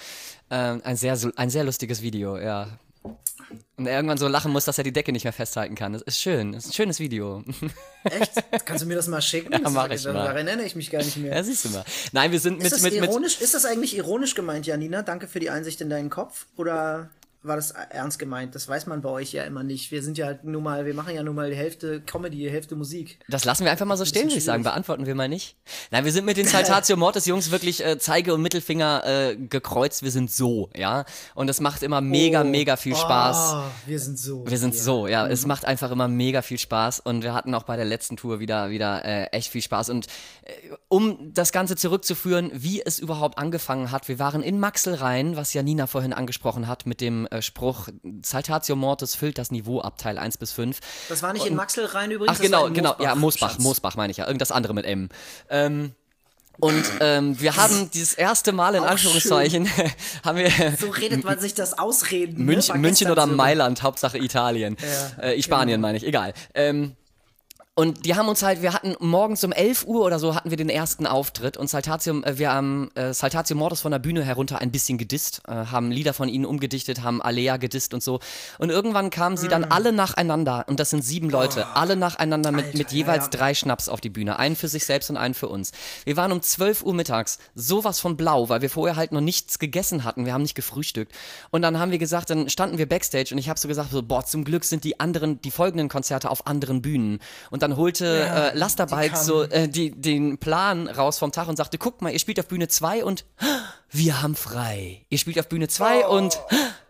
Ähm, 0.49 0.81
ein, 0.83 0.95
sehr, 0.95 1.15
ein 1.35 1.49
sehr 1.51 1.63
lustiges 1.63 2.01
Video, 2.01 2.39
ja. 2.39 2.79
Und 3.77 3.85
er 3.85 3.95
irgendwann 3.95 4.17
so 4.17 4.27
lachen 4.27 4.51
muss, 4.51 4.65
dass 4.65 4.77
er 4.77 4.83
die 4.83 4.91
Decke 4.91 5.11
nicht 5.11 5.23
mehr 5.23 5.33
festhalten 5.33 5.75
kann. 5.75 5.93
Das 5.93 6.01
ist 6.01 6.19
schön, 6.19 6.53
das 6.53 6.65
ist 6.65 6.71
ein 6.71 6.73
schönes 6.73 6.99
Video. 6.99 7.43
echt? 8.03 8.33
Kannst 8.65 8.83
du 8.83 8.87
mir 8.87 8.95
das 8.95 9.07
mal 9.07 9.21
schicken? 9.21 9.51
Das 9.51 9.71
mach 9.71 9.89
ich 9.89 10.03
mal. 10.05 10.13
Daran 10.13 10.47
erinnere 10.47 10.65
ich 10.65 10.75
mich 10.75 10.89
gar 10.89 11.03
nicht 11.03 11.17
mehr. 11.17 11.35
Ja, 11.35 11.43
siehst 11.43 11.65
du 11.65 11.69
mal. 11.69 11.85
Nein, 12.11 12.31
wir 12.31 12.39
sind 12.39 12.57
mit, 12.57 12.65
Ist 12.65 12.73
das, 12.73 12.81
mit, 12.81 12.93
mit, 12.95 13.03
ironisch, 13.03 13.39
ist 13.39 13.53
das 13.53 13.65
eigentlich 13.65 13.95
ironisch 13.95 14.33
gemeint, 14.33 14.65
Janina? 14.65 15.03
Danke 15.03 15.27
für 15.27 15.39
die 15.39 15.51
Einsicht 15.51 15.79
in 15.81 15.89
deinen 15.89 16.09
Kopf. 16.09 16.47
Oder 16.57 17.09
war 17.47 17.55
das 17.55 17.71
ernst 17.71 18.19
gemeint? 18.19 18.55
Das 18.55 18.67
weiß 18.67 18.87
man 18.87 19.01
bei 19.01 19.09
euch 19.09 19.33
ja 19.33 19.43
immer 19.43 19.63
nicht. 19.63 19.91
Wir 19.91 20.03
sind 20.03 20.17
ja 20.17 20.35
nun 20.43 20.63
mal, 20.63 20.85
wir 20.85 20.93
machen 20.93 21.15
ja 21.15 21.23
nun 21.23 21.35
mal 21.35 21.49
die 21.49 21.55
Hälfte 21.55 22.01
Comedy, 22.01 22.37
die 22.37 22.49
Hälfte 22.49 22.75
Musik. 22.75 23.19
Das 23.27 23.45
lassen 23.45 23.63
wir 23.63 23.71
einfach 23.71 23.85
mal 23.85 23.97
so 23.97 24.05
stehen, 24.05 24.25
würde 24.25 24.37
ich 24.37 24.43
sagen. 24.43 24.63
Beantworten 24.63 25.05
wir 25.05 25.15
mal 25.15 25.29
nicht. 25.29 25.55
Nein, 25.91 26.05
wir 26.05 26.11
sind 26.11 26.25
mit 26.25 26.37
den 26.37 26.47
Saltatio 26.47 26.97
Mortis 26.97 27.25
Jungs 27.25 27.51
wirklich 27.51 27.85
äh, 27.85 27.97
Zeige 27.97 28.33
und 28.33 28.41
Mittelfinger 28.41 29.03
äh, 29.05 29.35
gekreuzt. 29.35 30.03
Wir 30.03 30.11
sind 30.11 30.31
so, 30.31 30.69
ja. 30.75 31.05
Und 31.35 31.49
es 31.49 31.59
macht 31.59 31.83
immer 31.83 32.01
mega, 32.01 32.43
mega 32.43 32.75
viel 32.75 32.95
Spaß. 32.95 33.53
Oh, 33.55 33.63
wir 33.85 33.99
sind 33.99 34.19
so. 34.19 34.45
Wir 34.47 34.57
sind 34.57 34.75
so, 34.75 35.07
ja. 35.07 35.25
Mhm. 35.25 35.31
Es 35.31 35.45
macht 35.45 35.65
einfach 35.65 35.91
immer 35.91 36.07
mega 36.07 36.41
viel 36.41 36.57
Spaß 36.57 36.99
und 36.99 37.23
wir 37.23 37.33
hatten 37.33 37.53
auch 37.53 37.63
bei 37.63 37.75
der 37.75 37.85
letzten 37.85 38.17
Tour 38.17 38.39
wieder, 38.39 38.69
wieder 38.69 39.03
äh, 39.05 39.25
echt 39.27 39.51
viel 39.51 39.61
Spaß. 39.61 39.89
Und 39.89 40.07
äh, 40.43 40.51
um 40.89 41.33
das 41.33 41.51
Ganze 41.51 41.75
zurückzuführen, 41.75 42.51
wie 42.53 42.81
es 42.83 42.99
überhaupt 42.99 43.37
angefangen 43.37 43.91
hat, 43.91 44.07
wir 44.07 44.19
waren 44.19 44.41
in 44.41 44.59
Maxelrhein, 44.59 45.35
was 45.35 45.53
Janina 45.53 45.87
vorhin 45.87 46.13
angesprochen 46.13 46.67
hat, 46.67 46.85
mit 46.85 47.01
dem 47.01 47.27
äh, 47.37 47.41
Spruch, 47.41 47.87
Saltatio 48.23 48.75
Mortis 48.75 49.15
füllt 49.15 49.37
das 49.37 49.51
Niveau 49.51 49.81
ab, 49.81 49.97
Teil 49.97 50.17
1 50.17 50.37
bis 50.37 50.51
5. 50.51 50.79
Das 51.09 51.23
war 51.23 51.33
nicht 51.33 51.45
in 51.45 51.55
Maxelrhein 51.55 52.11
übrigens. 52.11 52.37
Ach 52.37 52.41
genau, 52.41 52.69
genau, 52.69 52.95
ja, 52.99 53.15
Moosbach, 53.15 53.51
Schatz. 53.51 53.61
Moosbach 53.61 53.95
meine 53.95 54.11
ich 54.11 54.17
ja, 54.17 54.27
irgendwas 54.27 54.51
andere 54.51 54.73
mit 54.73 54.85
M. 54.85 55.09
Ähm, 55.49 55.93
und 56.59 56.83
ähm, 57.01 57.39
wir 57.39 57.55
haben 57.55 57.91
dieses 57.91 58.15
erste 58.15 58.51
Mal 58.51 58.75
in 58.75 58.83
Auch 58.83 58.87
Anführungszeichen 58.87 59.69
haben 60.23 60.37
wir 60.39 60.49
So 60.79 60.89
redet 60.89 61.23
man 61.23 61.39
sich 61.39 61.53
das 61.53 61.77
ausreden. 61.77 62.43
München, 62.43 62.69
ne? 62.69 62.69
War 62.69 62.77
München 62.77 63.07
gestern 63.07 63.11
oder 63.11 63.27
so. 63.27 63.35
Mailand, 63.35 63.83
Hauptsache 63.83 64.17
Italien. 64.17 64.75
Ja, 65.19 65.23
äh, 65.23 65.41
Spanien 65.41 65.79
meine 65.81 65.97
ich, 65.97 66.05
egal. 66.05 66.33
Ähm, 66.55 66.95
und 67.77 68.07
die 68.07 68.15
haben 68.15 68.27
uns 68.27 68.41
halt, 68.41 68.63
wir 68.63 68.73
hatten 68.73 68.95
morgens 68.99 69.43
um 69.43 69.51
11 69.51 69.85
Uhr 69.85 70.03
oder 70.03 70.17
so 70.17 70.33
hatten 70.33 70.49
wir 70.49 70.57
den 70.57 70.67
ersten 70.67 71.05
Auftritt 71.05 71.57
und 71.57 71.69
Saltatio, 71.69 72.23
äh, 72.23 72.39
wir 72.39 72.51
haben 72.51 72.89
äh, 72.95 73.13
Saltatio 73.13 73.55
Mortis 73.55 73.81
von 73.81 73.91
der 73.91 73.99
Bühne 73.99 74.23
herunter 74.23 74.57
ein 74.57 74.71
bisschen 74.71 74.97
gedisst, 74.97 75.43
äh, 75.47 75.51
haben 75.51 75.91
Lieder 75.91 76.15
von 76.15 76.27
ihnen 76.27 76.47
umgedichtet, 76.47 77.03
haben 77.03 77.21
Alea 77.21 77.57
gedisst 77.57 77.93
und 77.93 78.01
so. 78.01 78.19
Und 78.57 78.71
irgendwann 78.71 79.11
kamen 79.11 79.37
sie 79.37 79.47
dann 79.47 79.63
alle 79.63 79.91
nacheinander 79.91 80.65
und 80.67 80.79
das 80.79 80.89
sind 80.89 81.03
sieben 81.03 81.29
Leute, 81.29 81.67
alle 81.75 81.95
nacheinander 81.95 82.51
mit, 82.51 82.65
Alter, 82.65 82.77
mit 82.79 82.91
jeweils 82.93 83.25
ja. 83.25 83.29
drei 83.29 83.53
Schnaps 83.53 83.89
auf 83.89 84.01
die 84.01 84.09
Bühne. 84.09 84.39
Einen 84.39 84.55
für 84.55 84.69
sich 84.69 84.83
selbst 84.83 85.11
und 85.11 85.17
einen 85.17 85.35
für 85.35 85.47
uns. 85.47 85.71
Wir 86.03 86.17
waren 86.17 86.31
um 86.31 86.41
12 86.41 86.81
Uhr 86.81 86.95
mittags 86.95 87.37
sowas 87.53 87.99
von 87.99 88.17
blau, 88.17 88.49
weil 88.49 88.63
wir 88.63 88.71
vorher 88.71 88.95
halt 88.95 89.11
noch 89.11 89.21
nichts 89.21 89.59
gegessen 89.59 90.03
hatten. 90.03 90.25
Wir 90.25 90.33
haben 90.33 90.41
nicht 90.41 90.55
gefrühstückt. 90.55 91.13
Und 91.51 91.61
dann 91.61 91.77
haben 91.77 91.91
wir 91.91 91.99
gesagt, 91.99 92.31
dann 92.31 92.49
standen 92.49 92.79
wir 92.79 92.89
Backstage 92.89 93.29
und 93.33 93.37
ich 93.37 93.49
habe 93.49 93.59
so 93.59 93.67
gesagt, 93.67 93.91
so, 93.91 94.01
boah, 94.01 94.25
zum 94.25 94.45
Glück 94.45 94.63
sind 94.63 94.83
die 94.83 94.99
anderen, 94.99 95.39
die 95.43 95.51
folgenden 95.51 95.89
Konzerte 95.89 96.31
auf 96.31 96.47
anderen 96.47 96.81
Bühnen. 96.81 97.19
Und 97.51 97.66
dann 97.66 97.66
holte 97.75 98.05
Ja, 98.05 98.47
äh, 98.49 98.57
Lasterbike 98.57 99.17
so 99.17 99.43
äh, 99.43 99.67
die, 99.67 99.91
den 99.91 100.37
Plan 100.37 100.87
raus 100.87 101.19
vom 101.19 101.31
Tag 101.33 101.49
und 101.49 101.57
sagte, 101.57 101.77
guck 101.77 102.01
mal, 102.01 102.11
ihr 102.13 102.19
spielt 102.19 102.39
auf 102.39 102.47
Bühne 102.47 102.69
2 102.69 103.03
und 103.03 103.25
wir 103.91 104.21
haben 104.21 104.35
frei. 104.35 105.05
Ihr 105.09 105.17
spielt 105.17 105.37
auf 105.39 105.49
Bühne 105.49 105.67
2 105.67 106.05
Oh. 106.07 106.15
und 106.17 106.39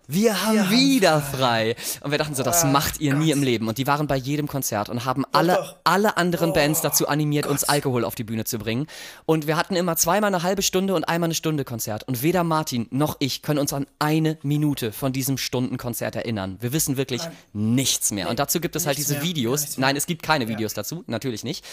wir 0.07 0.45
haben 0.45 0.69
wieder 0.69 1.21
frei. 1.21 1.75
Und 2.01 2.11
wir 2.11 2.17
dachten 2.17 2.35
so, 2.35 2.43
das 2.43 2.63
macht 2.65 2.99
ihr 2.99 3.13
nie 3.13 3.31
im 3.31 3.43
Leben. 3.43 3.67
Und 3.67 3.77
die 3.77 3.87
waren 3.87 4.07
bei 4.07 4.15
jedem 4.15 4.47
Konzert 4.47 4.89
und 4.89 5.05
haben 5.05 5.25
alle, 5.31 5.55
doch. 5.55 5.75
alle 5.83 6.17
anderen 6.17 6.53
Bands 6.53 6.81
dazu 6.81 7.07
animiert, 7.07 7.45
uns 7.45 7.63
Alkohol 7.63 8.05
auf 8.05 8.15
die 8.15 8.23
Bühne 8.23 8.45
zu 8.45 8.57
bringen. 8.57 8.87
Und 9.25 9.47
wir 9.47 9.57
hatten 9.57 9.75
immer 9.75 9.95
zweimal 9.97 10.33
eine 10.33 10.43
halbe 10.43 10.61
Stunde 10.61 10.95
und 10.95 11.03
einmal 11.05 11.27
eine 11.27 11.33
Stunde 11.35 11.65
Konzert. 11.65 12.07
Und 12.07 12.23
weder 12.23 12.43
Martin 12.43 12.87
noch 12.91 13.17
ich 13.19 13.41
können 13.41 13.59
uns 13.59 13.73
an 13.73 13.85
eine 13.99 14.37
Minute 14.43 14.91
von 14.91 15.13
diesem 15.13 15.37
Stundenkonzert 15.37 16.15
erinnern. 16.15 16.57
Wir 16.59 16.73
wissen 16.73 16.97
wirklich 16.97 17.21
nichts 17.53 18.11
mehr. 18.11 18.29
Und 18.29 18.39
dazu 18.39 18.59
gibt 18.59 18.75
es 18.75 18.85
halt 18.85 18.97
diese 18.97 19.13
mehr. 19.13 19.23
Ja, 19.23 19.27
Videos. 19.27 19.77
Nein, 19.77 19.95
es 19.95 20.05
gibt 20.05 20.23
keine 20.23 20.47
Videos 20.47 20.73
dazu, 20.73 21.03
natürlich 21.07 21.43
nicht. 21.43 21.65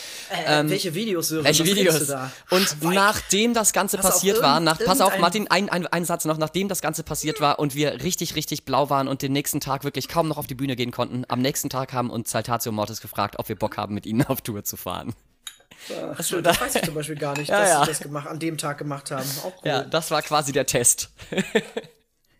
Äh, 0.47 0.65
welche 0.67 0.95
Videos, 0.95 1.29
Sören? 1.29 1.45
Welche 1.45 1.65
Videos? 1.65 2.11
Und 2.51 2.69
Schweig. 2.69 2.95
nachdem 2.95 3.55
das 3.55 3.73
Ganze 3.73 3.99
auf, 3.99 4.05
passiert 4.05 4.43
war, 4.43 4.61
nach, 4.61 4.79
pass 4.79 5.01
auf, 5.01 5.19
Martin, 5.19 5.49
ein, 5.51 5.69
ein, 5.69 5.87
ein 5.87 6.05
Satz 6.05 6.25
noch, 6.25 6.39
nachdem 6.39 6.69
das 6.69 6.81
Ganze 6.81 7.03
passiert 7.03 7.41
war 7.41 7.59
und 7.59 7.75
wir 7.75 8.03
richtig, 8.03 8.24
richtig 8.33 8.65
blau 8.65 8.91
waren 8.91 9.09
und 9.09 9.23
den 9.23 9.33
nächsten 9.33 9.61
Tag 9.61 9.85
wirklich 9.85 10.09
kaum 10.09 10.29
noch 10.29 10.39
auf 10.39 10.47
die 10.47 10.55
Bühne 10.55 10.77
gehen 10.77 10.91
konnten, 10.91 11.25
am 11.29 11.41
nächsten 11.41 11.69
Tag 11.69 11.93
haben 11.93 12.11
uns 12.11 12.31
Saltatio 12.31 12.73
Mortis 12.73 13.01
gefragt, 13.01 13.37
ob 13.39 13.49
wir 13.49 13.57
Bock 13.57 13.77
haben, 13.77 13.95
mit 13.95 14.07
ihnen 14.07 14.23
auf 14.25 14.41
Tour 14.41 14.65
zu 14.65 14.77
fahren. 14.77 15.15
Ach, 16.17 16.23
so, 16.23 16.41
das 16.41 16.61
weiß 16.61 16.77
ich 16.77 16.83
zum 16.83 16.95
Beispiel 16.95 17.17
gar 17.17 17.37
nicht, 17.37 17.49
Ja, 17.51 17.61
dass 17.61 17.69
ja. 17.69 17.81
sie 17.81 17.91
das 17.91 18.01
gemacht, 18.01 18.27
an 18.27 18.39
dem 18.39 18.57
Tag 18.57 18.79
gemacht 18.79 19.11
haben. 19.11 19.29
Auch 19.43 19.53
cool. 19.63 19.69
Ja, 19.69 19.85
das 19.85 20.11
war 20.11 20.23
quasi 20.23 20.53
der 20.53 20.67
Test. 20.67 21.11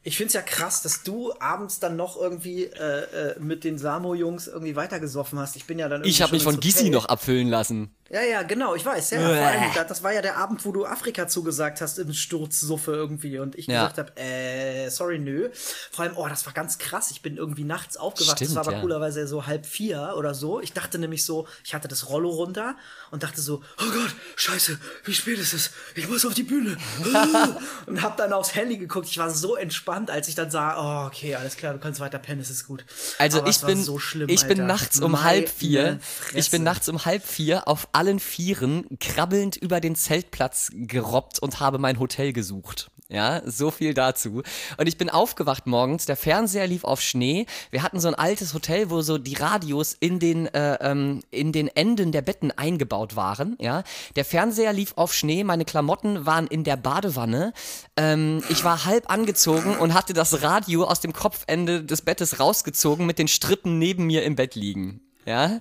Ich 0.07 0.19
find's 0.19 0.35
ja 0.35 0.43
krass, 0.43 0.83
dass 0.83 1.03
du 1.03 1.33
abends 1.41 1.81
dann 1.81 1.97
noch 1.97 2.21
irgendwie 2.21 2.65
äh, 2.65 3.31
äh, 3.33 3.41
mit 3.41 3.65
den 3.65 3.79
Samo-Jungs 3.79 4.49
irgendwie 4.49 4.77
weitergesoffen 4.77 5.39
hast. 5.39 5.57
Ich 5.57 5.65
bin 5.65 5.79
ja 5.79 5.89
dann 5.89 6.03
irgendwie 6.03 6.11
Ich 6.11 6.21
habe 6.21 6.33
mich 6.33 6.43
von 6.43 6.61
Gissi 6.61 6.91
noch 6.91 7.07
abfüllen 7.07 7.49
lassen. 7.49 7.97
Ja, 8.15 8.23
ja, 8.23 8.43
genau, 8.45 8.77
ich 8.77 8.85
weiß. 8.87 9.11
Ja, 9.11 9.19
vor 9.21 9.29
allem, 9.29 9.63
das- 9.75 9.87
das 9.89 10.03
war 10.05 10.13
ja 10.13 10.23
der 10.23 10.37
Abend, 10.37 10.65
wo 10.65 10.71
du 10.71 10.87
Afrika 10.87 11.27
zugesagt 11.27 11.81
hast 11.81 11.99
im 11.99 12.13
Sturzsuffe 12.13 12.93
irgendwie 12.93 13.41
und 13.41 13.57
ich 13.57 13.67
Ja. 13.67 13.89
gesagt 13.89 13.99
habe, 13.99 14.21
äh, 14.21 14.89
sorry, 14.89 15.19
nö. 15.19 15.51
Vor 15.91 16.05
allem, 16.05 16.17
oh, 16.17 16.29
das 16.29 16.47
war 16.47 16.53
ganz 16.53 16.79
krass. 16.79 17.11
Ich 17.11 17.23
bin 17.23 17.37
irgendwie 17.37 17.65
nachts 17.65 17.97
aufgewacht. 17.97 18.41
das 18.41 18.47
Stimmt, 18.49 18.55
war 18.55 18.63
aber 18.69 18.75
ja. 18.77 18.81
coolerweise 18.83 19.27
so 19.27 19.47
halb 19.47 19.67
vier 19.67 20.15
oder 20.17 20.33
so. 20.33 20.61
Ich 20.61 20.73
dachte 20.73 20.99
nämlich 21.01 21.25
so, 21.25 21.49
ich 21.65 21.75
hatte 21.75 21.89
das 21.89 22.09
Rollo 22.09 22.31
runter 22.31 22.77
und 23.11 23.25
dachte 23.25 23.41
so, 23.41 23.63
oh 23.79 23.85
Gott, 23.93 24.15
scheiße, 24.37 24.79
wie 25.05 25.13
spät 25.15 25.39
ist 25.41 25.53
es? 25.53 25.71
Ich 25.97 26.09
muss 26.09 26.25
auf 26.25 26.35
die 26.35 26.43
Bühne. 26.45 26.77
und 27.87 28.01
hab 28.01 28.17
dann 28.17 28.33
aufs 28.33 28.55
Handy 28.55 28.79
geguckt. 28.79 29.09
Ich 29.09 29.19
war 29.19 29.31
so 29.31 29.57
entspannt, 29.57 30.11
als 30.11 30.29
ich 30.29 30.37
dann 30.37 30.53
sah, 30.53 31.05
oh, 31.05 31.07
okay, 31.09 31.35
alles 31.35 31.57
klar, 31.57 31.73
du 31.73 31.81
kannst 31.81 31.99
weiter 31.99 32.19
pennen, 32.21 32.41
es 32.41 32.51
ist 32.51 32.67
gut. 32.69 32.85
Also 33.19 33.39
Aber 33.41 33.49
ich 33.49 33.61
bin, 33.63 33.83
so 33.83 33.99
schlimm, 33.99 34.29
ich 34.29 34.47
bin 34.47 34.67
nachts 34.67 35.01
um 35.01 35.13
Meine 35.13 35.25
halb 35.25 35.49
vier, 35.49 35.99
Fresse. 36.01 36.39
ich 36.39 36.51
bin 36.53 36.63
nachts 36.63 36.89
um 36.89 37.05
halb 37.05 37.27
vier 37.27 37.67
auf 37.67 37.89
allen 38.05 38.21
Vieren 38.21 38.87
krabbelnd 39.01 39.57
über 39.57 39.81
den 39.81 39.97
Zeltplatz 39.97 40.71
gerobbt 40.75 41.39
und 41.39 41.61
habe 41.61 41.79
mein 41.79 41.99
Hotel 41.99 42.35
gesucht. 42.35 42.91
Ja, 43.09 43.43
so 43.47 43.71
viel 43.71 43.95
dazu. 43.95 44.43
Und 44.77 44.87
ich 44.87 44.99
bin 44.99 45.09
aufgewacht 45.09 45.67
morgens, 45.67 46.05
der 46.05 46.17
Fernseher 46.17 46.67
lief 46.67 46.85
auf 46.85 47.01
Schnee. 47.01 47.47
Wir 47.71 47.83
hatten 47.83 48.01
so 48.01 48.09
ein 48.09 48.15
altes 48.15 48.53
Hotel, 48.53 48.91
wo 48.91 49.01
so 49.01 49.17
die 49.17 49.35
Radios 49.35 49.95
in 49.99 50.19
den, 50.19 50.47
äh, 50.47 50.79
ähm, 50.81 51.21
in 51.31 51.53
den 51.53 51.69
Enden 51.69 52.13
der 52.13 52.23
Betten 52.23 52.51
eingebaut 52.51 53.17
waren. 53.17 53.57
Ja, 53.61 53.85
der 54.17 54.25
Fernseher 54.25 54.73
lief 54.73 54.95
auf 54.97 55.15
Schnee, 55.15 55.45
meine 55.45 55.65
Klamotten 55.65 56.27
waren 56.27 56.47
in 56.47 56.65
der 56.65 56.77
Badewanne. 56.77 57.53
Ähm, 57.97 58.43
ich 58.51 58.65
war 58.65 58.85
halb 58.85 59.11
angezogen 59.11 59.77
und 59.77 59.95
hatte 59.95 60.13
das 60.13 60.43
Radio 60.43 60.85
aus 60.85 61.01
dem 61.01 61.15
Kopfende 61.15 61.85
des 61.85 62.03
Bettes 62.03 62.41
rausgezogen 62.41 63.07
mit 63.07 63.19
den 63.19 63.29
Strippen 63.29 63.79
neben 63.79 64.07
mir 64.07 64.25
im 64.25 64.35
Bett 64.35 64.55
liegen. 64.55 65.01
Ja. 65.25 65.61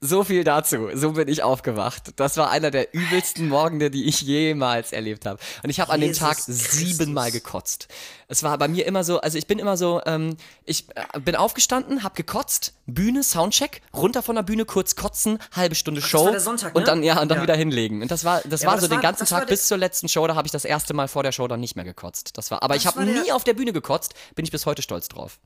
So 0.00 0.22
viel 0.22 0.44
dazu. 0.44 0.90
So 0.94 1.12
bin 1.14 1.26
ich 1.26 1.42
aufgewacht. 1.42 2.12
Das 2.14 2.36
war 2.36 2.50
einer 2.50 2.70
der 2.70 2.94
übelsten 2.94 3.48
Morgende, 3.48 3.90
die 3.90 4.04
ich 4.04 4.20
jemals 4.20 4.92
erlebt 4.92 5.26
habe. 5.26 5.40
Und 5.64 5.70
ich 5.70 5.80
habe 5.80 5.92
an 5.92 6.00
dem 6.00 6.12
Tag 6.12 6.36
siebenmal 6.38 7.32
gekotzt. 7.32 7.88
Es 8.28 8.44
war 8.44 8.56
bei 8.58 8.68
mir 8.68 8.86
immer 8.86 9.02
so, 9.02 9.20
also 9.20 9.36
ich 9.38 9.48
bin 9.48 9.58
immer 9.58 9.76
so, 9.76 10.00
ähm, 10.06 10.36
ich 10.64 10.86
äh, 10.94 11.18
bin 11.18 11.34
aufgestanden, 11.34 12.04
hab 12.04 12.14
gekotzt, 12.14 12.74
Bühne, 12.86 13.24
Soundcheck, 13.24 13.82
runter 13.92 14.22
von 14.22 14.36
der 14.36 14.44
Bühne, 14.44 14.64
kurz 14.66 14.94
kotzen, 14.94 15.40
halbe 15.50 15.74
Stunde 15.74 16.00
Show 16.00 16.26
war 16.26 16.30
der 16.30 16.40
Sonntag, 16.40 16.76
und 16.76 16.82
ne? 16.82 16.86
dann 16.86 17.02
ja 17.02 17.20
und 17.20 17.28
dann 17.28 17.38
Ja. 17.38 17.42
wieder 17.42 17.56
hinlegen. 17.56 18.00
Und 18.00 18.10
das 18.12 18.24
war, 18.24 18.40
das 18.44 18.62
Ja, 18.62 18.68
war 18.68 18.74
so 18.76 18.82
das 18.82 18.90
den 18.90 18.96
war- 18.98 19.02
ganzen 19.02 19.20
das 19.22 19.30
Tag 19.30 19.48
bis 19.48 19.66
zur 19.66 19.78
letzten 19.78 20.08
Show. 20.08 20.24
Da 20.28 20.36
habe 20.36 20.46
ich 20.46 20.52
das 20.52 20.64
erste 20.64 20.94
Mal 20.94 21.08
vor 21.08 21.24
der 21.24 21.32
Show 21.32 21.48
dann 21.48 21.58
nicht 21.58 21.74
mehr 21.74 21.84
gekotzt. 21.84 22.38
Das 22.38 22.52
war, 22.52 22.62
aber 22.62 22.76
ich 22.76 22.84
Das 22.84 22.94
habe 22.94 23.04
war 23.04 23.12
der- 23.12 23.22
nie 23.24 23.32
auf 23.32 23.42
der 23.42 23.54
Bühne 23.54 23.72
gekotzt. 23.72 24.14
Bin 24.36 24.44
ich 24.44 24.52
bis 24.52 24.64
heute 24.64 24.82
stolz 24.82 25.08
drauf. 25.08 25.40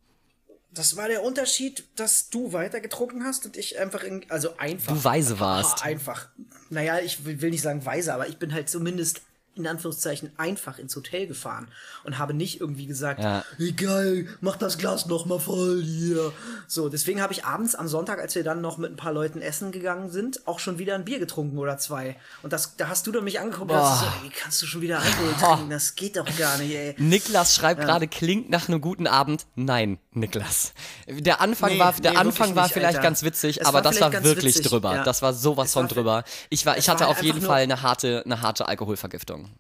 Das 0.75 0.97
war 0.97 1.09
der 1.09 1.23
Unterschied, 1.23 1.85
dass 1.97 2.31
du 2.31 2.53
weiter 2.53 2.81
getrunken 2.81 3.25
hast 3.25 3.45
und 3.45 3.57
ich 3.57 3.79
einfach, 3.79 4.03
in, 4.03 4.25
also 4.31 4.57
einfach. 4.57 4.95
Du 4.95 5.05
weise 5.05 5.39
warst. 5.39 5.85
Einfach. 5.85 6.29
Naja, 6.71 6.99
ich 7.01 7.25
will 7.27 7.41
will 7.43 7.51
nicht 7.51 7.63
sagen 7.63 7.85
weise, 7.85 8.15
aber 8.15 8.29
ich 8.29 8.39
bin 8.39 8.53
halt 8.55 8.71
zumindest 8.71 9.21
in 9.55 9.67
Anführungszeichen 9.67 10.33
einfach 10.39 10.79
ins 10.79 10.97
Hotel 10.97 11.27
gefahren 11.27 11.69
und 12.05 12.17
habe 12.17 12.33
nicht 12.33 12.63
irgendwie 12.63 12.87
gesagt, 12.87 13.21
Ja. 13.21 13.45
egal, 13.59 14.27
mach 14.41 14.57
das 14.57 14.79
Glas 14.79 15.05
noch 15.05 15.27
mal 15.27 15.39
voll 15.41 15.83
hier. 15.83 16.33
So, 16.67 16.89
deswegen 16.89 17.21
habe 17.21 17.35
ich 17.35 17.45
abends 17.45 17.75
am 17.75 17.87
Sonntag, 17.87 18.19
als 18.19 18.35
wir 18.35 18.45
dann 18.45 18.63
noch 18.63 18.79
mit 18.79 18.91
ein 18.93 18.97
paar 18.97 19.13
Leuten 19.13 19.43
essen 19.43 19.71
gegangen 19.71 20.11
sind, 20.11 20.47
auch 20.47 20.59
schon 20.59 20.79
wieder 20.79 20.95
ein 20.95 21.05
Bier 21.05 21.19
getrunken 21.19 21.59
oder 21.59 21.77
zwei. 21.77 22.17
Und 22.43 22.55
das, 22.55 22.77
da 22.77 22.89
hast 22.89 23.07
du 23.07 23.13
dann 23.13 23.25
mich 23.25 23.41
angeguckt 23.41 23.71
und 23.71 23.77
hast 23.77 24.01
so, 24.01 24.07
ey, 24.07 24.31
wie 24.31 24.31
kannst 24.31 24.63
du 24.63 24.67
schon 24.67 24.81
wieder 24.81 25.01
Alkohol 25.01 25.35
trinken? 25.39 25.69
Das 25.83 25.97
geht 25.97 26.17
doch 26.17 26.39
gar 26.39 26.57
nicht, 26.57 26.75
ey. 26.75 26.95
Niklas 26.97 27.55
schreibt 27.55 27.83
gerade, 27.83 28.09
klingt 28.09 28.49
nach 28.49 28.69
einem 28.69 28.81
guten 28.81 29.07
Abend. 29.07 29.45
Nein, 29.55 29.99
Niklas. 30.15 30.75
Der 31.09 31.41
Anfang 31.41 31.73
Nee, 31.73 31.79
war, 31.79 31.93
der 31.95 32.13
nee, 32.13 32.17
Anfang 32.19 32.55
war 32.55 32.65
nicht, 32.65 32.75
vielleicht 32.75 32.97
Alter. 32.97 33.03
ganz 33.09 33.23
witzig, 33.23 33.61
Es 33.61 33.67
aber 33.67 33.77
war 33.77 33.83
das 33.83 34.01
war 34.01 34.13
wirklich 34.25 34.57
witzig, 34.57 34.67
drüber. 34.71 34.95
ja. 34.97 35.05
Das 35.05 35.23
war 35.23 35.33
sowas 35.33 35.69
Es 35.69 35.73
von 35.73 35.85
war- 35.85 35.89
drüber. 35.89 36.25
Ich 36.51 36.67
war, 36.67 36.77
ich 36.77 36.89
hatte 36.89 37.01
war 37.05 37.09
auf 37.09 37.23
jeden 37.23 37.41
Fall 37.41 37.63
eine 37.63 37.81
harte, 37.83 38.23
eine 38.25 38.43
harte 38.43 38.69
Alkoholvergiftung. 38.69 39.51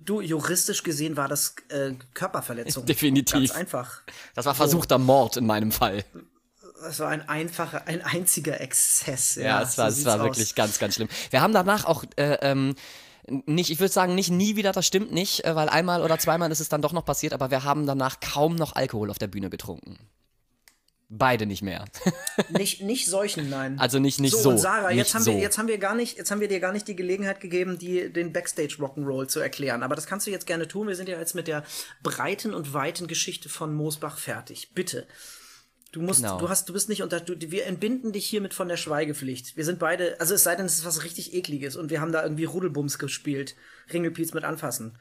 Du, 0.00 0.20
juristisch 0.20 0.82
gesehen 0.82 1.16
war 1.16 1.28
das 1.28 1.54
äh, 1.70 1.92
Körperverletzung. 2.12 2.84
Definitiv. 2.84 3.50
Ganz 3.50 3.52
einfach. 3.52 4.02
Das 4.34 4.44
war 4.46 4.54
versuchter 4.54 4.98
Mord 4.98 5.36
in 5.36 5.46
meinem 5.46 5.70
Fall. 5.72 6.04
Das 6.82 6.98
war 6.98 7.08
ein 7.08 7.28
einfacher, 7.28 7.86
ein 7.86 8.02
einziger 8.02 8.60
Exzess. 8.60 9.36
Ja, 9.36 9.42
Ja, 9.42 9.62
es 9.62 9.78
war, 9.78 9.90
so 9.92 10.00
es 10.00 10.04
war 10.04 10.18
wirklich 10.24 10.54
ganz, 10.56 10.78
ganz 10.80 10.96
schlimm. 10.96 11.08
Wir 11.30 11.40
haben 11.40 11.52
danach 11.54 11.84
auch 11.84 12.02
äh, 12.16 12.34
ähm, 12.42 12.74
nicht, 13.28 13.70
ich 13.70 13.78
würde 13.78 13.92
sagen, 13.92 14.14
nicht 14.14 14.30
nie 14.30 14.56
wieder, 14.56 14.72
das 14.72 14.86
stimmt 14.86 15.12
nicht, 15.12 15.44
äh, 15.44 15.54
weil 15.54 15.68
einmal 15.68 16.02
oder 16.02 16.18
zweimal 16.18 16.50
ist 16.50 16.60
es 16.60 16.68
dann 16.68 16.82
doch 16.82 16.92
noch 16.92 17.04
passiert, 17.04 17.32
aber 17.32 17.50
wir 17.50 17.64
haben 17.64 17.86
danach 17.86 18.20
kaum 18.20 18.56
noch 18.56 18.74
Alkohol 18.74 19.10
auf 19.10 19.18
der 19.18 19.28
Bühne 19.28 19.50
getrunken. 19.50 19.98
Beide 21.14 21.44
nicht 21.44 21.60
mehr. 21.60 21.84
Nicht, 22.48 22.80
nicht 22.80 23.06
solchen, 23.06 23.50
nein. 23.50 23.78
Also 23.78 23.98
nicht, 23.98 24.18
nicht 24.18 24.34
so. 24.34 24.48
und 24.48 24.56
Sarah, 24.56 24.88
nicht 24.88 24.96
jetzt 24.96 25.14
haben, 25.14 25.22
so. 25.22 25.32
wir, 25.32 25.40
jetzt 25.40 25.58
haben 25.58 25.68
wir 25.68 25.76
gar 25.76 25.94
nicht, 25.94 26.16
jetzt 26.16 26.30
haben 26.30 26.40
wir 26.40 26.48
dir 26.48 26.58
gar 26.58 26.72
nicht 26.72 26.88
die 26.88 26.96
Gelegenheit 26.96 27.40
gegeben, 27.40 27.78
die, 27.78 28.10
den 28.10 28.32
Backstage 28.32 28.76
Rock'n'Roll 28.78 29.28
zu 29.28 29.38
erklären. 29.38 29.82
Aber 29.82 29.94
das 29.94 30.06
kannst 30.06 30.26
du 30.26 30.30
jetzt 30.30 30.46
gerne 30.46 30.66
tun. 30.68 30.88
Wir 30.88 30.96
sind 30.96 31.10
ja 31.10 31.18
jetzt 31.18 31.34
mit 31.34 31.48
der 31.48 31.64
breiten 32.02 32.54
und 32.54 32.72
weiten 32.72 33.08
Geschichte 33.08 33.50
von 33.50 33.74
Moosbach 33.74 34.16
fertig. 34.16 34.70
Bitte. 34.74 35.06
Du 35.92 36.00
musst, 36.00 36.22
Genau. 36.22 36.38
du 36.38 36.48
hast, 36.48 36.68
du 36.68 36.72
bist 36.72 36.88
nicht 36.88 37.02
unter, 37.02 37.20
du, 37.20 37.34
wir 37.50 37.66
entbinden 37.66 38.12
dich 38.12 38.26
hiermit 38.26 38.54
von 38.54 38.66
der 38.66 38.76
Schweigepflicht. 38.78 39.56
Wir 39.56 39.64
sind 39.64 39.78
beide, 39.78 40.18
also 40.20 40.34
es 40.34 40.42
sei 40.42 40.56
denn, 40.56 40.66
es 40.66 40.78
ist 40.78 40.84
was 40.86 41.04
richtig 41.04 41.34
ekliges 41.34 41.76
und 41.76 41.90
wir 41.90 42.00
haben 42.00 42.12
da 42.12 42.22
irgendwie 42.22 42.44
Rudelbums 42.44 42.98
gespielt. 42.98 43.54
Ringelpiez 43.92 44.32
mit 44.32 44.42
anfassen. 44.44 44.98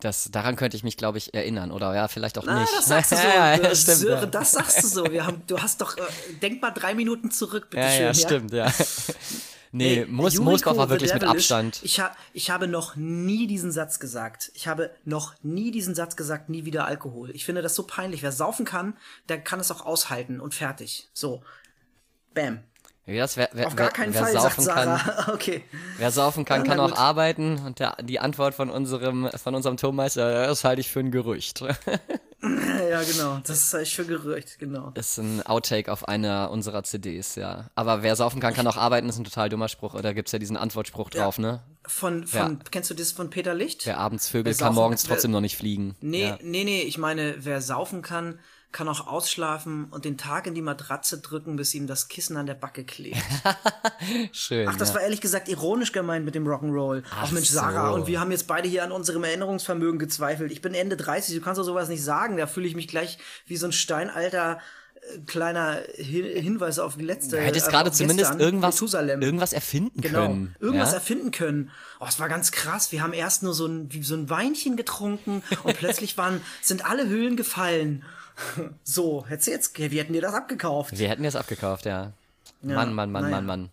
Das, 0.00 0.30
daran 0.32 0.56
könnte 0.56 0.76
ich 0.76 0.82
mich, 0.82 0.96
glaube 0.96 1.18
ich, 1.18 1.32
erinnern. 1.34 1.70
Oder 1.70 1.94
ja, 1.94 2.08
vielleicht 2.08 2.36
auch 2.38 2.46
Ah, 2.46 2.60
nicht. 2.60 2.72
das 2.72 2.86
sagst 2.86 3.12
du 3.12 3.16
so. 3.16 3.22
ja, 3.28 3.54
ja, 3.56 3.62
Äh, 3.70 3.76
stimmt. 3.76 3.98
Sören, 3.98 4.20
ja. 4.20 4.26
das 4.26 4.50
sagst 4.52 4.82
du 4.82 4.88
so. 4.88 5.04
Wir 5.12 5.26
haben, 5.26 5.42
du 5.46 5.60
hast 5.60 5.80
doch, 5.80 5.96
äh, 5.96 6.02
denk 6.40 6.60
mal 6.62 6.70
drei 6.72 6.94
Minuten 6.94 7.30
zurück, 7.30 7.68
bitte 7.70 7.82
ja, 7.82 7.90
schön. 7.90 8.02
ja, 8.06 8.14
stimmt, 8.14 8.52
ja. 8.52 8.72
Nee, 9.74 10.00
Ey, 10.00 10.06
Moos, 10.06 10.34
Yuriko 10.34 10.50
Moosbach 10.50 10.76
war 10.76 10.90
wirklich 10.90 11.14
mit 11.14 11.24
Abstand. 11.24 11.80
Ich, 11.82 11.98
ha 11.98 12.14
ich 12.34 12.50
habe 12.50 12.68
noch 12.68 12.94
nie 12.94 13.46
diesen 13.46 13.72
Satz 13.72 13.98
gesagt. 13.98 14.52
Ich 14.54 14.68
habe 14.68 14.90
noch 15.06 15.34
nie 15.42 15.70
diesen 15.70 15.94
Satz 15.94 16.14
gesagt, 16.14 16.50
nie 16.50 16.66
wieder 16.66 16.84
Alkohol. 16.84 17.30
Ich 17.30 17.46
finde 17.46 17.62
das 17.62 17.74
so 17.74 17.84
peinlich. 17.84 18.22
Wer 18.22 18.32
saufen 18.32 18.66
kann, 18.66 18.98
der 19.30 19.40
kann 19.40 19.60
es 19.60 19.70
auch 19.70 19.86
aushalten 19.86 20.40
und 20.40 20.54
fertig. 20.54 21.08
So. 21.14 21.42
Bam. 22.34 22.60
Ja, 23.04 23.22
das, 23.22 23.36
wer, 23.36 23.48
wer, 23.52 23.66
Auf 23.66 23.74
gar 23.74 23.90
keinen 23.90 24.14
wer 24.14 24.22
Fall, 24.22 24.32
sagt 24.32 24.54
saufen 24.60 24.66
kann, 24.68 24.96
Sarah. 24.98 25.32
Okay. 25.34 25.64
Wer 25.98 26.10
saufen 26.12 26.44
kann, 26.44 26.64
Ja, 26.64 26.70
kann 26.70 26.80
auch 26.80 26.96
arbeiten. 26.96 27.58
Und 27.66 27.80
der, 27.80 27.96
die 28.00 28.20
Antwort 28.20 28.54
von 28.54 28.70
unserem, 28.70 29.28
von 29.42 29.54
unserem 29.56 29.76
Tonmeister, 29.76 30.46
das 30.46 30.62
halte 30.62 30.80
ich 30.80 30.90
für 30.90 31.00
ein 31.00 31.10
Gerücht. 31.10 31.64
Ja, 32.44 33.00
genau. 33.04 33.38
Das 33.46 33.72
ist 33.72 33.74
ich 33.74 33.94
für 33.94 34.04
Gerücht, 34.04 34.58
genau. 34.58 34.90
ist 34.96 35.16
ein 35.18 35.46
Outtake 35.46 35.90
auf 35.92 36.08
einer 36.08 36.50
unserer 36.50 36.82
CDs, 36.82 37.36
ja. 37.36 37.70
Aber 37.76 38.02
wer 38.02 38.16
saufen 38.16 38.40
kann, 38.40 38.52
kann 38.52 38.66
auch 38.66 38.76
arbeiten, 38.76 39.08
ist 39.08 39.16
ein 39.16 39.22
total 39.24 39.48
dummer 39.48 39.68
Spruch. 39.68 39.94
Oder 39.94 40.12
gibt's 40.12 40.32
ja 40.32 40.40
diesen 40.40 40.56
Antwortspruch 40.56 41.08
drauf, 41.10 41.38
ne? 41.38 41.62
Von, 41.86 42.26
von, 42.26 42.58
kennst 42.72 42.90
du 42.90 42.94
das 42.94 43.12
von 43.12 43.30
Peter 43.30 43.54
Licht? 43.54 43.86
Wer 43.86 43.98
abends 43.98 44.28
Vögel 44.28 44.46
Wer 44.46 44.52
kann, 44.54 44.58
saufen- 44.58 44.74
morgens 44.74 45.04
trotzdem 45.04 45.30
noch 45.30 45.40
nicht 45.40 45.56
fliegen. 45.56 45.94
Nee, 46.00 46.24
Ja. 46.30 46.38
nee, 46.42 46.64
nee, 46.64 46.82
ich 46.82 46.98
meine, 46.98 47.36
wer 47.38 47.60
saufen 47.60 48.02
kann, 48.02 48.40
kann 48.72 48.88
auch 48.88 49.06
ausschlafen 49.06 49.86
und 49.90 50.04
den 50.04 50.16
Tag 50.16 50.46
in 50.46 50.54
die 50.54 50.62
Matratze 50.62 51.18
drücken, 51.18 51.56
bis 51.56 51.74
ihm 51.74 51.86
das 51.86 52.08
Kissen 52.08 52.36
an 52.38 52.46
der 52.46 52.54
Backe 52.54 52.84
klebt. 52.84 53.18
Schön. 54.32 54.66
Ach, 54.66 54.76
das 54.76 54.88
ja. 54.88 54.94
war 54.96 55.02
ehrlich 55.02 55.20
gesagt 55.20 55.48
ironisch 55.48 55.92
gemeint 55.92 56.24
mit 56.24 56.34
dem 56.34 56.46
Rock'n'Roll. 56.46 57.02
Ach 57.14 57.30
Mensch, 57.30 57.50
Sarah, 57.50 57.90
so. 57.90 57.94
und 57.94 58.06
wir 58.06 58.18
haben 58.18 58.30
jetzt 58.30 58.46
beide 58.46 58.68
hier 58.68 58.82
an 58.82 58.90
unserem 58.90 59.24
Erinnerungsvermögen 59.24 59.98
gezweifelt. 59.98 60.50
Ich 60.50 60.62
bin 60.62 60.74
Ende 60.74 60.96
30, 60.96 61.34
du 61.34 61.42
kannst 61.42 61.58
doch 61.58 61.64
sowas 61.64 61.88
nicht 61.88 62.02
sagen. 62.02 62.36
Da 62.38 62.46
fühle 62.46 62.66
ich 62.66 62.74
mich 62.74 62.88
gleich 62.88 63.18
wie 63.46 63.58
so 63.58 63.66
ein 63.66 63.72
steinalter 63.72 64.58
äh, 64.94 65.18
kleiner 65.26 65.82
Hin 65.94 66.24
Hinweis 66.24 66.78
auf 66.78 66.96
die 66.96 67.04
letzte. 67.04 67.36
Du 67.36 67.42
hättest 67.42 67.68
äh, 67.68 67.70
gerade 67.70 67.92
zumindest 67.92 68.40
irgendwas, 68.40 68.80
irgendwas 68.80 69.52
erfinden 69.52 70.00
Genau, 70.00 70.28
können. 70.28 70.56
irgendwas 70.60 70.90
ja? 70.90 70.94
erfinden 70.94 71.30
können. 71.30 71.70
Oh, 72.00 72.06
es 72.08 72.18
war 72.18 72.30
ganz 72.30 72.52
krass. 72.52 72.90
Wir 72.90 73.02
haben 73.02 73.12
erst 73.12 73.42
nur 73.42 73.52
so 73.52 73.66
ein, 73.66 73.92
wie 73.92 74.02
so 74.02 74.14
ein 74.14 74.30
Weinchen 74.30 74.76
getrunken 74.76 75.42
und 75.62 75.76
plötzlich 75.76 76.16
waren, 76.16 76.40
sind 76.62 76.86
alle 76.86 77.06
Höhlen 77.06 77.36
gefallen. 77.36 78.04
So, 78.84 79.24
hättest 79.26 79.46
du 79.48 79.50
jetzt, 79.52 79.78
wir 79.78 79.88
hätten 80.02 80.12
dir 80.12 80.22
das 80.22 80.34
abgekauft. 80.34 80.98
Wir 80.98 81.08
hätten 81.08 81.22
das 81.22 81.36
abgekauft, 81.36 81.84
ja. 81.86 82.12
Ja, 82.62 82.74
Mann, 82.74 82.92
Mann, 82.94 83.10
Mann, 83.10 83.22
naja. 83.24 83.36
Mann, 83.36 83.46
Mann. 83.46 83.70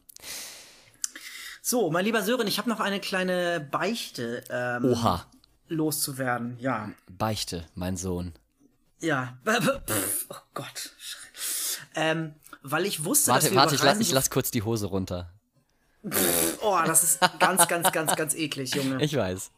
So, 1.61 1.91
mein 1.91 2.05
lieber 2.05 2.21
Sören, 2.23 2.47
ich 2.47 2.57
habe 2.57 2.69
noch 2.69 2.79
eine 2.79 2.99
kleine 2.99 3.59
Beichte 3.71 4.43
ähm, 4.49 4.85
Oha. 4.85 5.25
loszuwerden. 5.67 6.57
Ja, 6.59 6.89
Beichte, 7.07 7.65
mein 7.75 7.97
Sohn. 7.97 8.33
ja. 8.99 9.37
Pff, 9.45 10.25
oh 10.29 10.35
Gott. 10.53 10.91
Ähm, 11.95 12.33
weil 12.63 12.85
ich 12.85 13.03
wusste, 13.05 13.31
dass 13.31 13.43
Warte, 13.43 13.51
wir 13.51 13.57
warte, 13.61 13.75
ich 13.75 13.83
lass, 13.83 13.99
ich 13.99 14.11
lass 14.11 14.29
kurz 14.29 14.51
die 14.51 14.63
Hose 14.63 14.87
runter. 14.87 15.31
Oh, 16.61 16.79
das 16.85 17.03
ist 17.03 17.19
ganz, 17.39 17.67
ganz, 17.67 17.91
ganz, 17.91 18.15
ganz 18.15 18.33
eklig, 18.33 18.73
Junge. 18.73 19.03
Ich 19.03 19.15
weiß. 19.15 19.51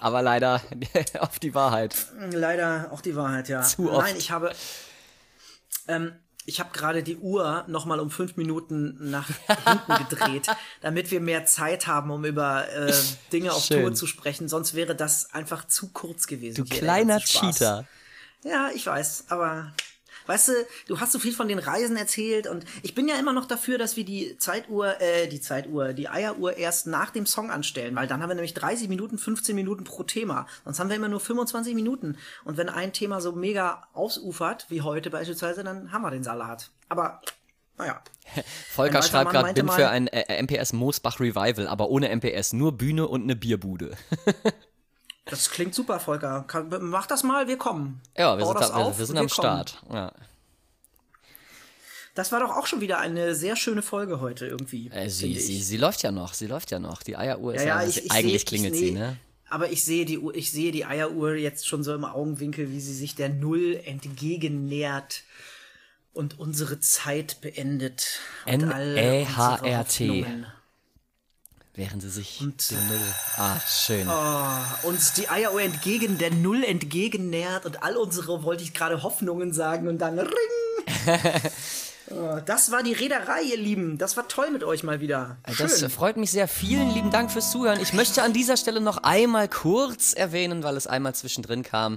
Aber 0.00 0.22
leider 0.22 0.60
auf 1.20 1.38
die 1.38 1.54
Wahrheit. 1.54 1.94
Leider 2.32 2.88
auch 2.90 3.00
die 3.00 3.14
Wahrheit, 3.14 3.48
ja. 3.48 3.62
Zu 3.62 3.92
oft. 3.92 4.06
Nein, 4.06 4.16
ich 4.16 4.30
habe, 4.30 4.52
ähm, 5.86 6.12
ich 6.46 6.58
habe 6.58 6.70
gerade 6.72 7.02
die 7.02 7.16
Uhr 7.16 7.64
noch 7.68 7.86
mal 7.86 8.00
um 8.00 8.10
fünf 8.10 8.36
Minuten 8.36 9.10
nach 9.10 9.28
hinten 9.28 10.08
gedreht, 10.08 10.48
damit 10.80 11.10
wir 11.10 11.20
mehr 11.20 11.46
Zeit 11.46 11.86
haben, 11.86 12.10
um 12.10 12.24
über 12.24 12.68
äh, 12.72 12.92
Dinge 13.32 13.52
auf 13.52 13.64
Schön. 13.64 13.82
Tour 13.82 13.94
zu 13.94 14.06
sprechen. 14.06 14.48
Sonst 14.48 14.74
wäre 14.74 14.96
das 14.96 15.32
einfach 15.32 15.66
zu 15.66 15.90
kurz 15.90 16.26
gewesen. 16.26 16.56
Du 16.56 16.64
kleiner. 16.64 17.20
Cheater. 17.20 17.86
Ja, 18.42 18.70
ich 18.74 18.86
weiß, 18.86 19.26
aber 19.28 19.72
weißt 20.26 20.48
du, 20.48 20.52
du 20.88 21.00
hast 21.00 21.12
so 21.12 21.18
viel 21.18 21.32
von 21.34 21.48
den 21.48 21.58
Reisen 21.58 21.96
erzählt 21.96 22.46
und 22.46 22.64
ich 22.82 22.94
bin 22.94 23.08
ja 23.08 23.16
immer 23.16 23.32
noch 23.32 23.46
dafür, 23.46 23.78
dass 23.78 23.96
wir 23.96 24.04
die 24.04 24.36
Zeituhr, 24.38 25.00
äh, 25.00 25.26
die 25.28 25.40
Zeituhr, 25.40 25.92
die 25.92 26.08
Eieruhr 26.08 26.56
erst 26.56 26.86
nach 26.86 27.10
dem 27.10 27.26
Song 27.26 27.50
anstellen, 27.50 27.94
weil 27.96 28.06
dann 28.06 28.22
haben 28.22 28.28
wir 28.30 28.34
nämlich 28.34 28.54
30 28.54 28.88
Minuten, 28.88 29.18
15 29.18 29.54
Minuten 29.54 29.84
pro 29.84 30.02
Thema. 30.02 30.46
Sonst 30.64 30.78
haben 30.80 30.88
wir 30.88 30.96
immer 30.96 31.08
nur 31.08 31.20
25 31.20 31.74
Minuten. 31.74 32.16
Und 32.44 32.56
wenn 32.56 32.68
ein 32.68 32.92
Thema 32.92 33.20
so 33.20 33.32
mega 33.32 33.86
ausufert, 33.92 34.66
wie 34.68 34.82
heute 34.82 35.10
beispielsweise, 35.10 35.64
dann 35.64 35.92
haben 35.92 36.02
wir 36.02 36.10
den 36.10 36.24
Salat. 36.24 36.70
Aber, 36.88 37.20
naja. 37.78 38.00
Volker 38.70 39.02
schreibt 39.02 39.30
gerade, 39.30 39.52
bin 39.54 39.66
mal- 39.66 39.74
für 39.76 39.88
ein 39.88 40.06
äh, 40.08 40.42
MPS 40.42 40.72
Moosbach 40.72 41.20
Revival, 41.20 41.66
aber 41.68 41.88
ohne 41.90 42.08
MPS, 42.14 42.52
nur 42.52 42.72
Bühne 42.76 43.06
und 43.08 43.22
eine 43.22 43.36
Bierbude. 43.36 43.96
Das 45.26 45.50
klingt 45.50 45.74
super, 45.74 46.00
Volker. 46.00 46.44
Kann, 46.46 46.68
mach 46.82 47.06
das 47.06 47.22
mal, 47.22 47.48
wir 47.48 47.56
kommen. 47.56 48.00
ja, 48.16 48.36
wir 48.36 48.44
Bau 48.44 48.52
sind, 48.52 48.60
da, 48.60 48.68
wir, 48.68 48.76
auf, 48.76 48.98
wir 48.98 49.06
sind 49.06 49.16
wir 49.16 49.20
am 49.22 49.28
kommen. 49.28 49.46
Start. 49.46 49.82
Ja. 49.92 50.12
Das 52.14 52.30
war 52.30 52.40
doch 52.40 52.50
auch 52.50 52.66
schon 52.66 52.80
wieder 52.80 52.98
eine 52.98 53.34
sehr 53.34 53.56
schöne 53.56 53.82
Folge 53.82 54.20
heute 54.20 54.46
irgendwie. 54.46 54.88
Äh, 54.90 55.08
sie, 55.08 55.34
sie, 55.38 55.60
sie 55.60 55.76
läuft 55.76 56.02
ja 56.02 56.12
noch, 56.12 56.34
sie 56.34 56.46
läuft 56.46 56.70
ja 56.70 56.78
noch. 56.78 57.02
Die 57.02 57.16
Eieruhr 57.16 57.54
ist 57.54 57.62
ja, 57.64 57.82
Ja, 57.82 57.88
ich, 57.88 58.04
ich 58.04 58.12
eigentlich 58.12 58.42
seh, 58.42 58.46
klingelt 58.46 58.74
ich 58.74 58.80
sie, 58.80 58.86
seh, 58.88 58.92
ne? 58.92 59.16
Aber 59.48 59.70
ich 59.70 59.84
sehe 59.84 60.04
die 60.04 60.20
ich 60.34 60.50
sehe 60.52 60.72
die 60.72 60.84
Eieruhr 60.84 61.34
jetzt 61.34 61.66
schon 61.66 61.82
so 61.82 61.94
im 61.94 62.04
Augenwinkel, 62.04 62.70
wie 62.70 62.80
sie 62.80 62.94
sich 62.94 63.14
der 63.14 63.28
Null 63.30 63.80
entgegennähert 63.84 65.22
und 66.12 66.38
unsere 66.38 66.80
Zeit 66.80 67.40
beendet. 67.40 68.20
Und 68.46 68.64
all 68.64 68.96
N-E-H-R-T. 68.96 70.26
Während 71.76 72.02
sie 72.02 72.08
sich 72.10 72.40
Und- 72.40 72.70
dem 72.70 72.86
Null. 72.88 73.00
Ah, 73.36 73.56
schön. 73.68 74.08
Uns 74.84 75.12
die 75.14 75.28
Eieruhr 75.28 75.60
entgegen 75.62 76.18
der 76.18 76.30
Null 76.30 76.62
entgegennähert 76.62 77.66
und 77.66 77.82
all 77.82 77.96
unsere, 77.96 78.44
wollte 78.44 78.62
ich 78.62 78.74
gerade 78.74 79.02
Hoffnungen 79.02 79.52
sagen 79.52 79.88
und 79.88 79.98
dann 79.98 80.18
ring. 80.20 80.30
Äh, 81.06 81.40
das 82.46 82.70
war 82.70 82.84
die 82.84 82.92
Reederei, 82.92 83.42
ihr 83.42 83.56
Lieben. 83.56 83.98
Das 83.98 84.16
war 84.16 84.28
toll 84.28 84.50
mit 84.52 84.62
euch 84.62 84.84
mal 84.84 85.00
wieder. 85.00 85.36
Schön. 85.50 85.66
Das 85.66 85.82
freut 85.92 86.16
mich 86.16 86.30
sehr. 86.30 86.46
Vielen 86.46 86.90
lieben 86.94 87.10
Dank 87.10 87.32
fürs 87.32 87.50
Zuhören. 87.50 87.80
Ich 87.80 87.92
möchte 87.92 88.22
an 88.22 88.32
dieser 88.32 88.56
Stelle 88.56 88.80
noch 88.80 88.98
einmal 88.98 89.48
kurz 89.48 90.12
erwähnen, 90.12 90.62
weil 90.62 90.76
es 90.76 90.86
einmal 90.86 91.14
zwischendrin 91.16 91.64
kam. 91.64 91.96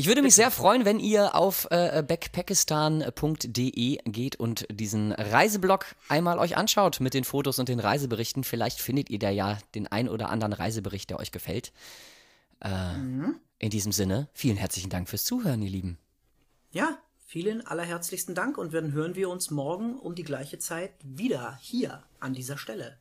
Ich 0.00 0.06
würde 0.06 0.22
mich 0.22 0.34
sehr 0.34 0.50
freuen, 0.50 0.86
wenn 0.86 0.98
ihr 0.98 1.34
auf 1.34 1.68
äh, 1.70 2.02
backpakistan.de 2.02 3.98
geht 4.06 4.36
und 4.36 4.66
diesen 4.70 5.12
Reiseblog 5.12 5.84
einmal 6.08 6.38
euch 6.38 6.56
anschaut 6.56 7.00
mit 7.00 7.12
den 7.12 7.24
Fotos 7.24 7.58
und 7.58 7.68
den 7.68 7.80
Reiseberichten. 7.80 8.42
Vielleicht 8.42 8.80
findet 8.80 9.10
ihr 9.10 9.18
da 9.18 9.28
ja 9.28 9.58
den 9.74 9.88
ein 9.88 10.08
oder 10.08 10.30
anderen 10.30 10.54
Reisebericht, 10.54 11.10
der 11.10 11.18
euch 11.18 11.32
gefällt. 11.32 11.74
Äh, 12.62 12.96
mhm. 12.96 13.34
In 13.58 13.68
diesem 13.68 13.92
Sinne, 13.92 14.28
vielen 14.32 14.56
herzlichen 14.56 14.88
Dank 14.88 15.06
fürs 15.06 15.24
Zuhören, 15.24 15.60
ihr 15.60 15.68
Lieben. 15.68 15.98
Ja, 16.72 16.96
vielen 17.26 17.66
allerherzlichsten 17.66 18.34
Dank 18.34 18.56
und 18.56 18.72
dann 18.72 18.92
hören 18.92 19.16
wir 19.16 19.28
uns 19.28 19.50
morgen 19.50 19.98
um 19.98 20.14
die 20.14 20.24
gleiche 20.24 20.58
Zeit 20.58 20.92
wieder 21.02 21.58
hier 21.60 22.02
an 22.20 22.32
dieser 22.32 22.56
Stelle. 22.56 22.96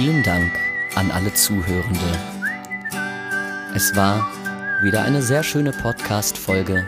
Vielen 0.00 0.22
Dank 0.22 0.52
an 0.94 1.10
alle 1.10 1.34
Zuhörende. 1.34 2.18
Es 3.74 3.96
war 3.96 4.30
wieder 4.80 5.02
eine 5.02 5.20
sehr 5.20 5.42
schöne 5.42 5.72
Podcast-Folge, 5.72 6.86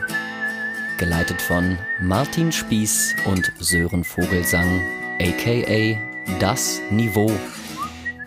geleitet 0.97 1.43
von 1.43 1.77
Martin 1.99 2.53
Spieß 2.53 3.17
und 3.25 3.51
Sören 3.59 4.05
Vogelsang, 4.05 4.81
aka 5.21 5.99
Das 6.39 6.81
Niveau. 6.91 7.33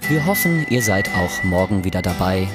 Wir 0.09 0.25
hoffen, 0.25 0.65
ihr 0.69 0.81
seid 0.81 1.09
auch 1.15 1.45
morgen 1.45 1.85
wieder 1.85 2.01
dabei. 2.01 2.49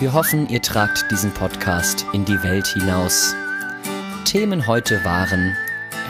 Wir 0.00 0.14
hoffen, 0.14 0.48
ihr 0.48 0.62
tragt 0.62 1.08
diesen 1.12 1.30
Podcast 1.30 2.04
in 2.12 2.24
die 2.24 2.42
Welt 2.42 2.66
hinaus. 2.66 3.36
Themen 4.24 4.66
heute 4.66 5.04
waren 5.04 5.56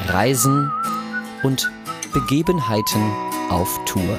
Reisen 0.08 0.72
und 1.42 1.70
Begebenheiten 2.14 3.12
auf 3.50 3.78
Tour. 3.84 4.18